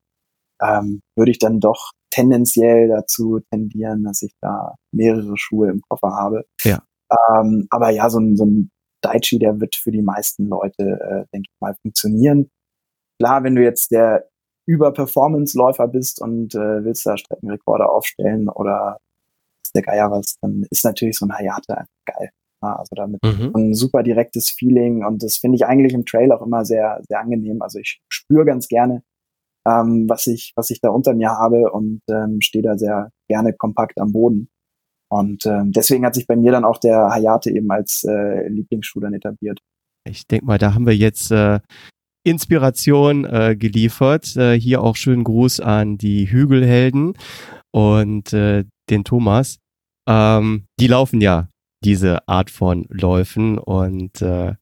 ähm, 0.63 1.03
würde 1.15 1.33
ich 1.33 1.39
dann 1.39 1.61
doch 1.61 1.91
tendenziell 2.09 2.89
dazu 2.89 3.41
tendieren, 3.53 4.05
dass 4.05 4.23
ich 4.23 4.33
da 4.41 4.77
mehrere 4.95 5.37
Schuhe 5.37 5.69
im 5.69 5.83
Koffer 5.83 6.17
habe. 6.17 6.47
Ja. 6.65 6.83
Ähm, 7.35 7.67
aber 7.69 7.91
ja, 7.91 8.09
so 8.09 8.19
ein, 8.19 8.35
so 8.35 8.47
ein 8.47 8.71
Daichi, 9.03 9.39
der 9.39 9.61
wird 9.61 9.77
für 9.77 9.91
die 9.91 10.01
meisten 10.01 10.49
Leute, 10.49 10.85
äh, 10.85 11.27
denke 11.35 11.51
ich 11.51 11.61
mal, 11.61 11.75
funktionieren. 11.83 12.49
Klar, 13.21 13.45
wenn 13.45 13.55
du 13.55 13.63
jetzt 13.63 13.91
der 13.91 14.29
Über-Performance-Läufer 14.67 15.89
bist 15.89 16.23
und 16.23 16.55
äh, 16.55 16.85
willst 16.85 17.05
da 17.05 17.19
Streckenrekorde 17.19 17.87
aufstellen 17.87 18.49
oder 18.49 18.99
ist 19.63 19.75
der 19.75 19.83
Geier 19.83 20.11
was, 20.11 20.37
dann 20.41 20.65
ist 20.71 20.85
natürlich 20.85 21.19
so 21.19 21.27
ein 21.27 21.33
Hayate 21.33 21.77
einfach 21.77 21.93
geil. 22.07 22.31
Ja, 22.63 22.77
also 22.77 22.95
damit 22.95 23.23
mhm. 23.23 23.53
ein 23.55 23.75
super 23.75 24.03
direktes 24.03 24.51
Feeling 24.51 25.05
und 25.05 25.23
das 25.23 25.37
finde 25.37 25.57
ich 25.57 25.67
eigentlich 25.67 25.93
im 25.93 26.07
Trail 26.07 26.33
auch 26.33 26.41
immer 26.41 26.65
sehr, 26.65 27.01
sehr 27.09 27.21
angenehm. 27.21 27.61
Also 27.61 27.79
ich 27.79 28.01
spüre 28.09 28.47
ganz 28.47 28.69
gerne, 28.69 29.03
ähm, 29.67 30.07
was 30.09 30.27
ich, 30.27 30.53
was 30.57 30.71
ich 30.71 30.81
da 30.81 30.89
unter 30.89 31.15
mir 31.15 31.31
habe 31.31 31.73
und 31.73 32.01
ähm, 32.11 32.41
stehe 32.41 32.63
da 32.63 32.79
sehr 32.79 33.11
gerne 33.29 33.53
kompakt 33.53 33.99
am 34.01 34.13
Boden. 34.13 34.49
Und 35.11 35.45
ähm, 35.45 35.73
deswegen 35.73 36.07
hat 36.07 36.15
sich 36.15 36.27
bei 36.27 36.37
mir 36.37 36.53
dann 36.53 36.65
auch 36.65 36.79
der 36.79 37.11
Hayate 37.11 37.51
eben 37.51 37.71
als 37.71 38.05
äh, 38.05 38.49
Lieblingsschuh 38.49 39.01
dann 39.01 39.13
etabliert. 39.13 39.61
Ich 40.05 40.27
denke 40.27 40.47
mal, 40.47 40.59
da 40.59 40.75
haben 40.75 40.87
wir 40.87 40.97
jetzt 40.97 41.31
äh, 41.31 41.61
Inspiration 42.25 43.25
äh, 43.25 43.57
geliefert. 43.57 44.37
Äh, 44.37 44.59
hier 44.59 44.83
auch 44.83 44.97
schönen 44.97 45.25
Gruß 45.25 45.61
an 45.61 45.99
die 45.99 46.31
Hügelhelden 46.31 47.15
und 47.71 48.33
äh, 48.33 48.65
den 48.89 49.05
Thomas. 49.05 49.59
Ähm, 50.09 50.65
die 50.79 50.87
laufen 50.87 51.21
ja 51.21 51.49
diese 51.83 52.29
Art 52.29 52.51
von 52.51 52.87
Läufen. 52.89 53.59
Und 53.59 54.21
äh, 54.23 54.55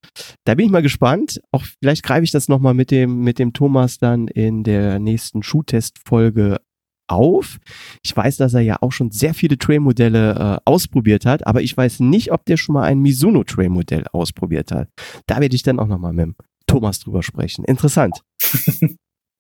da 0.44 0.54
bin 0.54 0.66
ich 0.66 0.72
mal 0.72 0.82
gespannt. 0.82 1.40
Auch 1.50 1.64
vielleicht 1.80 2.02
greife 2.02 2.24
ich 2.24 2.30
das 2.30 2.48
nochmal 2.48 2.74
mit 2.74 2.90
dem, 2.90 3.20
mit 3.20 3.38
dem 3.38 3.52
Thomas 3.52 3.98
dann 3.98 4.28
in 4.28 4.62
der 4.62 4.98
nächsten 4.98 5.42
Schuhtest-Folge 5.42 6.60
auf. 7.08 7.58
Ich 8.04 8.16
weiß, 8.16 8.36
dass 8.36 8.54
er 8.54 8.60
ja 8.60 8.76
auch 8.80 8.92
schon 8.92 9.10
sehr 9.10 9.34
viele 9.34 9.58
Trail-Modelle 9.58 10.34
äh, 10.34 10.70
ausprobiert 10.70 11.24
hat, 11.24 11.46
aber 11.46 11.62
ich 11.62 11.76
weiß 11.76 12.00
nicht, 12.00 12.32
ob 12.32 12.44
der 12.44 12.58
schon 12.58 12.74
mal 12.74 12.84
ein 12.84 13.00
Mizuno 13.00 13.44
Trail-Modell 13.44 14.04
ausprobiert 14.12 14.70
hat. 14.70 14.88
Da 15.26 15.40
werde 15.40 15.56
ich 15.56 15.62
dann 15.62 15.80
auch 15.80 15.86
nochmal 15.86 16.12
mit 16.12 16.34
Thomas 16.68 17.00
drüber 17.00 17.24
sprechen. 17.24 17.64
Interessant. 17.64 18.22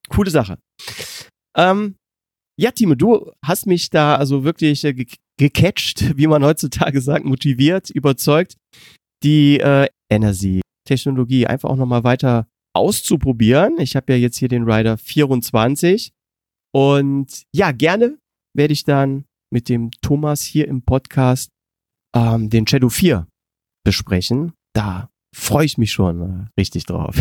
Coole 0.08 0.30
Sache. 0.30 0.58
Ähm, 1.56 1.94
ja, 2.58 2.72
Timo, 2.72 2.96
du 2.96 3.30
hast 3.44 3.66
mich 3.66 3.90
da 3.90 4.16
also 4.16 4.42
wirklich 4.42 4.84
äh, 4.84 5.06
gecatcht, 5.38 6.16
wie 6.16 6.26
man 6.26 6.44
heutzutage 6.44 7.00
sagt, 7.00 7.24
motiviert, 7.24 7.90
überzeugt, 7.90 8.56
die 9.22 9.60
äh, 9.60 9.86
Energy-Technologie 10.10 11.46
einfach 11.46 11.70
auch 11.70 11.76
nochmal 11.76 12.02
weiter 12.02 12.48
auszuprobieren. 12.74 13.78
Ich 13.78 13.94
habe 13.94 14.12
ja 14.12 14.18
jetzt 14.18 14.38
hier 14.38 14.48
den 14.48 14.68
Rider 14.68 14.98
24 14.98 16.12
und 16.74 17.44
ja, 17.54 17.72
gerne 17.72 18.18
werde 18.56 18.72
ich 18.72 18.84
dann 18.84 19.24
mit 19.52 19.68
dem 19.68 19.90
Thomas 20.02 20.42
hier 20.42 20.68
im 20.68 20.82
Podcast 20.82 21.50
ähm, 22.14 22.50
den 22.50 22.66
Shadow 22.66 22.88
4 22.88 23.26
besprechen. 23.84 24.52
Da 24.74 25.10
freue 25.38 25.64
ich 25.64 25.78
mich 25.78 25.92
schon 25.92 26.20
äh, 26.22 26.46
richtig 26.60 26.86
drauf. 26.86 27.14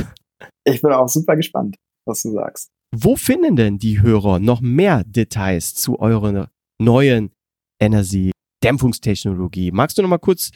Ich 0.65 0.81
bin 0.81 0.91
auch 0.91 1.07
super 1.07 1.35
gespannt, 1.35 1.77
was 2.05 2.21
du 2.23 2.31
sagst. 2.31 2.69
Wo 2.95 3.15
finden 3.15 3.55
denn 3.55 3.77
die 3.79 4.01
Hörer 4.01 4.39
noch 4.39 4.61
mehr 4.61 5.03
Details 5.05 5.75
zu 5.75 5.99
eurer 5.99 6.49
neuen 6.79 7.31
Energy-Dämpfungstechnologie? 7.81 9.71
Magst 9.71 9.97
du 9.97 10.01
noch 10.01 10.09
mal 10.09 10.17
kurz 10.17 10.51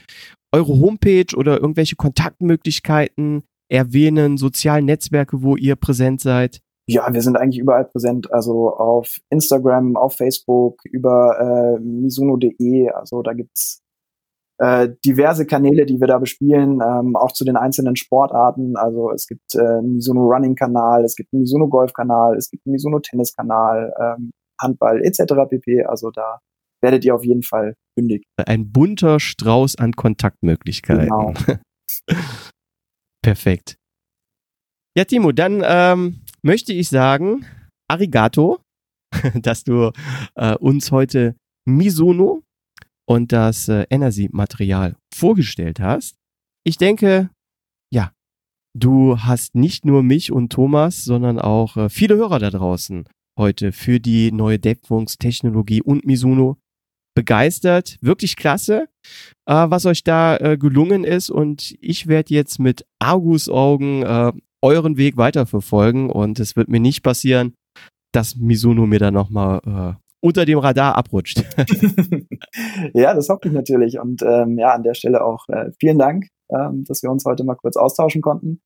eure 0.53 0.79
Homepage 0.79 1.35
oder 1.35 1.59
irgendwelche 1.59 1.95
Kontaktmöglichkeiten 1.95 3.43
erwähnen, 3.69 4.37
sozialen 4.37 4.85
Netzwerke, 4.85 5.41
wo 5.41 5.55
ihr 5.55 5.75
präsent 5.75 6.21
seid? 6.21 6.61
Ja, 6.87 7.13
wir 7.13 7.21
sind 7.21 7.37
eigentlich 7.37 7.59
überall 7.59 7.85
präsent, 7.85 8.31
also 8.33 8.75
auf 8.75 9.21
Instagram, 9.29 9.95
auf 9.95 10.17
Facebook, 10.17 10.81
über 10.85 11.39
äh, 11.39 11.79
misuno.de, 11.79 12.89
also 12.89 13.21
da 13.21 13.33
gibt's 13.33 13.81
äh, 14.61 14.89
diverse 15.03 15.47
Kanäle, 15.47 15.87
die 15.87 15.99
wir 15.99 16.07
da 16.07 16.19
bespielen, 16.19 16.81
ähm, 16.81 17.15
auch 17.15 17.31
zu 17.31 17.43
den 17.43 17.57
einzelnen 17.57 17.95
Sportarten. 17.95 18.75
Also 18.77 19.09
es 19.09 19.25
gibt 19.25 19.55
äh, 19.55 19.59
einen 19.59 19.93
Mizuno 19.93 20.21
Running 20.21 20.53
Kanal, 20.53 21.03
es 21.03 21.15
gibt 21.15 21.33
einen 21.33 21.41
Mizuno 21.41 21.67
Golf 21.67 21.93
Kanal, 21.93 22.37
es 22.37 22.51
gibt 22.51 22.67
einen 22.67 22.73
Mizuno 22.73 22.99
Tennis 22.99 23.33
Kanal, 23.33 23.91
ähm, 23.99 24.29
Handball 24.61 25.03
etc. 25.03 25.33
pp. 25.49 25.85
Also 25.85 26.11
da 26.11 26.39
werdet 26.79 27.03
ihr 27.03 27.15
auf 27.15 27.25
jeden 27.25 27.41
Fall 27.41 27.73
fündig. 27.97 28.23
Ein 28.37 28.71
bunter 28.71 29.19
Strauß 29.19 29.77
an 29.77 29.93
Kontaktmöglichkeiten. 29.93 31.05
Genau. 31.05 31.33
Perfekt. 33.23 33.77
Ja, 34.95 35.05
Timo, 35.05 35.31
dann 35.31 35.63
ähm, 35.65 36.21
möchte 36.43 36.71
ich 36.73 36.89
sagen, 36.89 37.45
arigato, 37.89 38.59
dass 39.41 39.63
du 39.63 39.91
äh, 40.35 40.55
uns 40.57 40.91
heute 40.91 41.35
Misono 41.65 42.43
und 43.11 43.33
das 43.33 43.67
äh, 43.67 43.85
Energy-Material 43.89 44.95
vorgestellt 45.13 45.81
hast. 45.81 46.15
Ich 46.63 46.77
denke, 46.77 47.29
ja, 47.93 48.13
du 48.73 49.19
hast 49.19 49.53
nicht 49.53 49.83
nur 49.83 50.01
mich 50.01 50.31
und 50.31 50.53
Thomas, 50.53 51.03
sondern 51.03 51.37
auch 51.37 51.75
äh, 51.75 51.89
viele 51.89 52.15
Hörer 52.15 52.39
da 52.39 52.49
draußen 52.49 53.03
heute 53.37 53.73
für 53.73 53.99
die 53.99 54.31
neue 54.31 54.59
Dämpfungstechnologie 54.59 55.81
und 55.81 56.05
Mizuno 56.05 56.57
begeistert. 57.13 57.97
Wirklich 57.99 58.37
klasse, 58.37 58.87
äh, 59.45 59.69
was 59.69 59.85
euch 59.85 60.05
da 60.05 60.37
äh, 60.37 60.57
gelungen 60.57 61.03
ist. 61.03 61.29
Und 61.29 61.75
ich 61.81 62.07
werde 62.07 62.33
jetzt 62.33 62.59
mit 62.59 62.85
Argusaugen 62.99 64.03
äh, 64.03 64.31
euren 64.61 64.95
Weg 64.95 65.17
weiterverfolgen. 65.17 66.09
Und 66.09 66.39
es 66.39 66.55
wird 66.55 66.69
mir 66.69 66.79
nicht 66.79 67.03
passieren, 67.03 67.55
dass 68.13 68.37
Mizuno 68.37 68.85
mir 68.85 68.99
da 68.99 69.11
nochmal 69.11 69.97
äh, 69.97 70.00
unter 70.21 70.45
dem 70.45 70.59
Radar 70.59 70.95
abrutscht. 70.95 71.43
ja, 72.93 73.13
das 73.13 73.29
hoffe 73.29 73.47
ich 73.47 73.51
natürlich. 73.51 73.99
Und 73.99 74.21
ähm, 74.21 74.57
ja, 74.57 74.73
an 74.73 74.83
der 74.83 74.93
Stelle 74.93 75.23
auch 75.23 75.47
äh, 75.49 75.71
vielen 75.79 75.99
Dank, 75.99 76.27
ähm, 76.49 76.83
dass 76.87 77.03
wir 77.03 77.11
uns 77.11 77.25
heute 77.25 77.43
mal 77.43 77.55
kurz 77.55 77.75
austauschen 77.75 78.21
konnten. 78.21 78.61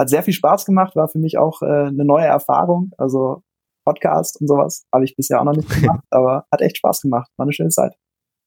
Hat 0.00 0.08
sehr 0.08 0.22
viel 0.22 0.34
Spaß 0.34 0.64
gemacht, 0.64 0.96
war 0.96 1.08
für 1.08 1.18
mich 1.18 1.38
auch 1.38 1.62
äh, 1.62 1.66
eine 1.66 2.04
neue 2.04 2.26
Erfahrung. 2.26 2.90
Also 2.96 3.42
Podcast 3.84 4.40
und 4.40 4.48
sowas. 4.48 4.84
Habe 4.92 5.04
ich 5.04 5.16
bisher 5.16 5.40
auch 5.40 5.44
noch 5.44 5.56
nicht 5.56 5.68
gemacht, 5.80 6.04
aber 6.10 6.46
hat 6.50 6.60
echt 6.60 6.78
Spaß 6.78 7.02
gemacht. 7.02 7.30
War 7.36 7.44
eine 7.44 7.52
schöne 7.52 7.70
Zeit. 7.70 7.94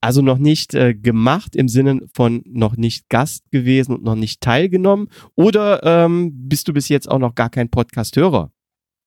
Also 0.01 0.21
noch 0.21 0.37
nicht 0.37 0.75
äh, 0.75 0.93
gemacht 0.93 1.55
im 1.55 1.67
Sinne 1.67 2.01
von 2.13 2.43
noch 2.45 2.77
nicht 2.77 3.09
Gast 3.09 3.49
gewesen 3.51 3.95
und 3.95 4.03
noch 4.03 4.15
nicht 4.15 4.41
teilgenommen? 4.41 5.07
Oder 5.35 5.81
ähm, 5.83 6.31
bist 6.47 6.67
du 6.67 6.73
bis 6.73 6.89
jetzt 6.89 7.09
auch 7.09 7.19
noch 7.19 7.33
gar 7.33 7.49
kein 7.49 7.69
Podcast-Hörer? 7.69 8.51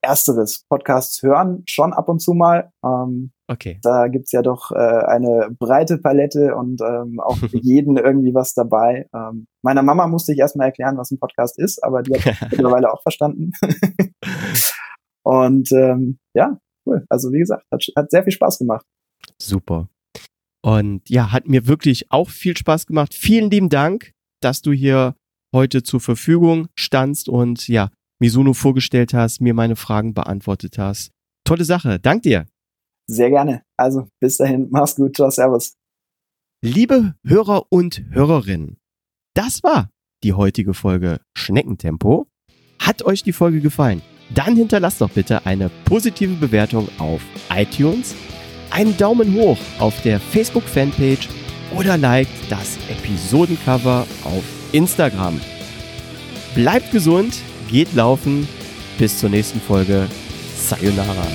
Ersteres, 0.00 0.64
Podcasts 0.68 1.22
hören 1.22 1.62
schon 1.66 1.92
ab 1.92 2.08
und 2.08 2.20
zu 2.20 2.32
mal. 2.32 2.70
Ähm, 2.84 3.32
okay. 3.48 3.78
Da 3.82 4.08
gibt's 4.08 4.32
ja 4.32 4.42
doch 4.42 4.70
äh, 4.70 4.76
eine 4.76 5.48
breite 5.58 5.98
Palette 5.98 6.54
und 6.54 6.80
ähm, 6.80 7.20
auch 7.20 7.36
für 7.36 7.48
jeden 7.62 7.96
irgendwie 7.96 8.34
was 8.34 8.54
dabei. 8.54 9.08
Ähm, 9.14 9.46
meiner 9.62 9.82
Mama 9.82 10.06
musste 10.06 10.32
ich 10.32 10.38
erstmal 10.38 10.68
erklären, 10.68 10.96
was 10.96 11.10
ein 11.10 11.18
Podcast 11.18 11.58
ist, 11.58 11.82
aber 11.82 12.02
die 12.02 12.14
hat 12.14 12.24
mittlerweile 12.50 12.92
auch 12.92 13.02
verstanden. 13.02 13.52
Und 15.24 15.70
ähm, 15.72 16.18
ja, 16.34 16.58
cool. 16.86 17.04
Also 17.10 17.32
wie 17.32 17.40
gesagt, 17.40 17.64
hat, 17.70 17.84
hat 17.94 18.10
sehr 18.10 18.22
viel 18.22 18.32
Spaß 18.32 18.58
gemacht. 18.58 18.86
Super. 19.38 19.88
Und 20.62 21.08
ja, 21.10 21.32
hat 21.32 21.48
mir 21.48 21.66
wirklich 21.66 22.10
auch 22.10 22.30
viel 22.30 22.56
Spaß 22.56 22.86
gemacht. 22.86 23.12
Vielen 23.14 23.50
lieben 23.50 23.68
Dank, 23.68 24.12
dass 24.40 24.62
du 24.62 24.72
hier 24.72 25.14
heute 25.54 25.82
zur 25.82 26.00
Verfügung 26.00 26.68
standst 26.76 27.28
und 27.28 27.68
ja, 27.68 27.90
Mizuno 28.18 28.52
vorgestellt 28.52 29.14
hast, 29.14 29.40
mir 29.40 29.54
meine 29.54 29.76
Fragen 29.76 30.14
beantwortet 30.14 30.78
hast. 30.78 31.10
Tolle 31.44 31.64
Sache. 31.64 31.98
Dank 31.98 32.22
dir. 32.22 32.46
Sehr 33.06 33.30
gerne. 33.30 33.62
Also 33.76 34.08
bis 34.20 34.36
dahin, 34.36 34.68
mach's 34.70 34.96
gut. 34.96 35.16
Ciao, 35.16 35.30
servus. 35.30 35.74
Liebe 36.62 37.14
Hörer 37.24 37.66
und 37.70 38.02
Hörerinnen, 38.10 38.78
das 39.34 39.62
war 39.62 39.90
die 40.24 40.32
heutige 40.32 40.74
Folge 40.74 41.20
Schneckentempo. 41.36 42.26
Hat 42.80 43.02
euch 43.02 43.22
die 43.22 43.32
Folge 43.32 43.60
gefallen? 43.60 44.02
dann 44.34 44.56
hinterlasst 44.56 45.00
doch 45.00 45.10
bitte 45.10 45.46
eine 45.46 45.70
positive 45.84 46.34
Bewertung 46.34 46.88
auf 46.98 47.22
iTunes, 47.54 48.14
einen 48.70 48.96
Daumen 48.96 49.34
hoch 49.34 49.58
auf 49.78 50.00
der 50.02 50.20
Facebook-Fanpage 50.20 51.28
oder 51.76 51.96
liked 51.96 52.30
das 52.50 52.78
Episodencover 52.90 54.06
auf 54.24 54.44
Instagram. 54.72 55.40
Bleibt 56.54 56.92
gesund, 56.92 57.40
geht 57.68 57.94
laufen. 57.94 58.48
Bis 58.98 59.18
zur 59.18 59.30
nächsten 59.30 59.60
Folge. 59.60 60.08
Sayonara. 60.56 61.26